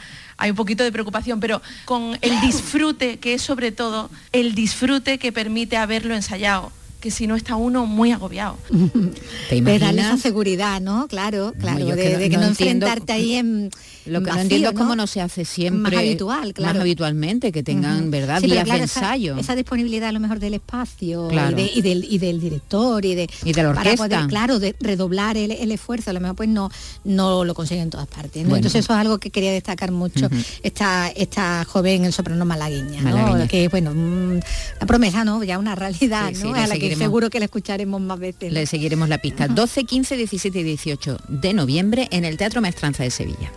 hay 0.44 0.50
un 0.50 0.56
poquito 0.56 0.84
de 0.84 0.92
preocupación, 0.92 1.40
pero 1.40 1.62
con 1.86 2.18
el 2.20 2.38
disfrute, 2.42 3.18
que 3.18 3.32
es 3.32 3.40
sobre 3.40 3.72
todo 3.72 4.10
el 4.32 4.54
disfrute 4.54 5.18
que 5.18 5.32
permite 5.32 5.78
haberlo 5.78 6.14
ensayado, 6.14 6.70
que 7.04 7.10
si 7.10 7.26
no 7.26 7.36
está 7.36 7.54
uno 7.56 7.84
muy 7.84 8.12
agobiado. 8.12 8.56
¿Te 9.50 9.60
De 9.60 9.60
darle 9.60 9.76
esa 9.76 9.90
imaginas? 9.90 10.20
seguridad, 10.22 10.80
¿no? 10.80 11.06
Claro, 11.06 11.52
claro, 11.60 11.80
yo 11.80 11.94
de, 11.96 12.02
que 12.02 12.12
no- 12.14 12.18
de 12.18 12.30
que 12.30 12.36
no 12.36 12.42
no, 12.44 12.48
entiendo 12.48 12.86
enfrentarte 12.86 13.12
ahí 13.12 13.34
en 13.34 13.70
Lo 14.06 14.20
que 14.20 14.26
vacío, 14.26 14.34
no 14.36 14.40
entiendo 14.40 14.68
es 14.70 14.74
cómo 14.74 14.96
no 14.96 15.06
se 15.06 15.20
hace 15.20 15.44
siempre 15.44 15.96
Más 15.96 16.00
habitual, 16.04 16.54
claro. 16.54 16.72
más 16.74 16.80
habitualmente, 16.80 17.52
que 17.52 17.62
tengan. 17.62 18.10
¿verdad? 18.10 18.40
Sí, 18.40 18.46
días 18.46 18.64
claro, 18.64 18.78
de 18.80 18.84
esa- 18.86 19.00
ensayo. 19.00 19.36
Esa, 19.36 19.54
disponibilidad 19.54 20.08
a 20.08 20.12
lo 20.12 20.20
mejor 20.20 20.38
del 20.40 20.54
espacio 20.54 21.28
Claro. 21.28 21.52
y, 21.58 21.62
de- 21.62 21.70
y 21.74 21.82
del, 21.82 22.04
y 22.08 22.16
del 22.18 22.40
director 22.40 23.04
y 23.04 23.14
de, 23.14 23.28
Y 23.44 23.52
de 23.52 23.62
la 23.62 23.68
para 23.74 23.80
orquesta. 23.90 23.96
poder, 24.08 24.26
claro, 24.28 24.58
de 24.58 24.74
redoblar 24.80 25.36
el, 25.36 25.50
el 25.52 25.72
esfuerzo, 25.72 26.08
a 26.08 26.12
lo 26.14 26.20
mejor 26.20 26.36
pues 26.36 26.48
no, 26.48 26.70
no 27.04 27.44
lo 27.44 27.54
consiguen 27.54 27.84
en 27.84 27.90
todas 27.90 28.06
partes. 28.06 28.42
¿no? 28.44 28.48
Bueno. 28.48 28.56
Entonces 28.56 28.82
eso 28.82 28.94
es 28.94 28.98
algo 28.98 29.18
que 29.18 29.28
quería 29.28 29.52
destacar 29.52 29.90
mucho 29.92 30.26
Ujú. 30.26 30.36
esta, 30.62 31.08
esta 31.10 31.64
joven 31.66 32.06
el 32.06 32.12
soprano 32.14 32.44
malagueña, 32.46 33.02
¿no? 33.02 33.16
Malagueña. 33.16 33.46
que 33.48 33.68
bueno, 33.68 33.92
mm, 33.94 34.40
la 34.80 34.86
promesa, 34.86 35.22
¿no? 35.24 35.42
Ya 35.44 35.58
una 35.58 35.74
realidad, 35.74 36.30
Sí, 36.32 36.42
¿no? 36.44 36.54
le 36.54 36.60
a 36.60 36.66
la 36.66 36.78
que 36.78 36.93
seguiremos. 36.94 37.10
seguro 37.10 37.30
que 37.30 37.38
la 37.38 37.44
escucharemos 37.46 38.00
más 38.00 38.18
veces. 38.18 38.52
¿no? 38.52 38.58
Le 38.58 38.66
seguiremos 38.66 39.08
la 39.08 39.18
pista. 39.18 39.48
12, 39.48 39.84
15, 39.84 40.16
17 40.16 40.58
y 40.58 40.62
18 40.62 41.18
de 41.28 41.52
noviembre 41.54 42.08
en 42.10 42.24
el 42.24 42.36
Teatro 42.36 42.60
Maestranza 42.60 43.02
de 43.02 43.10
Sevilla. 43.10 43.52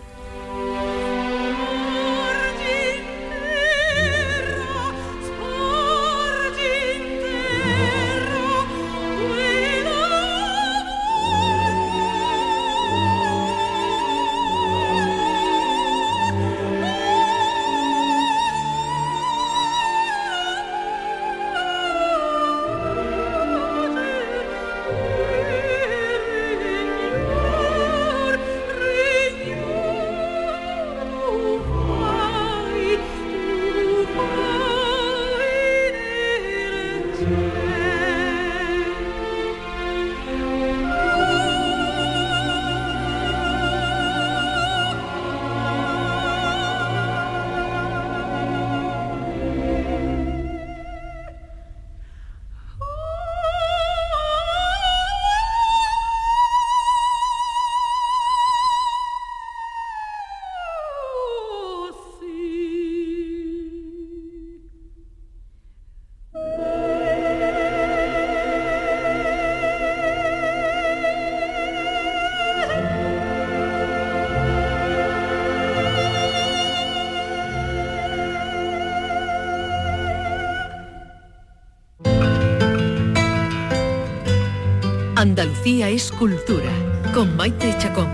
Andalucía 85.18 85.88
es 85.88 86.12
cultura, 86.12 86.70
con 87.12 87.34
Maite 87.34 87.74
Chacón. 87.76 88.06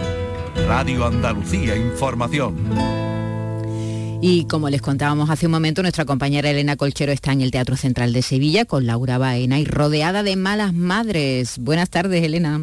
Radio 0.67 1.05
Andalucía 1.05 1.77
Información. 1.77 2.57
Y 4.23 4.47
como 4.47 4.71
les 4.71 4.81
contábamos 4.81 5.29
hace 5.29 5.45
un 5.45 5.53
momento, 5.53 5.83
nuestra 5.83 6.07
compañera 6.07 6.49
Elena 6.49 6.77
Colchero 6.77 7.13
está 7.13 7.33
en 7.33 7.43
el 7.43 7.51
Teatro 7.51 7.77
Central 7.77 8.15
de 8.15 8.23
Sevilla 8.23 8.65
con 8.65 8.87
Laura 8.87 9.19
Baena 9.19 9.61
y 9.61 9.67
rodeada 9.67 10.23
de 10.23 10.37
malas 10.37 10.73
madres. 10.73 11.59
Buenas 11.59 11.91
tardes, 11.91 12.25
Elena. 12.25 12.63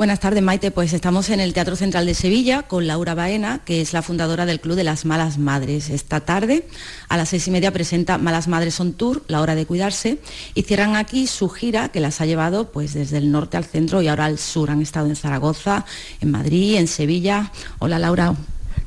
Buenas 0.00 0.20
tardes, 0.20 0.42
Maite. 0.42 0.70
Pues 0.70 0.94
estamos 0.94 1.28
en 1.28 1.40
el 1.40 1.52
Teatro 1.52 1.76
Central 1.76 2.06
de 2.06 2.14
Sevilla 2.14 2.62
con 2.62 2.86
Laura 2.86 3.14
Baena, 3.14 3.60
que 3.66 3.82
es 3.82 3.92
la 3.92 4.00
fundadora 4.00 4.46
del 4.46 4.58
Club 4.58 4.74
de 4.74 4.82
las 4.82 5.04
Malas 5.04 5.36
Madres. 5.36 5.90
Esta 5.90 6.20
tarde, 6.20 6.66
a 7.10 7.18
las 7.18 7.28
seis 7.28 7.46
y 7.48 7.50
media, 7.50 7.70
presenta 7.70 8.16
Malas 8.16 8.48
Madres 8.48 8.80
on 8.80 8.94
Tour, 8.94 9.22
la 9.28 9.42
hora 9.42 9.54
de 9.54 9.66
cuidarse, 9.66 10.16
y 10.54 10.62
cierran 10.62 10.96
aquí 10.96 11.26
su 11.26 11.50
gira 11.50 11.90
que 11.90 12.00
las 12.00 12.22
ha 12.22 12.24
llevado 12.24 12.72
pues 12.72 12.94
desde 12.94 13.18
el 13.18 13.30
norte 13.30 13.58
al 13.58 13.66
centro 13.66 14.00
y 14.00 14.08
ahora 14.08 14.24
al 14.24 14.38
sur. 14.38 14.70
Han 14.70 14.80
estado 14.80 15.06
en 15.06 15.16
Zaragoza, 15.16 15.84
en 16.22 16.30
Madrid, 16.30 16.76
en 16.76 16.88
Sevilla. 16.88 17.52
Hola, 17.78 17.98
Laura. 17.98 18.34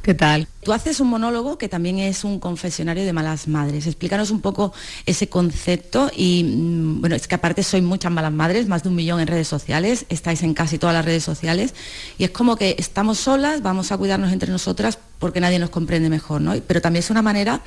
¿Qué 0.04 0.14
tal? 0.14 0.49
Tú 0.64 0.74
haces 0.74 0.99
un 0.99 1.08
monólogo 1.08 1.58
que 1.58 1.70
también 1.70 1.97
es 1.97 2.26
un 2.26 2.38
confesionario 2.38 3.06
de 3.06 3.14
malas 3.14 3.47
madres. 3.47 3.88
Explícanos 3.88 4.32
un 4.32 4.41
poco 4.41 4.74
ese 5.06 5.30
concepto 5.30 6.12
y, 6.14 6.43
mm, 6.43 6.99
bueno, 6.99 7.16
es 7.16 7.26
que 7.26 7.36
aparte 7.36 7.64
sois 7.64 7.82
muchas 7.82 8.12
malas 8.12 8.34
madres, 8.34 8.68
más 8.68 8.84
de 8.84 8.89
un 8.89 8.95
millón 8.95 9.22
en 9.22 9.28
redes 9.28 9.47
sociales, 9.47 10.06
estáis 10.10 10.43
en 10.43 10.54
casi 10.54 10.78
todas 10.78 10.93
las 10.93 11.06
redes 11.06 11.24
sociales 11.24 11.74
y 12.18 12.26
es 12.26 12.32
como 12.32 12.58
que 12.58 12.76
estamos 12.78 13.18
solas, 13.18 13.62
vamos 13.62 13.93
a 13.93 13.97
cuidarnos 13.97 14.34
entre 14.34 14.51
nosotras 14.51 14.99
porque 15.20 15.39
nadie 15.39 15.58
nos 15.58 15.70
comprende 15.70 16.10
mejor, 16.10 16.41
¿no? 16.41 16.54
Pero 16.68 16.82
también 16.82 16.99
es 16.99 17.10
una 17.10 17.22
manera 17.22 17.62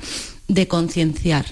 de 0.47 0.67
concienciar. 0.67 1.45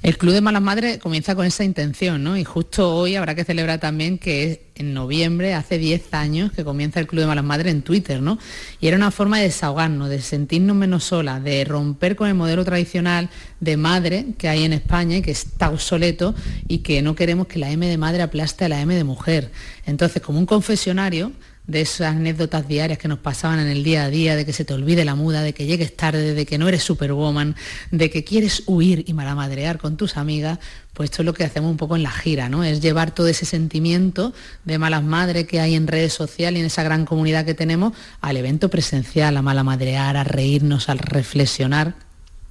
El 0.00 0.16
Club 0.16 0.32
de 0.32 0.40
Malas 0.40 0.62
Madres 0.62 0.98
comienza 0.98 1.34
con 1.34 1.44
esa 1.44 1.64
intención, 1.64 2.22
¿no? 2.22 2.36
Y 2.36 2.44
justo 2.44 2.94
hoy 2.94 3.16
habrá 3.16 3.34
que 3.34 3.42
celebrar 3.42 3.80
también 3.80 4.16
que 4.16 4.68
en 4.76 4.94
noviembre, 4.94 5.54
hace 5.54 5.76
10 5.76 6.14
años, 6.14 6.52
que 6.52 6.62
comienza 6.62 7.00
el 7.00 7.08
Club 7.08 7.22
de 7.22 7.26
Malas 7.26 7.44
Madres 7.44 7.72
en 7.72 7.82
Twitter, 7.82 8.22
¿no? 8.22 8.38
Y 8.80 8.86
era 8.86 8.96
una 8.96 9.10
forma 9.10 9.38
de 9.38 9.44
desahogarnos, 9.44 10.08
de 10.08 10.22
sentirnos 10.22 10.76
menos 10.76 11.02
solas, 11.02 11.42
de 11.42 11.64
romper 11.64 12.14
con 12.14 12.28
el 12.28 12.34
modelo 12.34 12.64
tradicional 12.64 13.28
de 13.58 13.76
madre 13.76 14.26
que 14.38 14.48
hay 14.48 14.62
en 14.62 14.72
España 14.72 15.16
y 15.16 15.22
que 15.22 15.32
está 15.32 15.68
obsoleto 15.68 16.32
y 16.68 16.78
que 16.78 17.02
no 17.02 17.16
queremos 17.16 17.48
que 17.48 17.58
la 17.58 17.72
M 17.72 17.84
de 17.84 17.98
madre 17.98 18.22
aplaste 18.22 18.66
a 18.66 18.68
la 18.68 18.80
M 18.80 18.94
de 18.94 19.02
mujer. 19.02 19.50
Entonces, 19.84 20.22
como 20.22 20.38
un 20.38 20.46
confesionario, 20.46 21.32
de 21.68 21.82
esas 21.82 22.16
anécdotas 22.16 22.66
diarias 22.66 22.98
que 22.98 23.08
nos 23.08 23.18
pasaban 23.18 23.60
en 23.60 23.68
el 23.68 23.84
día 23.84 24.04
a 24.04 24.10
día, 24.10 24.34
de 24.34 24.46
que 24.46 24.54
se 24.54 24.64
te 24.64 24.72
olvide 24.72 25.04
la 25.04 25.14
muda, 25.14 25.42
de 25.42 25.52
que 25.52 25.66
llegues 25.66 25.94
tarde, 25.94 26.34
de 26.34 26.46
que 26.46 26.58
no 26.58 26.66
eres 26.66 26.82
superwoman, 26.82 27.54
de 27.90 28.10
que 28.10 28.24
quieres 28.24 28.62
huir 28.66 29.04
y 29.06 29.12
malamadrear 29.12 29.78
con 29.78 29.98
tus 29.98 30.16
amigas, 30.16 30.58
pues 30.94 31.10
esto 31.10 31.22
es 31.22 31.26
lo 31.26 31.34
que 31.34 31.44
hacemos 31.44 31.70
un 31.70 31.76
poco 31.76 31.94
en 31.94 32.02
la 32.02 32.10
gira, 32.10 32.48
¿no? 32.48 32.64
Es 32.64 32.80
llevar 32.80 33.14
todo 33.14 33.28
ese 33.28 33.44
sentimiento 33.44 34.32
de 34.64 34.78
malas 34.78 35.04
madres 35.04 35.46
que 35.46 35.60
hay 35.60 35.74
en 35.74 35.86
redes 35.86 36.14
sociales 36.14 36.58
y 36.58 36.60
en 36.60 36.66
esa 36.66 36.82
gran 36.82 37.04
comunidad 37.04 37.44
que 37.44 37.54
tenemos 37.54 37.92
al 38.22 38.38
evento 38.38 38.70
presencial, 38.70 39.36
a 39.36 39.42
malamadrear, 39.42 40.16
a 40.16 40.24
reírnos, 40.24 40.88
a 40.88 40.94
reflexionar 40.94 42.07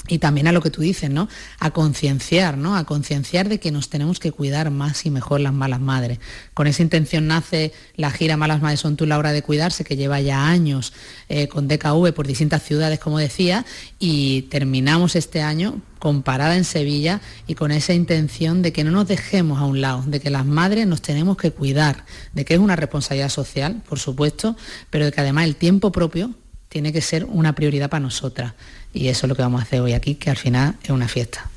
y 0.07 0.19
también 0.19 0.47
a 0.47 0.51
lo 0.51 0.61
que 0.61 0.69
tú 0.69 0.81
dices, 0.81 1.09
¿no? 1.09 1.27
A 1.59 1.71
concienciar, 1.71 2.57
¿no? 2.57 2.75
A 2.75 2.85
concienciar 2.85 3.49
de 3.49 3.59
que 3.59 3.71
nos 3.71 3.89
tenemos 3.89 4.19
que 4.19 4.31
cuidar 4.31 4.71
más 4.71 5.05
y 5.05 5.11
mejor 5.11 5.41
las 5.41 5.53
malas 5.53 5.79
madres. 5.79 6.19
Con 6.53 6.67
esa 6.67 6.81
intención 6.81 7.27
nace 7.27 7.73
la 7.95 8.11
gira 8.11 8.37
Malas 8.37 8.61
Madres 8.61 8.79
son 8.79 8.95
tú 8.95 9.05
la 9.05 9.17
hora 9.17 9.31
de 9.31 9.41
cuidarse, 9.41 9.83
que 9.83 9.95
lleva 9.95 10.21
ya 10.21 10.47
años 10.47 10.93
eh, 11.29 11.47
con 11.47 11.67
DKV 11.67 12.13
por 12.13 12.27
distintas 12.27 12.63
ciudades, 12.63 12.99
como 12.99 13.19
decía, 13.19 13.65
y 13.99 14.43
terminamos 14.43 15.15
este 15.15 15.41
año 15.41 15.81
con 15.99 16.21
parada 16.23 16.55
en 16.55 16.63
Sevilla 16.63 17.21
y 17.47 17.55
con 17.55 17.71
esa 17.71 17.93
intención 17.93 18.61
de 18.61 18.71
que 18.71 18.83
no 18.83 18.91
nos 18.91 19.07
dejemos 19.07 19.59
a 19.59 19.65
un 19.65 19.81
lado, 19.81 20.03
de 20.05 20.19
que 20.19 20.29
las 20.29 20.45
madres 20.45 20.87
nos 20.87 21.01
tenemos 21.01 21.37
que 21.37 21.51
cuidar, 21.51 22.05
de 22.33 22.45
que 22.45 22.53
es 22.53 22.59
una 22.59 22.75
responsabilidad 22.75 23.29
social, 23.29 23.81
por 23.87 23.99
supuesto, 23.99 24.55
pero 24.89 25.05
de 25.05 25.11
que 25.11 25.21
además 25.21 25.45
el 25.45 25.55
tiempo 25.55 25.91
propio 25.91 26.33
tiene 26.69 26.91
que 26.93 27.01
ser 27.01 27.25
una 27.25 27.53
prioridad 27.53 27.89
para 27.89 28.01
nosotras. 28.01 28.53
Y 28.93 29.07
eso 29.07 29.25
es 29.25 29.29
lo 29.29 29.35
que 29.35 29.41
vamos 29.41 29.61
a 29.61 29.63
hacer 29.63 29.81
hoy 29.81 29.93
aquí, 29.93 30.15
que 30.15 30.29
al 30.29 30.37
final 30.37 30.75
es 30.83 30.89
una 30.89 31.07
fiesta 31.07 31.49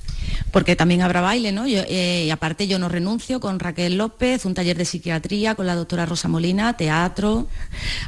porque 0.53 0.75
también 0.77 1.03
habrá 1.03 1.21
baile, 1.21 1.53
¿no? 1.53 1.65
Eh, 1.67 2.25
y 2.27 2.31
aparte 2.31 2.67
yo 2.67 2.79
no 2.79 2.89
renuncio 2.89 3.41
con 3.41 3.61
Raquel 3.61 3.97
López, 3.97 4.45
un 4.45 4.55
taller 4.55 4.77
de 4.77 4.85
psiquiatría 4.85 5.55
con 5.55 5.67
la 5.67 5.75
doctora 5.75 6.07
Rosa 6.07 6.29
Molina, 6.29 6.77
teatro. 6.77 7.47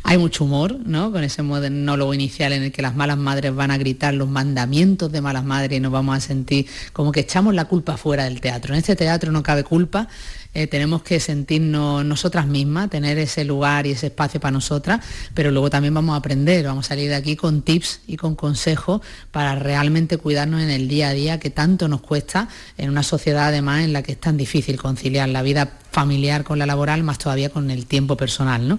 Hay 0.02 0.18
mucho 0.18 0.44
humor, 0.44 0.78
¿no? 0.84 1.12
Con 1.12 1.24
ese 1.24 1.42
monólogo 1.42 2.14
inicial 2.14 2.52
en 2.52 2.64
el 2.64 2.72
que 2.72 2.82
las 2.82 2.96
malas 2.96 3.18
madres 3.18 3.54
van 3.54 3.70
a 3.70 3.78
gritar 3.78 4.14
los 4.14 4.28
mandamientos 4.28 5.12
de 5.12 5.20
malas 5.20 5.44
madres 5.44 5.76
y 5.76 5.80
nos 5.80 5.92
vamos 5.92 6.16
a 6.16 6.20
sentir 6.20 6.66
como 6.92 7.12
que 7.12 7.20
echamos 7.20 7.54
la 7.54 7.66
culpa 7.66 7.96
fuera 7.96 8.24
del 8.24 8.40
teatro. 8.40 8.74
En 8.74 8.80
este 8.80 8.96
teatro 8.96 9.30
no 9.30 9.42
cabe 9.42 9.62
culpa, 9.62 10.08
eh, 10.54 10.66
tenemos 10.66 11.02
que 11.02 11.18
sentirnos 11.18 12.04
nosotras 12.04 12.46
mismas, 12.46 12.90
tener 12.90 13.18
ese 13.18 13.44
lugar 13.44 13.86
y 13.86 13.92
ese 13.92 14.08
espacio 14.08 14.40
para 14.40 14.52
nosotras, 14.52 15.04
pero 15.34 15.50
luego 15.50 15.70
también 15.70 15.94
vamos 15.94 16.14
a 16.14 16.16
aprender, 16.16 16.66
vamos 16.66 16.86
a 16.86 16.88
salir 16.88 17.08
de 17.08 17.14
aquí 17.14 17.36
con 17.36 17.62
tips 17.62 18.00
y 18.06 18.16
con 18.16 18.34
consejos 18.34 19.00
para 19.30 19.54
realmente 19.54 20.18
cuidarnos 20.18 20.62
en 20.62 20.70
el 20.70 20.88
día 20.88 21.08
a 21.08 21.12
día 21.12 21.40
que 21.40 21.50
tanto 21.50 21.88
nos 21.88 22.02
cuesta 22.02 22.48
en 22.76 22.90
una 22.90 23.02
sociedad 23.02 23.48
además 23.48 23.84
en 23.84 23.92
la 23.92 24.02
que 24.02 24.12
es 24.12 24.20
tan 24.20 24.36
difícil 24.36 24.76
conciliar 24.76 25.28
la 25.28 25.42
vida 25.42 25.78
familiar 25.92 26.42
con 26.42 26.58
la 26.58 26.66
laboral, 26.66 27.02
más 27.04 27.18
todavía 27.18 27.50
con 27.50 27.70
el 27.70 27.86
tiempo 27.86 28.16
personal. 28.16 28.66
¿no? 28.66 28.78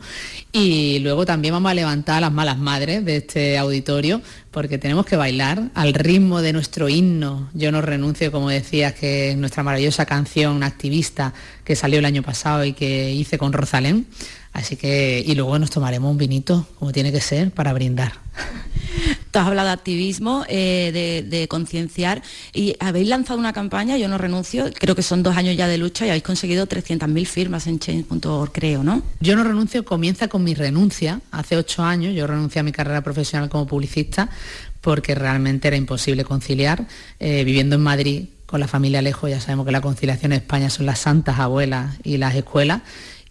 Y 0.52 1.00
luego 1.00 1.26
también 1.26 1.54
vamos 1.54 1.72
a 1.72 1.76
levantar 1.76 2.18
a 2.18 2.22
las 2.22 2.32
malas 2.32 2.58
madres 2.58 3.06
de 3.06 3.18
este 3.18 3.58
auditorio, 3.58 4.22
porque 4.54 4.78
tenemos 4.78 5.06
que 5.06 5.18
bailar 5.18 5.70
al 5.74 5.94
ritmo 5.94 6.42
de 6.42 6.54
nuestro 6.54 6.88
himno. 6.88 7.50
Yo 7.54 7.72
no 7.72 7.82
renuncio, 7.82 8.32
como 8.32 8.50
decías, 8.50 8.94
que 8.94 9.32
es 9.32 9.38
nuestra 9.38 9.64
maravillosa 9.64 10.06
canción 10.06 10.64
activista 10.64 11.34
que 11.66 11.76
salió 11.76 12.00
el 12.00 12.06
año 12.06 12.22
pasado 12.22 12.64
y 12.64 12.74
que 12.74 13.12
hice 13.12 13.38
con 13.38 13.52
Rosalén. 13.52 14.06
Así 14.54 14.76
que, 14.76 15.24
y 15.26 15.34
luego 15.34 15.58
nos 15.58 15.72
tomaremos 15.72 16.12
un 16.12 16.18
vinito, 16.18 16.68
como 16.78 16.92
tiene 16.92 17.12
que 17.12 17.22
ser, 17.22 17.52
para 17.52 17.74
brindar. 17.74 18.14
Tú 19.32 19.40
has 19.40 19.48
hablado 19.48 19.68
de 19.68 19.74
activismo, 19.74 20.46
eh, 20.48 21.26
de, 21.28 21.48
concienciar 21.48 22.22
y 22.54 22.76
habéis 22.80 23.10
lanzado 23.10 23.40
una 23.40 23.52
campaña, 23.52 23.98
yo 23.98 24.08
no 24.08 24.18
renuncio, 24.18 24.70
creo 24.74 24.96
que 24.96 25.02
son 25.02 25.24
dos 25.24 25.36
años 25.36 25.58
ya 25.58 25.68
de 25.68 25.78
lucha 25.80 26.06
y 26.06 26.10
habéis 26.10 26.24
conseguido 26.24 26.68
300.000 26.68 27.26
firmas 27.26 27.68
en 27.68 27.80
change.org, 27.80 28.52
creo, 28.52 28.84
¿no? 28.84 29.02
Yo 29.20 29.36
no 29.36 29.44
renuncio, 29.44 29.84
comienza 29.84 30.28
con 30.28 30.44
mi 30.44 30.54
renuncia. 30.54 31.22
Hace 31.32 31.58
ocho 31.58 31.84
años 31.84 32.16
yo 32.16 32.28
renuncié 32.28 32.60
a 32.60 32.64
mi 32.64 32.72
carrera 32.72 33.02
profesional 33.02 33.50
como 33.50 33.66
publicista 33.66 34.30
porque 34.82 35.16
realmente 35.16 35.68
era 35.68 35.78
imposible 35.78 36.24
conciliar. 36.24 36.86
Eh, 37.20 37.44
viviendo 37.44 37.76
en 37.76 37.82
Madrid 37.82 38.26
con 38.46 38.60
la 38.60 38.68
familia 38.68 39.02
lejos, 39.02 39.30
ya 39.30 39.42
sabemos 39.42 39.66
que 39.66 39.72
la 39.72 39.82
conciliación 39.82 40.32
en 40.32 40.42
España 40.42 40.70
son 40.70 40.86
las 40.86 41.00
santas 41.00 41.40
abuelas 41.40 41.96
y 42.04 42.18
las 42.18 42.36
escuelas 42.36 42.82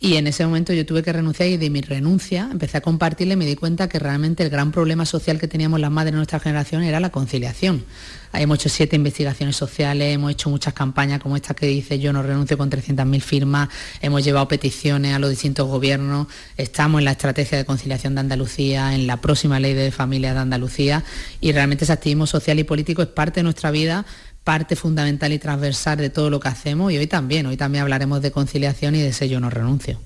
y 0.03 0.17
en 0.17 0.27
ese 0.27 0.45
momento 0.45 0.73
yo 0.73 0.85
tuve 0.85 1.05
que 1.05 1.13
renunciar 1.13 1.49
y 1.49 1.57
de 1.57 1.71
mi 1.71 1.81
renuncia 1.81 2.49
empecé 2.51 2.77
a 2.77 2.81
compartirle 2.81 3.35
y 3.35 3.37
me 3.37 3.47
di 3.47 3.55
cuenta 3.55 3.89
que 3.89 4.01
realmente 4.01 4.43
el 4.43 4.51
gran 4.51 4.73
problema 4.73 5.07
social 5.07 5.39
que 5.39 5.47
teníamos 5.47 5.79
las 5.79 5.93
madres 5.93 6.13
de 6.13 6.17
nuestra 6.17 6.41
generación 6.41 6.83
era 6.83 6.99
la 6.99 7.11
conciliación. 7.11 7.85
Hemos 8.33 8.59
hecho 8.59 8.69
siete 8.69 8.97
investigaciones 8.97 9.55
sociales, 9.55 10.13
hemos 10.13 10.33
hecho 10.33 10.51
muchas 10.51 10.75
campañas 10.75 11.21
como 11.21 11.37
esta 11.37 11.55
que 11.55 11.67
dice 11.67 12.01
yo 12.01 12.13
no 12.13 12.25
renuncio 12.25 12.59
con 12.59 12.69
300.000 12.69 13.21
firmas, 13.21 13.69
hemos 14.01 14.25
llevado 14.25 14.49
peticiones 14.49 15.15
a 15.15 15.21
los 15.21 15.31
distintos 15.31 15.69
gobiernos, 15.69 16.27
estamos 16.57 16.99
en 16.99 17.05
la 17.05 17.13
estrategia 17.13 17.57
de 17.57 17.65
conciliación 17.65 18.17
de 18.17 18.23
Andalucía, 18.23 18.97
en 18.97 19.07
la 19.07 19.19
próxima 19.19 19.61
ley 19.61 19.75
de 19.75 19.93
familia 19.93 20.35
de 20.35 20.41
Andalucía 20.41 21.05
y 21.41 21.53
realmente 21.53 21.85
ese 21.85 21.93
activismo 21.93 22.27
social 22.27 22.59
y 22.59 22.65
político 22.65 23.03
es 23.03 23.09
parte 23.09 23.39
de 23.39 23.45
nuestra 23.45 23.71
vida 23.71 24.05
parte 24.45 24.77
fundamental 24.77 25.33
y 25.33 25.39
transversal 25.39 25.99
de 25.99 26.11
todo 26.11 26.31
lo 26.31 26.41
que 26.41 26.49
hacemos 26.49 26.93
y 26.93 26.99
hoy 26.99 27.07
también, 27.07 27.47
hoy 27.47 27.57
también 27.57 27.83
hablaremos 27.83 28.23
de 28.23 28.31
conciliación 28.31 28.95
y 28.95 29.01
de 29.01 29.29
yo 29.29 29.41
no 29.41 29.51
renuncio. 29.51 29.99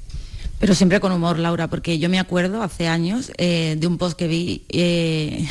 Pero 0.59 0.75
siempre 0.75 1.01
con 1.01 1.13
humor, 1.13 1.39
Laura, 1.39 1.69
porque 1.69 1.99
yo 1.99 2.09
me 2.09 2.19
acuerdo 2.19 2.63
hace 2.63 2.89
años 2.89 3.31
eh, 3.37 3.77
de 3.79 3.87
un 3.87 3.99
post 3.99 4.17
que 4.17 4.27
vi 4.27 4.65
eh, 4.71 5.47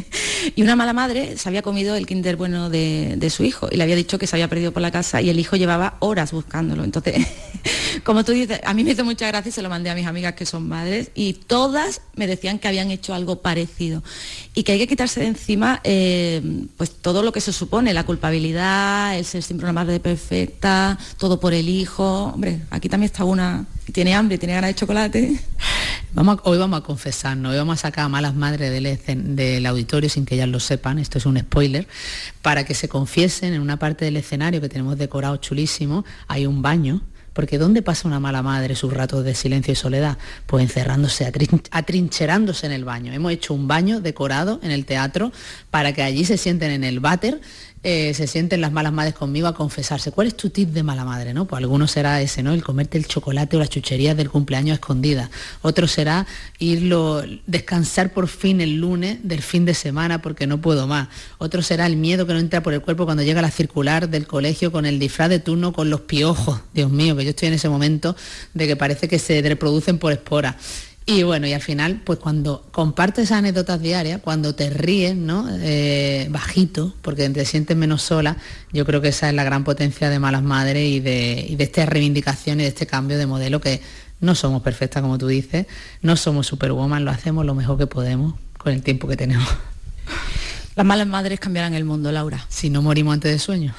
y 0.56 0.62
una 0.62 0.74
mala 0.76 0.94
madre 0.94 1.36
se 1.36 1.48
había 1.50 1.60
comido 1.60 1.94
el 1.94 2.06
kinder 2.06 2.36
bueno 2.36 2.70
de, 2.70 3.28
su 3.28 3.44
hijo 3.44 3.68
y 3.70 3.76
le 3.76 3.82
había 3.82 3.96
dicho 3.96 4.18
que 4.18 4.26
se 4.26 4.36
había 4.36 4.48
perdido 4.48 4.72
por 4.72 4.80
la 4.80 4.90
casa 4.90 5.20
y 5.20 5.28
el 5.28 5.38
hijo 5.38 5.56
llevaba 5.56 5.96
horas 5.98 6.32
buscándolo. 6.32 6.84
Entonces, 6.84 7.26
como 8.04 8.24
tú 8.24 8.32
dices, 8.32 8.60
a 8.64 8.72
mí 8.72 8.82
me 8.82 8.92
hizo 8.92 9.04
mucha 9.04 9.26
gracia 9.26 9.50
y 9.50 9.52
se 9.52 9.60
lo 9.60 9.68
mandé 9.68 9.90
a 9.90 9.94
mis 9.94 10.06
amigas 10.06 10.34
que 10.34 10.46
son 10.46 10.66
madres 10.66 11.10
y 11.14 11.34
todas 11.34 12.00
me 12.14 12.26
decían 12.26 12.58
que 12.58 12.68
habían 12.68 12.90
hecho 12.90 13.12
algo 13.12 13.42
parecido 13.42 14.02
y 14.54 14.62
que 14.62 14.72
hay 14.72 14.78
que 14.78 14.86
quitarse 14.86 15.20
de 15.20 15.26
encima 15.26 15.80
eh, 15.84 16.40
pues 16.78 16.92
todo 16.92 17.22
lo 17.22 17.30
que 17.30 17.42
se 17.42 17.52
supone, 17.52 17.92
la 17.92 18.06
culpabilidad, 18.06 19.18
el 19.18 19.26
ser 19.26 19.42
siempre 19.42 19.66
una 19.66 19.74
madre 19.74 20.00
perfecta, 20.00 20.98
todo 21.18 21.40
por 21.40 21.52
el 21.52 21.68
hijo. 21.68 22.32
Hombre, 22.34 22.62
aquí 22.70 22.88
también 22.88 23.10
está 23.10 23.24
una 23.24 23.66
tiene 23.92 24.14
hambre, 24.14 24.38
tiene 24.38 24.54
ganas 24.54 24.70
de 24.70 24.74
chocolate. 24.74 25.40
Vamos 26.12 26.38
hoy 26.44 26.56
vamos 26.56 26.80
a 26.80 26.82
confesarnos, 26.82 27.52
hoy 27.52 27.58
vamos 27.58 27.74
a 27.74 27.82
sacar 27.82 28.06
a 28.06 28.08
malas 28.08 28.34
madres 28.34 28.70
del, 28.70 29.36
del 29.36 29.66
auditorio 29.66 30.08
sin 30.08 30.24
que 30.24 30.34
ellas 30.34 30.48
lo 30.48 30.60
sepan, 30.60 30.98
esto 30.98 31.18
es 31.18 31.26
un 31.26 31.38
spoiler, 31.38 31.86
para 32.40 32.64
que 32.64 32.74
se 32.74 32.88
confiesen 32.88 33.52
en 33.52 33.60
una 33.60 33.78
parte 33.78 34.06
del 34.06 34.16
escenario 34.16 34.62
que 34.62 34.70
tenemos 34.70 34.96
decorado 34.96 35.36
chulísimo, 35.36 36.06
hay 36.26 36.46
un 36.46 36.62
baño, 36.62 37.02
porque 37.34 37.58
¿dónde 37.58 37.82
pasa 37.82 38.08
una 38.08 38.18
mala 38.18 38.42
madre 38.42 38.74
sus 38.76 38.90
ratos 38.94 39.22
de 39.22 39.34
silencio 39.34 39.72
y 39.72 39.76
soledad? 39.76 40.16
Pues 40.46 40.62
encerrándose, 40.62 41.30
atrincherándose 41.70 42.64
en 42.64 42.72
el 42.72 42.86
baño. 42.86 43.12
Hemos 43.12 43.30
hecho 43.30 43.52
un 43.52 43.68
baño 43.68 44.00
decorado 44.00 44.58
en 44.62 44.70
el 44.70 44.86
teatro 44.86 45.32
para 45.70 45.92
que 45.92 46.02
allí 46.02 46.24
se 46.24 46.38
sienten 46.38 46.70
en 46.70 46.82
el 46.82 46.98
váter 46.98 47.42
eh, 47.88 48.14
se 48.14 48.26
sienten 48.26 48.60
las 48.60 48.72
malas 48.72 48.92
madres 48.92 49.14
conmigo 49.14 49.46
a 49.46 49.54
confesarse. 49.54 50.10
¿Cuál 50.10 50.26
es 50.26 50.36
tu 50.36 50.50
tip 50.50 50.70
de 50.70 50.82
mala 50.82 51.04
madre? 51.04 51.32
¿no? 51.32 51.44
Pues 51.44 51.62
alguno 51.62 51.86
será 51.86 52.20
ese, 52.20 52.42
¿no? 52.42 52.52
El 52.52 52.64
comerte 52.64 52.98
el 52.98 53.06
chocolate 53.06 53.56
o 53.56 53.60
las 53.60 53.70
chucherías 53.70 54.16
del 54.16 54.28
cumpleaños 54.28 54.74
escondidas. 54.74 55.30
Otro 55.62 55.86
será 55.86 56.26
irlo, 56.58 57.22
descansar 57.46 58.12
por 58.12 58.26
fin 58.26 58.60
el 58.60 58.80
lunes 58.80 59.18
del 59.22 59.40
fin 59.40 59.64
de 59.64 59.72
semana 59.72 60.20
porque 60.20 60.48
no 60.48 60.60
puedo 60.60 60.88
más. 60.88 61.06
Otro 61.38 61.62
será 61.62 61.86
el 61.86 61.96
miedo 61.96 62.26
que 62.26 62.32
no 62.32 62.40
entra 62.40 62.60
por 62.60 62.74
el 62.74 62.82
cuerpo 62.82 63.04
cuando 63.04 63.22
llega 63.22 63.40
la 63.40 63.52
circular 63.52 64.08
del 64.08 64.26
colegio 64.26 64.72
con 64.72 64.84
el 64.84 64.98
disfraz 64.98 65.28
de 65.28 65.38
turno 65.38 65.72
con 65.72 65.88
los 65.88 66.00
piojos. 66.00 66.62
Dios 66.74 66.90
mío, 66.90 67.14
que 67.14 67.22
yo 67.22 67.30
estoy 67.30 67.46
en 67.46 67.54
ese 67.54 67.68
momento 67.68 68.16
de 68.52 68.66
que 68.66 68.74
parece 68.74 69.06
que 69.06 69.20
se 69.20 69.40
reproducen 69.42 69.98
por 69.98 70.10
espora. 70.10 70.56
Y 71.08 71.22
bueno, 71.22 71.46
y 71.46 71.52
al 71.52 71.62
final, 71.62 72.02
pues 72.04 72.18
cuando 72.18 72.66
compartes 72.72 73.30
anécdotas 73.30 73.80
diarias, 73.80 74.20
cuando 74.20 74.56
te 74.56 74.70
ríes, 74.70 75.14
¿no? 75.14 75.46
Eh, 75.60 76.26
bajito, 76.30 76.94
porque 77.00 77.30
te 77.30 77.44
sientes 77.44 77.76
menos 77.76 78.02
sola, 78.02 78.38
yo 78.72 78.84
creo 78.84 79.00
que 79.00 79.08
esa 79.08 79.28
es 79.28 79.34
la 79.34 79.44
gran 79.44 79.62
potencia 79.62 80.10
de 80.10 80.18
Malas 80.18 80.42
Madres 80.42 80.84
y 80.84 80.98
de, 80.98 81.46
y 81.48 81.54
de 81.54 81.62
esta 81.62 81.86
reivindicación 81.86 82.58
y 82.58 82.64
de 82.64 82.70
este 82.70 82.88
cambio 82.88 83.18
de 83.18 83.26
modelo 83.26 83.60
que 83.60 83.80
no 84.20 84.34
somos 84.34 84.62
perfectas, 84.62 85.00
como 85.00 85.16
tú 85.16 85.28
dices, 85.28 85.66
no 86.02 86.16
somos 86.16 86.48
superwoman, 86.48 87.04
lo 87.04 87.12
hacemos 87.12 87.46
lo 87.46 87.54
mejor 87.54 87.78
que 87.78 87.86
podemos 87.86 88.34
con 88.58 88.72
el 88.72 88.82
tiempo 88.82 89.06
que 89.06 89.16
tenemos. 89.16 89.48
Las 90.74 90.84
malas 90.84 91.06
madres 91.06 91.38
cambiarán 91.38 91.74
el 91.74 91.84
mundo, 91.84 92.10
Laura. 92.10 92.44
Si 92.48 92.68
no 92.68 92.82
morimos 92.82 93.14
antes 93.14 93.30
de 93.30 93.38
sueño. 93.38 93.74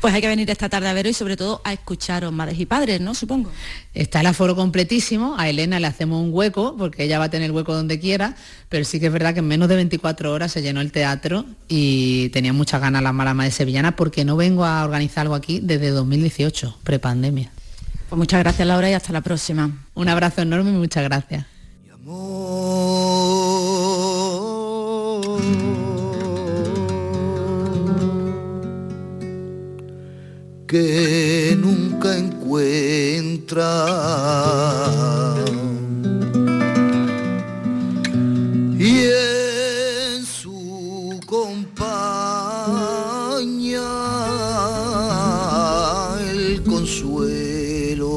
Pues 0.00 0.14
hay 0.14 0.20
que 0.20 0.28
venir 0.28 0.50
esta 0.50 0.68
tarde 0.68 0.88
a 0.88 0.92
veros 0.92 1.10
y 1.10 1.14
sobre 1.14 1.36
todo 1.36 1.60
a 1.64 1.72
escucharos 1.72 2.32
madres 2.32 2.58
y 2.58 2.66
padres, 2.66 3.00
¿no? 3.00 3.14
Supongo. 3.14 3.50
Está 3.94 4.20
el 4.20 4.26
aforo 4.26 4.56
completísimo, 4.56 5.36
a 5.38 5.48
Elena 5.48 5.80
le 5.80 5.86
hacemos 5.86 6.22
un 6.22 6.30
hueco, 6.32 6.76
porque 6.76 7.04
ella 7.04 7.18
va 7.18 7.26
a 7.26 7.30
tener 7.30 7.52
hueco 7.52 7.74
donde 7.74 8.00
quiera, 8.00 8.36
pero 8.68 8.84
sí 8.84 9.00
que 9.00 9.06
es 9.06 9.12
verdad 9.12 9.34
que 9.34 9.40
en 9.40 9.46
menos 9.46 9.68
de 9.68 9.76
24 9.76 10.32
horas 10.32 10.52
se 10.52 10.62
llenó 10.62 10.80
el 10.80 10.92
teatro 10.92 11.44
y 11.68 12.28
tenía 12.30 12.52
muchas 12.52 12.80
ganas 12.80 13.02
las 13.02 13.14
malas 13.14 13.34
madres 13.34 13.54
sevillanas 13.54 13.94
porque 13.94 14.24
no 14.24 14.36
vengo 14.36 14.64
a 14.64 14.84
organizar 14.84 15.22
algo 15.22 15.34
aquí 15.34 15.60
desde 15.62 15.90
2018, 15.90 16.78
prepandemia. 16.82 17.50
Pues 18.08 18.18
muchas 18.18 18.40
gracias 18.40 18.66
Laura 18.66 18.90
y 18.90 18.94
hasta 18.94 19.12
la 19.12 19.20
próxima. 19.22 19.70
Un 19.94 20.08
abrazo 20.08 20.42
enorme 20.42 20.70
y 20.70 20.74
muchas 20.74 21.04
gracias. 21.04 21.46
Que 30.74 31.56
nunca 31.56 32.16
encuentra. 32.16 33.62
Y 38.76 39.04
en 40.16 40.26
su 40.26 41.20
compañía 41.26 41.78
el 46.28 46.64
consuelo. 46.64 48.12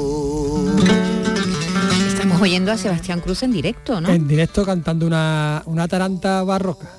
Estamos 2.07 2.41
oyendo 2.41 2.71
a 2.71 2.77
Sebastián 2.77 3.21
Cruz 3.21 3.43
en 3.43 3.51
directo, 3.51 4.01
¿no? 4.01 4.09
En 4.09 4.27
directo 4.27 4.65
cantando 4.65 5.05
una, 5.05 5.61
una 5.67 5.87
taranta 5.87 6.41
barroca. 6.41 6.89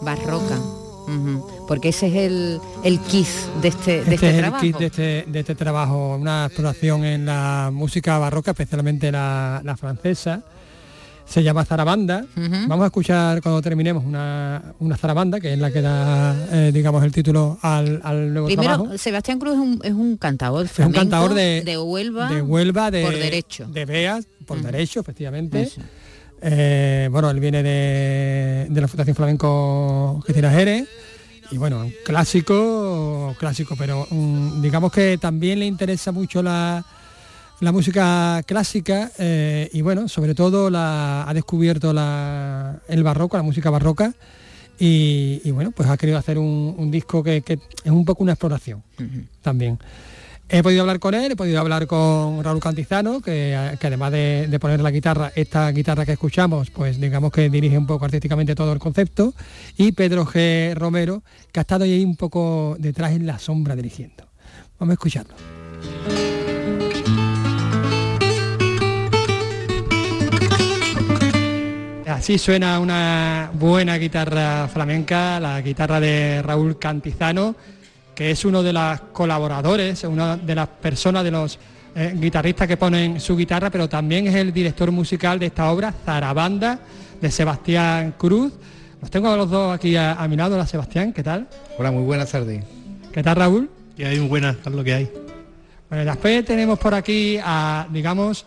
Barroca. 0.00 0.56
Porque 1.70 1.90
ese 1.90 2.08
es 2.08 2.14
el, 2.16 2.58
el 2.82 2.98
kiss 2.98 3.46
de 3.62 3.68
este, 3.68 4.02
de 4.04 4.14
Este, 4.14 4.14
este 4.14 4.28
es 4.28 4.34
el 4.34 4.40
trabajo. 4.40 4.60
kit 4.60 4.76
de 4.76 4.86
este, 4.86 5.24
de 5.28 5.38
este 5.38 5.54
trabajo, 5.54 6.16
una 6.16 6.46
exploración 6.46 7.04
en 7.04 7.26
la 7.26 7.70
música 7.72 8.18
barroca, 8.18 8.50
especialmente 8.50 9.12
la, 9.12 9.60
la 9.64 9.76
francesa. 9.76 10.42
Se 11.26 11.44
llama 11.44 11.64
zarabanda. 11.64 12.26
Vamos 12.66 12.82
a 12.82 12.86
escuchar 12.86 13.40
cuando 13.40 13.62
terminemos 13.62 14.04
una, 14.04 14.74
una 14.80 14.96
zarabanda, 14.96 15.38
que 15.38 15.52
es 15.52 15.58
la 15.60 15.70
que 15.70 15.80
da, 15.80 16.34
eh, 16.50 16.72
digamos, 16.74 17.04
el 17.04 17.12
título 17.12 17.56
al, 17.62 18.00
al 18.02 18.32
nuevo 18.32 18.48
Primero, 18.48 18.74
trabajo. 18.74 18.98
Sebastián 18.98 19.38
Cruz 19.38 19.52
es 19.54 19.60
un, 19.60 19.80
es 19.84 19.92
un 19.92 20.16
cantador 20.16 20.66
Es 20.66 20.76
un 20.80 20.90
cantador 20.90 21.34
de, 21.34 21.62
de 21.64 21.78
Huelva, 21.78 22.28
de 22.30 22.42
Huelva, 22.42 22.90
de, 22.90 23.02
por 23.04 23.14
derecho. 23.14 23.66
de 23.68 23.84
Beas, 23.84 24.26
por 24.44 24.60
derecho, 24.60 24.98
efectivamente. 24.98 25.62
Eso. 25.62 25.80
Eh, 26.42 27.08
bueno, 27.12 27.30
él 27.30 27.38
viene 27.38 27.62
de, 27.62 28.66
de 28.68 28.80
la 28.80 28.88
Fundación 28.88 29.14
Flamenco 29.14 30.20
Cristina 30.24 30.50
Jerez. 30.50 30.88
Y 31.50 31.58
bueno, 31.58 31.80
un 31.80 31.92
clásico, 32.04 33.34
clásico, 33.38 33.74
pero 33.76 34.06
mm, 34.10 34.62
digamos 34.62 34.92
que 34.92 35.18
también 35.18 35.58
le 35.58 35.66
interesa 35.66 36.12
mucho 36.12 36.42
la, 36.42 36.84
la 37.60 37.72
música 37.72 38.40
clásica 38.46 39.10
eh, 39.18 39.68
y 39.72 39.82
bueno, 39.82 40.06
sobre 40.08 40.34
todo 40.34 40.70
la, 40.70 41.28
ha 41.28 41.34
descubierto 41.34 41.92
la- 41.92 42.78
el 42.88 43.02
barroco, 43.02 43.36
la 43.36 43.42
música 43.42 43.68
barroca 43.70 44.14
y, 44.78 45.40
y 45.44 45.50
bueno, 45.50 45.72
pues 45.72 45.88
ha 45.88 45.96
querido 45.96 46.18
hacer 46.18 46.38
un, 46.38 46.74
un 46.78 46.90
disco 46.90 47.22
que, 47.22 47.42
que 47.42 47.54
es 47.54 47.90
un 47.90 48.04
poco 48.04 48.22
una 48.22 48.32
exploración 48.32 48.82
también. 49.42 49.78
He 50.52 50.64
podido 50.64 50.80
hablar 50.80 50.98
con 50.98 51.14
él, 51.14 51.30
he 51.30 51.36
podido 51.36 51.60
hablar 51.60 51.86
con 51.86 52.42
Raúl 52.42 52.58
Cantizano, 52.58 53.20
que, 53.20 53.54
además 53.54 54.10
de, 54.10 54.48
de 54.48 54.58
poner 54.58 54.80
la 54.80 54.90
guitarra, 54.90 55.30
esta 55.36 55.70
guitarra 55.70 56.04
que 56.04 56.12
escuchamos, 56.12 56.70
pues 56.70 57.00
digamos 57.00 57.30
que 57.30 57.48
dirige 57.48 57.78
un 57.78 57.86
poco 57.86 58.04
artísticamente 58.04 58.56
todo 58.56 58.72
el 58.72 58.80
concepto, 58.80 59.32
y 59.76 59.92
Pedro 59.92 60.26
G. 60.26 60.74
Romero, 60.74 61.22
que 61.52 61.60
ha 61.60 61.62
estado 61.62 61.84
ahí 61.84 62.04
un 62.04 62.16
poco 62.16 62.74
detrás 62.80 63.12
en 63.12 63.26
la 63.26 63.38
sombra 63.38 63.76
dirigiendo. 63.76 64.26
Vamos 64.80 64.90
a 64.90 64.94
escucharlo. 64.94 65.34
Así 72.08 72.38
suena 72.38 72.80
una 72.80 73.52
buena 73.54 73.96
guitarra 73.98 74.66
flamenca, 74.66 75.38
la 75.38 75.60
guitarra 75.60 76.00
de 76.00 76.42
Raúl 76.42 76.76
Cantizano, 76.76 77.54
que 78.20 78.32
es 78.32 78.44
uno 78.44 78.62
de 78.62 78.70
los 78.70 79.00
colaboradores, 79.14 80.04
una 80.04 80.36
de 80.36 80.54
las 80.54 80.68
personas, 80.68 81.24
de 81.24 81.30
los 81.30 81.58
eh, 81.94 82.12
guitarristas 82.14 82.68
que 82.68 82.76
ponen 82.76 83.18
su 83.18 83.34
guitarra, 83.34 83.70
pero 83.70 83.88
también 83.88 84.26
es 84.26 84.34
el 84.34 84.52
director 84.52 84.92
musical 84.92 85.38
de 85.38 85.46
esta 85.46 85.72
obra, 85.72 85.90
Zarabanda, 86.04 86.80
de 87.18 87.30
Sebastián 87.30 88.14
Cruz. 88.18 88.52
Los 89.00 89.10
tengo 89.10 89.30
a 89.30 89.38
los 89.38 89.48
dos 89.48 89.74
aquí 89.74 89.96
a, 89.96 90.12
a 90.12 90.28
mi 90.28 90.36
lado, 90.36 90.56
hola 90.56 90.66
Sebastián, 90.66 91.14
¿qué 91.14 91.22
tal? 91.22 91.48
Hola, 91.78 91.92
muy 91.92 92.02
buenas 92.02 92.30
tardes. 92.30 92.62
¿Qué 93.10 93.22
tal 93.22 93.36
Raúl? 93.36 93.70
Y 93.96 94.04
hay 94.04 94.18
muy 94.18 94.28
buenas, 94.28 94.56
lo 94.66 94.84
que 94.84 94.92
hay. 94.92 95.10
Bueno, 95.88 96.04
después 96.04 96.44
tenemos 96.44 96.78
por 96.78 96.92
aquí 96.92 97.38
a, 97.42 97.86
digamos, 97.90 98.44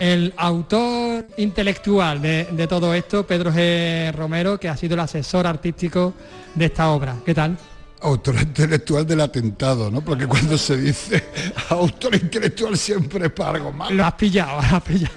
el 0.00 0.34
autor 0.36 1.28
intelectual 1.36 2.20
de, 2.20 2.48
de 2.50 2.66
todo 2.66 2.92
esto, 2.92 3.24
Pedro 3.24 3.52
G. 3.52 4.10
Romero, 4.10 4.58
que 4.58 4.68
ha 4.68 4.76
sido 4.76 4.94
el 4.94 5.00
asesor 5.00 5.46
artístico 5.46 6.12
de 6.56 6.64
esta 6.64 6.90
obra. 6.90 7.14
¿Qué 7.24 7.34
tal? 7.34 7.56
Autor 8.00 8.34
intelectual 8.42 9.06
del 9.06 9.20
atentado, 9.22 9.90
¿no? 9.90 10.04
Porque 10.04 10.26
cuando 10.26 10.58
se 10.58 10.76
dice 10.76 11.24
autor 11.70 12.14
intelectual 12.14 12.76
siempre 12.76 13.26
es 13.26 13.32
para 13.32 13.52
algo 13.52 13.72
malo. 13.72 13.94
Lo 13.94 14.04
has 14.04 14.12
pillado, 14.14 14.60
lo 14.60 14.76
has 14.76 14.82
pillado. 14.82 15.14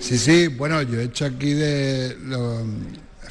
Sí, 0.00 0.16
sí, 0.18 0.46
bueno, 0.48 0.80
yo 0.82 1.00
he 1.00 1.04
hecho 1.04 1.24
aquí 1.26 1.52
de... 1.54 2.16
Lo, 2.22 2.64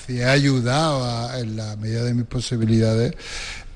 he 0.07 0.23
ayudado 0.25 1.03
a- 1.03 1.39
en 1.39 1.55
la 1.55 1.75
medida 1.77 2.03
de 2.03 2.13
mis 2.13 2.25
posibilidades 2.25 3.13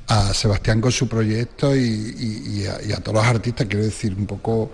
a 0.09 0.33
Sebastián 0.33 0.81
con 0.81 0.91
su 0.91 1.07
proyecto 1.07 1.75
y, 1.75 1.79
y- 1.81 2.65
a, 2.65 2.97
todos 2.97 3.17
los 3.17 3.25
artistas, 3.25 3.67
quiero 3.67 3.85
decir, 3.85 4.13
un 4.15 4.25
poco 4.25 4.71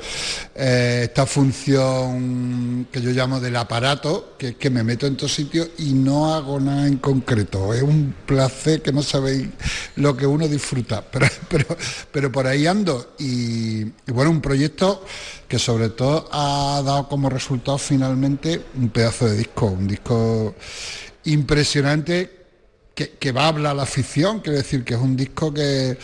eh, 0.55 1.01
esta 1.03 1.25
función 1.25 2.87
que 2.89 3.01
yo 3.01 3.11
llamo 3.11 3.39
del 3.41 3.55
aparato, 3.57 4.35
que 4.37 4.49
es 4.49 4.55
que 4.55 4.69
me 4.69 4.83
meto 4.83 5.05
en 5.05 5.17
todos 5.17 5.33
sitios 5.33 5.69
y 5.77 5.93
no 5.93 6.33
hago 6.33 6.59
nada 6.59 6.87
en 6.87 6.97
concreto. 6.97 7.73
Es 7.73 7.83
un 7.83 8.15
placer 8.25 8.81
que 8.81 8.93
no 8.93 9.03
sabéis 9.03 9.49
lo 9.97 10.15
que 10.15 10.25
uno 10.25 10.47
disfruta, 10.47 11.03
pero, 11.11 11.27
pero, 11.49 11.77
pero 12.11 12.31
por 12.31 12.47
ahí 12.47 12.65
ando. 12.65 13.15
Y 13.19 13.83
bueno, 14.07 14.31
un 14.31 14.41
proyecto 14.41 15.03
que 15.49 15.59
sobre 15.59 15.89
todo 15.89 16.29
ha 16.31 16.81
dado 16.83 17.09
como 17.09 17.29
resultado 17.29 17.77
finalmente 17.77 18.61
un 18.75 18.89
pedazo 18.89 19.25
de 19.27 19.37
disco, 19.37 19.65
un 19.65 19.87
disco 19.87 20.55
impresionante 21.25 22.44
que, 22.95 23.11
que 23.11 23.31
va 23.31 23.43
a 23.43 23.47
hablar 23.49 23.75
la 23.75 23.83
afición, 23.83 24.39
quiero 24.39 24.57
decir 24.57 24.83
que 24.83 24.95
es 24.95 24.99
un 24.99 25.15
disco 25.15 25.53
que, 25.53 25.97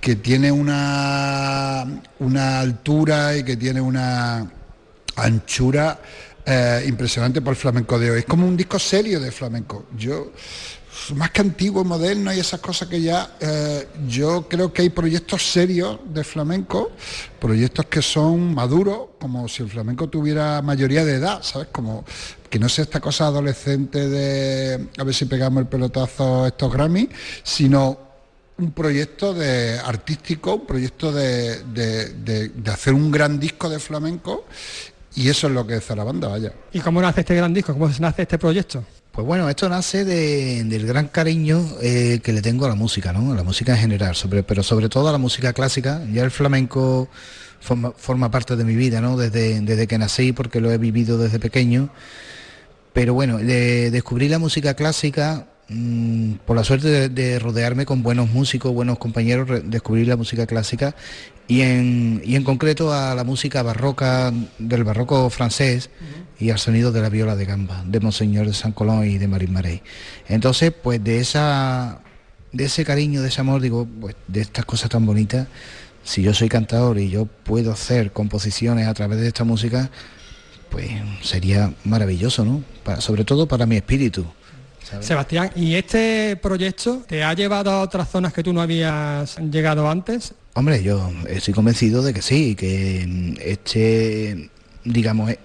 que 0.00 0.16
tiene 0.16 0.52
una, 0.52 2.02
una 2.18 2.60
altura 2.60 3.36
y 3.36 3.42
que 3.42 3.56
tiene 3.56 3.80
una 3.80 4.46
anchura 5.16 5.98
eh, 6.44 6.84
impresionante 6.86 7.40
por 7.40 7.52
el 7.52 7.56
flamenco 7.56 7.98
de 7.98 8.10
hoy. 8.10 8.18
Es 8.18 8.24
como 8.26 8.46
un 8.46 8.56
disco 8.56 8.78
serio 8.78 9.18
de 9.18 9.32
flamenco. 9.32 9.86
Yo, 9.96 10.32
más 11.16 11.30
que 11.30 11.40
antiguo, 11.40 11.84
moderno 11.84 12.32
y 12.32 12.38
esas 12.40 12.60
cosas 12.60 12.88
que 12.88 13.00
ya, 13.00 13.36
eh, 13.40 13.88
yo 14.08 14.46
creo 14.48 14.72
que 14.72 14.82
hay 14.82 14.90
proyectos 14.90 15.50
serios 15.50 15.98
de 16.06 16.22
flamenco, 16.24 16.92
proyectos 17.40 17.86
que 17.86 18.00
son 18.02 18.54
maduros, 18.54 19.08
como 19.20 19.48
si 19.48 19.62
el 19.62 19.70
flamenco 19.70 20.08
tuviera 20.08 20.62
mayoría 20.62 21.04
de 21.04 21.14
edad, 21.14 21.42
¿sabes? 21.42 21.68
Como 21.72 22.04
que 22.48 22.58
no 22.58 22.68
sea 22.68 22.84
esta 22.84 23.00
cosa 23.00 23.26
adolescente 23.26 24.08
de 24.08 24.88
a 24.96 25.02
ver 25.04 25.14
si 25.14 25.24
pegamos 25.24 25.60
el 25.62 25.66
pelotazo 25.66 26.46
estos 26.46 26.72
Grammy, 26.72 27.08
sino 27.42 27.98
un 28.56 28.70
proyecto 28.70 29.34
de 29.34 29.78
artístico, 29.84 30.54
un 30.54 30.66
proyecto 30.66 31.10
de, 31.10 31.64
de- 31.64 32.10
de- 32.10 32.48
de 32.50 32.70
hacer 32.70 32.94
un 32.94 33.10
gran 33.10 33.40
disco 33.40 33.68
de 33.68 33.80
flamenco 33.80 34.44
y 35.16 35.28
eso 35.28 35.48
es 35.48 35.52
lo 35.52 35.66
que 35.66 35.76
es 35.76 35.84
Zarabanda, 35.84 36.28
vaya. 36.28 36.52
¿Y 36.72 36.78
cómo 36.80 37.00
nace 37.02 37.20
este 37.22 37.34
gran 37.34 37.52
disco? 37.52 37.72
¿Cómo 37.72 37.90
nace 37.98 38.22
este 38.22 38.38
proyecto? 38.38 38.84
Pues 39.14 39.24
bueno, 39.26 39.48
esto 39.48 39.68
nace 39.68 40.04
de- 40.04 40.64
del 40.64 40.86
gran 40.86 41.06
cariño 41.06 41.64
eh, 41.80 42.18
que 42.22 42.32
le 42.32 42.42
tengo 42.42 42.66
a 42.66 42.68
la 42.68 42.74
música, 42.74 43.12
¿no? 43.12 43.32
A 43.32 43.36
la 43.36 43.44
música 43.44 43.72
en 43.72 43.78
general, 43.78 44.16
pero 44.46 44.62
sobre 44.64 44.88
todo 44.88 45.08
a 45.08 45.12
la 45.12 45.18
música 45.18 45.52
clásica. 45.52 46.02
Ya 46.12 46.24
el 46.24 46.32
flamenco 46.32 47.08
forma, 47.60 48.30
parte 48.30 48.56
de 48.56 48.64
mi 48.64 48.74
vida, 48.74 49.00
¿no? 49.00 49.16
Desde, 49.16 49.60
desde 49.60 49.86
que 49.86 49.98
nací, 49.98 50.32
porque 50.32 50.60
lo 50.60 50.70
he 50.72 50.78
vivido 50.78 51.16
desde 51.16 51.38
pequeño. 51.38 51.90
Pero 52.92 53.14
bueno, 53.14 53.38
de- 53.38 53.90
descubrí 53.92 54.28
la 54.28 54.40
música 54.40 54.74
clásica 54.74 55.46
mm, 55.68 56.32
por 56.44 56.56
la 56.56 56.64
suerte 56.64 56.88
de, 56.88 57.08
de 57.08 57.38
rodearme 57.38 57.86
con 57.86 58.02
buenos 58.02 58.30
músicos, 58.30 58.72
buenos 58.74 58.98
compañeros, 58.98 59.62
descubrí 59.64 60.04
la 60.04 60.16
música 60.16 60.46
clásica 60.46 60.94
y 61.48 61.60
en, 61.60 62.22
y 62.24 62.36
en 62.36 62.44
concreto 62.44 62.92
a 62.92 63.14
la 63.14 63.24
música 63.24 63.62
barroca, 63.62 64.32
del 64.58 64.84
barroco 64.84 65.28
francés 65.30 65.90
y 66.38 66.50
al 66.50 66.58
sonido 66.58 66.90
de 66.92 67.00
la 67.02 67.08
viola 67.10 67.36
de 67.36 67.44
gamba, 67.44 67.82
de 67.86 68.00
Monseñor 68.00 68.46
de 68.46 68.54
San 68.54 68.72
Colón 68.72 69.06
y 69.06 69.18
de 69.18 69.28
Marín 69.28 69.52
Marey. 69.52 69.82
Entonces, 70.28 70.72
pues 70.72 71.02
de 71.04 71.18
esa 71.20 72.00
de 72.52 72.64
ese 72.66 72.84
cariño, 72.84 73.20
de 73.20 73.28
ese 73.28 73.40
amor, 73.40 73.60
digo, 73.60 73.86
pues 74.00 74.14
de 74.28 74.40
estas 74.42 74.64
cosas 74.64 74.88
tan 74.88 75.04
bonitas, 75.04 75.48
si 76.04 76.22
yo 76.22 76.32
soy 76.32 76.48
cantador 76.48 76.98
y 76.98 77.08
yo 77.10 77.26
puedo 77.26 77.72
hacer 77.72 78.12
composiciones 78.12 78.86
a 78.86 78.94
través 78.94 79.18
de 79.20 79.26
esta 79.26 79.42
música, 79.42 79.90
pues 80.70 80.88
sería 81.22 81.72
maravilloso, 81.84 82.44
¿no? 82.44 82.62
Para- 82.84 83.00
sobre 83.00 83.24
todo 83.24 83.48
para 83.48 83.66
mi 83.66 83.74
espíritu, 83.76 84.24
¿sabes? 84.94 85.06
Sebastián, 85.06 85.50
¿y 85.56 85.74
este 85.74 86.36
proyecto 86.36 87.02
te 87.06 87.22
ha 87.22 87.32
llevado 87.34 87.70
a 87.70 87.80
otras 87.82 88.08
zonas 88.08 88.32
que 88.32 88.42
tú 88.42 88.52
no 88.52 88.60
habías 88.62 89.36
llegado 89.38 89.88
antes? 89.90 90.34
Hombre, 90.54 90.82
yo 90.82 91.10
estoy 91.28 91.52
convencido 91.54 92.02
de 92.02 92.14
que 92.14 92.22
sí, 92.22 92.54
que 92.54 93.36
este, 93.44 94.50
digamos, 94.84 95.30
e- 95.30 95.38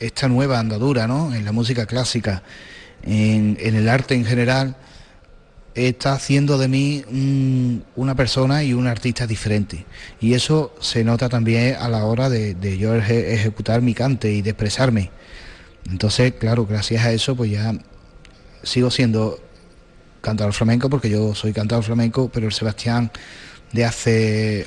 esta 0.00 0.28
nueva 0.28 0.58
andadura, 0.58 1.06
¿no? 1.06 1.34
En 1.34 1.44
la 1.44 1.52
música 1.52 1.86
clásica, 1.86 2.42
en, 3.04 3.56
en 3.60 3.74
el 3.74 3.88
arte 3.88 4.14
en 4.14 4.24
general, 4.24 4.76
está 5.74 6.12
haciendo 6.12 6.58
de 6.58 6.68
mí 6.68 7.02
un- 7.08 7.82
una 7.96 8.14
persona 8.14 8.62
y 8.62 8.74
un 8.74 8.86
artista 8.86 9.26
diferente. 9.26 9.86
Y 10.20 10.34
eso 10.34 10.74
se 10.80 11.02
nota 11.02 11.28
también 11.30 11.76
a 11.76 11.88
la 11.88 12.04
hora 12.04 12.28
de, 12.28 12.54
de 12.54 12.76
yo 12.76 12.94
eje- 12.94 13.32
ejecutar 13.32 13.80
mi 13.80 13.94
cante 13.94 14.30
y 14.32 14.42
de 14.42 14.50
expresarme. 14.50 15.10
Entonces, 15.90 16.34
claro, 16.38 16.66
gracias 16.66 17.04
a 17.06 17.12
eso, 17.12 17.34
pues 17.34 17.50
ya 17.50 17.72
sigo 18.62 18.90
siendo 18.90 19.38
cantador 20.20 20.52
flamenco, 20.52 20.88
porque 20.88 21.10
yo 21.10 21.34
soy 21.34 21.52
cantador 21.52 21.84
flamenco, 21.84 22.30
pero 22.32 22.46
el 22.46 22.52
Sebastián 22.52 23.10
de 23.72 23.84
hace 23.84 24.66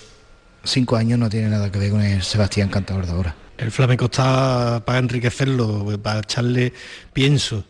cinco 0.64 0.96
años 0.96 1.18
no 1.20 1.30
tiene 1.30 1.50
nada 1.50 1.72
que 1.72 1.80
ver 1.80 1.91
con 1.91 2.02
el 2.02 2.22
Sebastián 2.24 2.70
cantador 2.70 3.06
de 3.06 3.12
ahora. 3.12 3.36
El 3.58 3.72
flamenco 3.72 4.06
está 4.06 4.84
para 4.86 5.00
enriquecerlo, 5.00 5.98
para 6.02 6.20
echarle 6.20 6.74
pienso. 7.14 7.64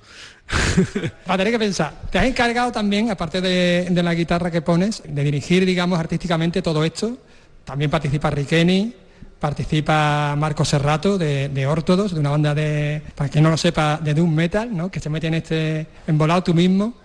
Va 1.29 1.35
a 1.35 1.37
tener 1.37 1.53
que 1.53 1.59
pensar. 1.59 1.93
Te 2.11 2.17
has 2.17 2.25
encargado 2.25 2.71
también, 2.71 3.11
aparte 3.11 3.41
de, 3.41 3.87
de 3.89 4.03
la 4.03 4.13
guitarra 4.13 4.49
que 4.49 4.61
pones, 4.61 5.03
de 5.07 5.23
dirigir, 5.23 5.65
digamos, 5.65 5.99
artísticamente 5.99 6.61
todo 6.61 6.83
esto. 6.83 7.17
También 7.63 7.89
participa 7.91 8.29
Riqueni, 8.29 8.93
participa 9.45 10.35
Marco 10.35 10.65
Serrato 10.65 11.19
de, 11.19 11.49
de 11.49 11.67
Órtodos, 11.67 12.15
de 12.15 12.19
una 12.19 12.31
banda 12.31 12.55
de, 12.55 12.99
para 13.13 13.29
quien 13.29 13.43
no 13.43 13.51
lo 13.51 13.57
sepa, 13.57 13.99
de 14.03 14.15
Doom 14.15 14.33
Metal, 14.33 14.75
¿no? 14.75 14.89
que 14.89 14.99
se 14.99 15.07
mete 15.07 15.27
en 15.27 15.35
este 15.35 15.85
embolado 16.07 16.41
tú 16.41 16.55
mismo. 16.55 16.95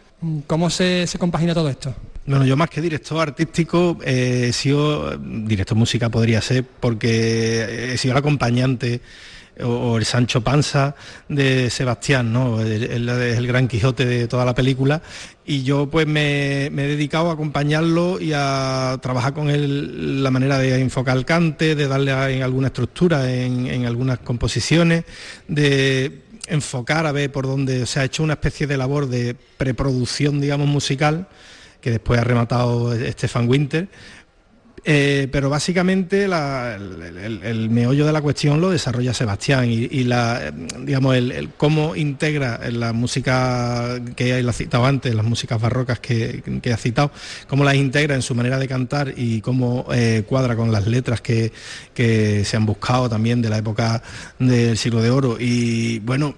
¿Cómo 0.47 0.71
se, 0.71 1.07
se 1.07 1.19
compagina 1.19 1.53
todo 1.53 1.69
esto? 1.69 1.95
Bueno, 2.25 2.47
yo 2.47 2.57
más 2.57 2.71
que 2.71 2.81
director 2.81 3.21
artístico, 3.21 3.99
eh, 4.03 4.47
he 4.49 4.53
sido, 4.55 5.19
director 5.19 5.77
de 5.77 5.81
música 5.81 6.09
podría 6.09 6.41
ser, 6.41 6.65
porque 6.65 7.93
he 7.93 7.99
sido 7.99 8.13
el 8.13 8.19
acompañante 8.19 9.03
o, 9.63 9.69
o 9.69 9.97
el 9.99 10.05
Sancho 10.05 10.41
Panza 10.41 10.95
de 11.29 11.71
Sebastián, 11.71 12.33
¿no? 12.33 12.61
Es 12.61 12.83
el 12.91 13.47
gran 13.47 13.69
Quijote 13.69 14.05
de 14.05 14.29
toda 14.29 14.45
la 14.45 14.55
película 14.55 15.01
y 15.51 15.65
yo 15.65 15.91
pues 15.91 16.07
me, 16.07 16.67
he 16.67 16.71
dedicado 16.71 17.29
a 17.29 17.33
acompañarlo 17.33 18.21
y 18.21 18.33
a 18.33 18.97
trabajar 19.03 19.35
con 19.35 19.51
él 19.51 20.23
la 20.23 20.31
manera 20.31 20.59
de 20.59 20.81
enfocar 20.81 21.17
el 21.17 21.25
cante, 21.25 21.75
de 21.75 21.89
darle 21.89 22.13
en 22.37 22.45
alguna 22.45 22.69
estructura, 22.69 23.29
en, 23.29 23.85
algunas 23.85 24.21
composiciones, 24.21 25.03
de 25.49 26.23
enfocar 26.47 27.05
a 27.07 27.11
ver 27.11 27.33
por 27.33 27.49
dónde 27.49 27.85
se 27.87 27.99
ha 27.99 28.05
hecho 28.05 28.23
una 28.23 28.35
especie 28.35 28.69
de 28.69 28.77
labor 28.77 29.09
de 29.09 29.35
preproducción, 29.57 30.41
digamos, 30.41 30.69
musical, 30.69 31.27
que 31.81 31.91
después 31.91 32.21
ha 32.21 32.25
rematado 32.25 32.95
Stefan 33.11 33.49
Winter. 33.49 33.89
Eh, 34.83 35.29
pero 35.31 35.51
básicamente 35.51 36.25
el, 36.25 37.69
meollo 37.71 38.07
de 38.07 38.13
la 38.13 38.23
cuestión 38.23 38.63
lo 38.63 38.71
desarrolla 38.71 39.13
Sebastián 39.13 39.71
y, 39.71 39.89
eh, 39.93 40.53
digamos, 40.85 41.17
cómo 41.59 41.95
integra 41.95 42.61
la 42.71 42.95
música 42.95 44.01
que 44.17 44.39
él 44.39 44.49
ha 44.49 44.53
citado 44.53 44.87
antes, 44.87 45.15
las 45.15 45.25
músicas 45.25 45.61
barrocas 45.61 46.01
que, 46.01 46.43
que 46.63 46.73
ha 46.73 46.79
citado, 46.79 47.11
cómo 47.47 47.63
las 47.63 47.75
integra 47.75 48.15
en 48.15 48.23
su 48.23 48.35
manera 48.35 48.59
de 48.59 48.69
cantar 48.69 49.13
y 49.15 49.43
cómo 49.43 49.87
eh, 49.93 50.25
cuadra 50.27 50.57
con 50.57 50.73
las 50.73 50.87
letras 50.87 51.21
que, 51.21 51.53
que 51.93 52.45
se 52.47 52.57
han 52.57 52.65
buscado 52.65 53.09
también 53.11 53.43
de 53.43 53.51
la 53.51 53.59
época 53.59 54.03
del 54.39 54.79
siglo 54.79 55.03
de 55.03 55.11
oro. 55.11 55.37
Y 55.39 55.99
bueno, 55.99 56.35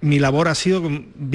mi 0.00 0.18
labor 0.18 0.48
ha 0.48 0.54
sido 0.54 0.82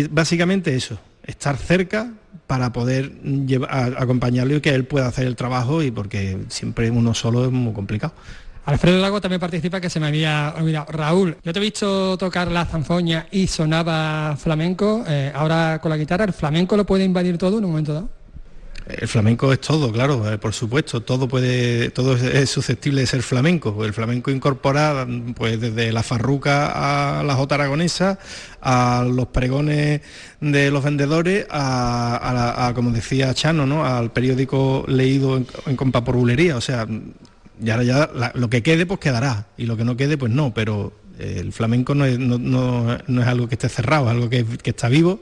básicamente 0.09 0.75
eso, 0.75 0.97
estar 1.23 1.55
cerca 1.55 2.13
para 2.47 2.71
poder 2.71 3.11
llevar, 3.21 3.95
acompañarlo 3.97 4.55
y 4.55 4.61
que 4.61 4.69
él 4.69 4.85
pueda 4.85 5.07
hacer 5.07 5.27
el 5.27 5.35
trabajo 5.35 5.81
y 5.83 5.91
porque 5.91 6.37
siempre 6.49 6.91
uno 6.91 7.13
solo 7.13 7.45
es 7.45 7.51
muy 7.51 7.73
complicado. 7.73 8.13
Alfredo 8.65 8.99
Lago 8.99 9.21
también 9.21 9.39
participa, 9.39 9.79
que 9.79 9.91
se 9.91 9.99
me 9.99 10.07
había 10.07 10.55
olvidado. 10.57 10.91
Raúl, 10.91 11.37
yo 11.43 11.53
te 11.53 11.59
he 11.59 11.61
visto 11.61 12.17
tocar 12.17 12.51
la 12.51 12.65
zanfoña 12.65 13.27
y 13.29 13.45
sonaba 13.45 14.35
flamenco. 14.37 15.03
eh, 15.07 15.31
ahora 15.35 15.79
con 15.79 15.91
la 15.91 15.97
guitarra, 15.97 16.25
¿el 16.25 16.33
flamenco 16.33 16.75
lo 16.75 16.85
puede 16.85 17.03
invadir 17.03 17.37
todo 17.37 17.59
en 17.59 17.65
un 17.65 17.71
momento 17.71 17.93
dado? 17.93 18.09
El 18.87 19.07
flamenco 19.07 19.51
es 19.51 19.59
todo, 19.61 19.91
claro, 19.91 20.31
eh, 20.31 20.37
por 20.37 20.53
supuesto, 20.53 21.01
todo 21.01 21.27
puede, 21.27 21.89
todo 21.89 22.15
es, 22.15 22.49
susceptible 22.51 23.01
de 23.01 23.07
ser 23.07 23.23
flamenco. 23.23 23.83
El 23.83 23.93
flamenco 23.93 24.29
incorpora, 24.29 25.07
pues 25.35 25.59
desde 25.59 25.91
la 25.91 26.03
farruca 26.03 27.19
a 27.19 27.23
la 27.23 27.33
jota 27.33 27.55
aragonesa, 27.55 28.19
a 28.61 29.03
los 29.11 29.27
pregones 29.29 30.01
de 30.39 30.69
los 30.69 30.83
vendedores, 30.83 31.47
a, 31.49 32.71
como 32.75 32.91
decía 32.91 33.33
Chano, 33.33 33.65
¿no? 33.65 33.85
al 33.85 34.11
periódico 34.11 34.85
leído 34.87 35.37
en, 35.37 35.47
en 35.65 35.75
compa 35.75 36.03
por 36.03 36.15
bulería. 36.15 36.55
O 36.55 36.61
sea, 36.61 36.85
y 37.59 37.69
ahora 37.71 37.83
ya 37.83 38.09
lo 38.35 38.49
que 38.51 38.61
quede 38.61 38.85
pues 38.85 38.99
quedará 38.99 39.47
y 39.57 39.65
lo 39.65 39.77
que 39.77 39.83
no 39.85 39.97
quede 39.97 40.15
pues 40.17 40.31
no, 40.31 40.53
pero 40.53 40.93
el 41.17 41.53
flamenco 41.53 41.95
no 41.95 42.03
es, 42.05 42.19
no- 42.19 42.37
no- 42.37 42.97
no 43.07 43.21
es 43.21 43.27
algo 43.27 43.47
que 43.47 43.55
esté 43.55 43.69
cerrado, 43.69 44.05
es 44.05 44.11
algo 44.11 44.29
que, 44.29 44.43
que 44.45 44.71
está 44.71 44.89
vivo 44.89 45.21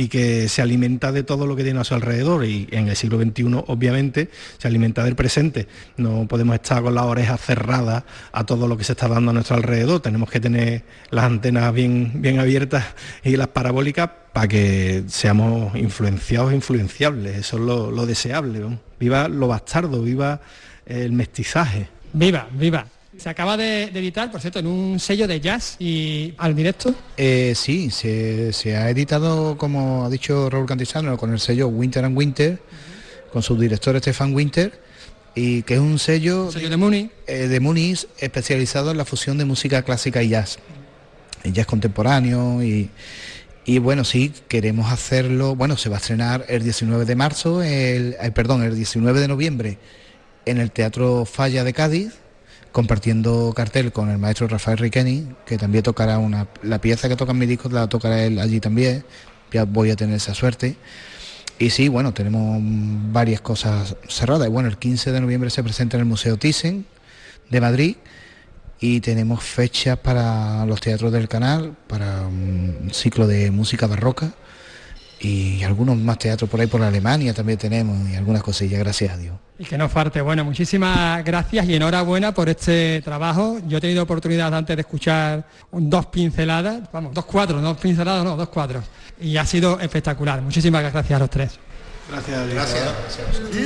y 0.00 0.08
que 0.08 0.48
se 0.48 0.62
alimenta 0.62 1.12
de 1.12 1.22
todo 1.24 1.46
lo 1.46 1.54
que 1.56 1.62
tiene 1.62 1.78
a 1.78 1.84
su 1.84 1.94
alrededor 1.94 2.46
y 2.46 2.66
en 2.70 2.88
el 2.88 2.96
siglo 2.96 3.20
XXI 3.20 3.64
obviamente 3.66 4.30
se 4.56 4.66
alimenta 4.66 5.04
del 5.04 5.14
presente. 5.14 5.68
No 5.98 6.26
podemos 6.26 6.54
estar 6.54 6.82
con 6.82 6.94
las 6.94 7.04
orejas 7.04 7.38
cerradas 7.38 8.04
a 8.32 8.44
todo 8.44 8.66
lo 8.66 8.78
que 8.78 8.84
se 8.84 8.92
está 8.92 9.08
dando 9.08 9.30
a 9.30 9.34
nuestro 9.34 9.56
alrededor, 9.56 10.00
tenemos 10.00 10.30
que 10.30 10.40
tener 10.40 10.84
las 11.10 11.24
antenas 11.24 11.74
bien, 11.74 12.12
bien 12.14 12.38
abiertas 12.38 12.82
y 13.22 13.36
las 13.36 13.48
parabólicas 13.48 14.08
para 14.32 14.48
que 14.48 15.04
seamos 15.08 15.76
influenciados 15.76 16.52
e 16.52 16.54
influenciables, 16.54 17.36
eso 17.36 17.58
es 17.58 17.62
lo, 17.62 18.06
deseable. 18.06 18.78
Viva 18.98 19.28
lo 19.28 19.48
bastardo, 19.48 20.00
viva 20.00 20.40
el 20.86 21.12
mestizaje. 21.12 21.88
Viva, 22.14 22.48
viva. 22.52 22.86
Se 23.20 23.28
acaba 23.28 23.58
de, 23.58 23.90
de 23.92 24.00
editar, 24.00 24.30
por 24.30 24.40
cierto, 24.40 24.60
en 24.60 24.66
un 24.66 24.98
sello 24.98 25.28
de 25.28 25.40
jazz 25.40 25.76
y 25.78 26.32
al 26.38 26.54
directo. 26.54 26.94
Eh, 27.18 27.52
sí, 27.54 27.90
se, 27.90 28.50
se 28.54 28.78
ha 28.78 28.88
editado, 28.88 29.58
como 29.58 30.06
ha 30.06 30.08
dicho 30.08 30.48
Raúl 30.48 30.64
Cantizano, 30.64 31.18
con 31.18 31.30
el 31.30 31.38
sello 31.38 31.68
Winter 31.68 32.02
and 32.02 32.16
Winter, 32.16 32.62
con 33.30 33.42
su 33.42 33.58
director 33.58 33.98
Stefan 33.98 34.34
Winter, 34.34 34.80
y 35.34 35.62
que 35.64 35.74
es 35.74 35.80
un 35.80 35.98
sello, 35.98 36.50
sello 36.50 36.70
de 36.70 36.78
Muni. 36.78 37.10
de 37.26 37.60
Muniz 37.60 38.08
especializado 38.18 38.90
en 38.90 38.96
la 38.96 39.04
fusión 39.04 39.36
de 39.36 39.44
música 39.44 39.82
clásica 39.82 40.22
y 40.22 40.30
jazz, 40.30 40.58
y 41.44 41.52
jazz 41.52 41.66
contemporáneo 41.66 42.62
y, 42.62 42.88
y 43.66 43.78
bueno, 43.80 44.04
sí, 44.04 44.32
queremos 44.48 44.90
hacerlo, 44.90 45.54
bueno, 45.56 45.76
se 45.76 45.90
va 45.90 45.96
a 45.96 46.00
estrenar 46.00 46.46
el 46.48 46.62
19 46.62 47.04
de 47.04 47.16
marzo, 47.16 47.62
el, 47.62 48.16
eh, 48.18 48.30
perdón, 48.30 48.62
el 48.62 48.74
19 48.74 49.20
de 49.20 49.28
noviembre 49.28 49.78
en 50.46 50.56
el 50.56 50.70
Teatro 50.70 51.26
Falla 51.26 51.64
de 51.64 51.74
Cádiz, 51.74 52.14
compartiendo 52.72 53.52
cartel 53.54 53.92
con 53.92 54.10
el 54.10 54.18
maestro 54.18 54.48
Rafael 54.48 54.78
Riqueni, 54.78 55.28
que 55.44 55.58
también 55.58 55.82
tocará 55.82 56.18
una, 56.18 56.48
la 56.62 56.80
pieza 56.80 57.08
que 57.08 57.16
toca 57.16 57.32
en 57.32 57.38
mi 57.38 57.46
disco 57.46 57.68
la 57.68 57.88
tocará 57.88 58.22
él 58.24 58.38
allí 58.38 58.60
también, 58.60 59.04
ya 59.52 59.64
voy 59.64 59.90
a 59.90 59.96
tener 59.96 60.16
esa 60.16 60.34
suerte. 60.34 60.76
Y 61.58 61.70
sí, 61.70 61.88
bueno, 61.88 62.14
tenemos 62.14 62.58
varias 63.12 63.40
cosas 63.40 63.96
cerradas. 64.08 64.48
Y 64.48 64.50
bueno, 64.50 64.68
el 64.68 64.78
15 64.78 65.12
de 65.12 65.20
noviembre 65.20 65.50
se 65.50 65.62
presenta 65.62 65.96
en 65.96 66.00
el 66.02 66.06
Museo 66.06 66.38
Thyssen 66.38 66.86
de 67.50 67.60
Madrid 67.60 67.96
y 68.80 69.00
tenemos 69.00 69.42
fechas 69.42 69.98
para 69.98 70.64
los 70.64 70.80
teatros 70.80 71.12
del 71.12 71.28
canal, 71.28 71.76
para 71.86 72.22
un 72.22 72.88
ciclo 72.92 73.26
de 73.26 73.50
música 73.50 73.86
barroca 73.86 74.32
y 75.20 75.62
algunos 75.62 75.96
más 75.98 76.18
teatros 76.18 76.48
por 76.48 76.60
ahí 76.60 76.66
por 76.66 76.82
Alemania 76.82 77.34
también 77.34 77.58
tenemos 77.58 78.08
y 78.08 78.14
algunas 78.16 78.42
cosillas, 78.42 78.78
gracias 78.80 79.12
a 79.12 79.16
Dios. 79.18 79.34
Y 79.58 79.64
que 79.64 79.76
no 79.76 79.88
falte. 79.90 80.22
Bueno, 80.22 80.42
muchísimas 80.44 81.22
gracias 81.22 81.66
y 81.68 81.74
enhorabuena 81.74 82.32
por 82.32 82.48
este 82.48 83.02
trabajo. 83.02 83.58
Yo 83.68 83.76
he 83.76 83.80
tenido 83.80 84.02
oportunidad 84.02 84.54
antes 84.54 84.74
de 84.74 84.80
escuchar 84.80 85.46
un- 85.72 85.90
dos 85.90 86.06
pinceladas, 86.06 86.80
vamos, 86.90 87.12
dos 87.12 87.26
cuadros, 87.26 87.60
dos 87.62 87.76
pinceladas, 87.76 88.24
no, 88.24 88.36
dos 88.36 88.48
cuadros. 88.48 88.84
Y 89.20 89.36
ha 89.36 89.44
sido 89.44 89.78
espectacular. 89.78 90.40
Muchísimas 90.40 90.80
gracias 90.90 91.12
a 91.16 91.18
los 91.18 91.28
tres. 91.28 91.58
Gracias, 92.10 92.48
gracias. 92.48 92.88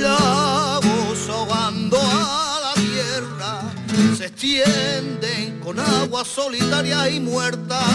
Lagos 0.01 1.29
ahogando 1.29 1.97
a 1.97 2.59
la 2.61 2.73
tierra 2.81 3.61
se 4.17 4.25
extienden 4.25 5.59
con 5.61 5.79
aguas 5.79 6.27
solitarias 6.27 7.11
y 7.13 7.19
muertas, 7.21 7.85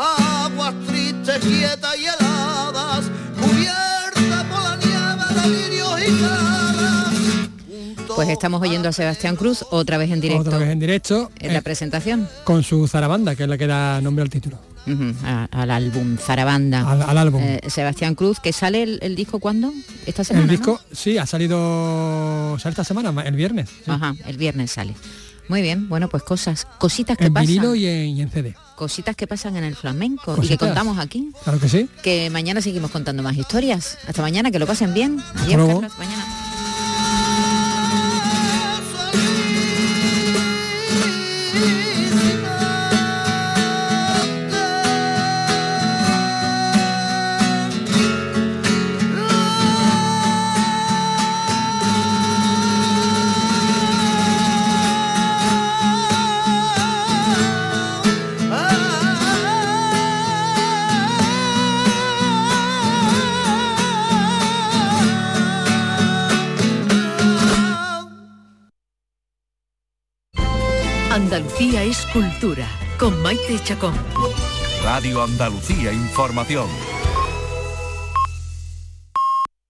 aguas 0.00 0.74
tristes, 0.86 1.38
quietas 1.38 1.96
y 1.98 2.04
heladas, 2.06 3.10
cubiertas 3.40 4.44
por 4.44 4.62
la 4.62 4.76
nieve 4.76 5.24
de 5.34 5.48
lirios 5.48 6.00
y. 6.00 6.10
Pues 8.16 8.28
estamos 8.28 8.60
oyendo 8.60 8.88
a 8.88 8.92
Sebastián 8.92 9.36
Cruz 9.36 9.64
otra 9.70 9.96
vez 9.96 10.10
en 10.10 10.20
directo. 10.20 10.42
Otra 10.48 10.58
vez 10.58 10.68
en 10.70 10.78
directo. 10.80 11.30
En 11.38 11.52
la 11.52 11.60
eh, 11.60 11.62
presentación. 11.62 12.28
con 12.44 12.62
su 12.62 12.86
zarabanda, 12.88 13.34
que 13.36 13.44
es 13.44 13.48
la 13.48 13.56
que 13.56 13.66
da 13.66 14.00
nombre 14.00 14.22
al 14.22 14.30
título. 14.30 14.58
A- 15.24 15.46
al 15.52 15.70
álbum 15.70 16.16
Zarabanda. 16.18 16.80
Al- 16.90 17.02
al 17.02 17.18
álbum. 17.18 17.40
Eh, 17.42 17.60
Sebastián 17.68 18.14
Cruz, 18.16 18.40
que 18.40 18.52
sale 18.52 18.82
el, 18.82 18.98
el 19.02 19.14
disco 19.14 19.38
cuándo? 19.38 19.72
Esta 20.06 20.24
semana. 20.24 20.44
el 20.44 20.48
¿no? 20.48 20.52
disco, 20.52 20.80
sí, 20.92 21.16
ha 21.18 21.26
salido 21.26 22.58
sale 22.58 22.70
esta 22.72 22.82
semana, 22.84 23.22
el 23.22 23.36
viernes. 23.36 23.68
sí. 23.68 23.90
Ajá, 23.90 24.14
el 24.26 24.36
viernes 24.36 24.72
sale. 24.72 24.94
Muy 25.48 25.62
bien, 25.62 25.88
bueno, 25.88 26.08
pues 26.08 26.22
cosas, 26.22 26.66
cositas 26.78 27.16
que 27.16 27.26
en 27.26 27.32
pasan. 27.34 27.46
vinilo 27.46 27.74
y 27.74 27.86
en, 27.86 28.08
y 28.16 28.22
en 28.22 28.30
CD. 28.30 28.54
Cositas 28.80 29.14
que 29.14 29.26
pasan 29.26 29.56
en 29.56 29.64
el 29.64 29.76
flamenco 29.76 30.34
y 30.40 30.48
que 30.48 30.56
contamos 30.56 30.98
aquí. 30.98 31.32
Claro 31.44 31.60
que 31.60 31.68
sí. 31.68 31.86
Que 32.02 32.30
mañana 32.30 32.62
seguimos 32.62 32.90
contando 32.90 33.22
más 33.22 33.36
historias. 33.36 33.98
Hasta 34.08 34.22
mañana, 34.22 34.50
que 34.50 34.58
lo 34.58 34.66
pasen 34.66 34.94
bien. 34.94 35.22
Adiós, 35.34 35.56
luego. 35.56 35.82
Carlos, 35.82 35.92
hasta 35.92 35.98
mañana. 35.98 36.49
Cultura 72.12 72.66
con 72.98 73.22
Maite 73.22 73.58
Chacón. 73.62 73.94
Radio 74.82 75.22
Andalucía 75.22 75.92
Información. 75.92 76.66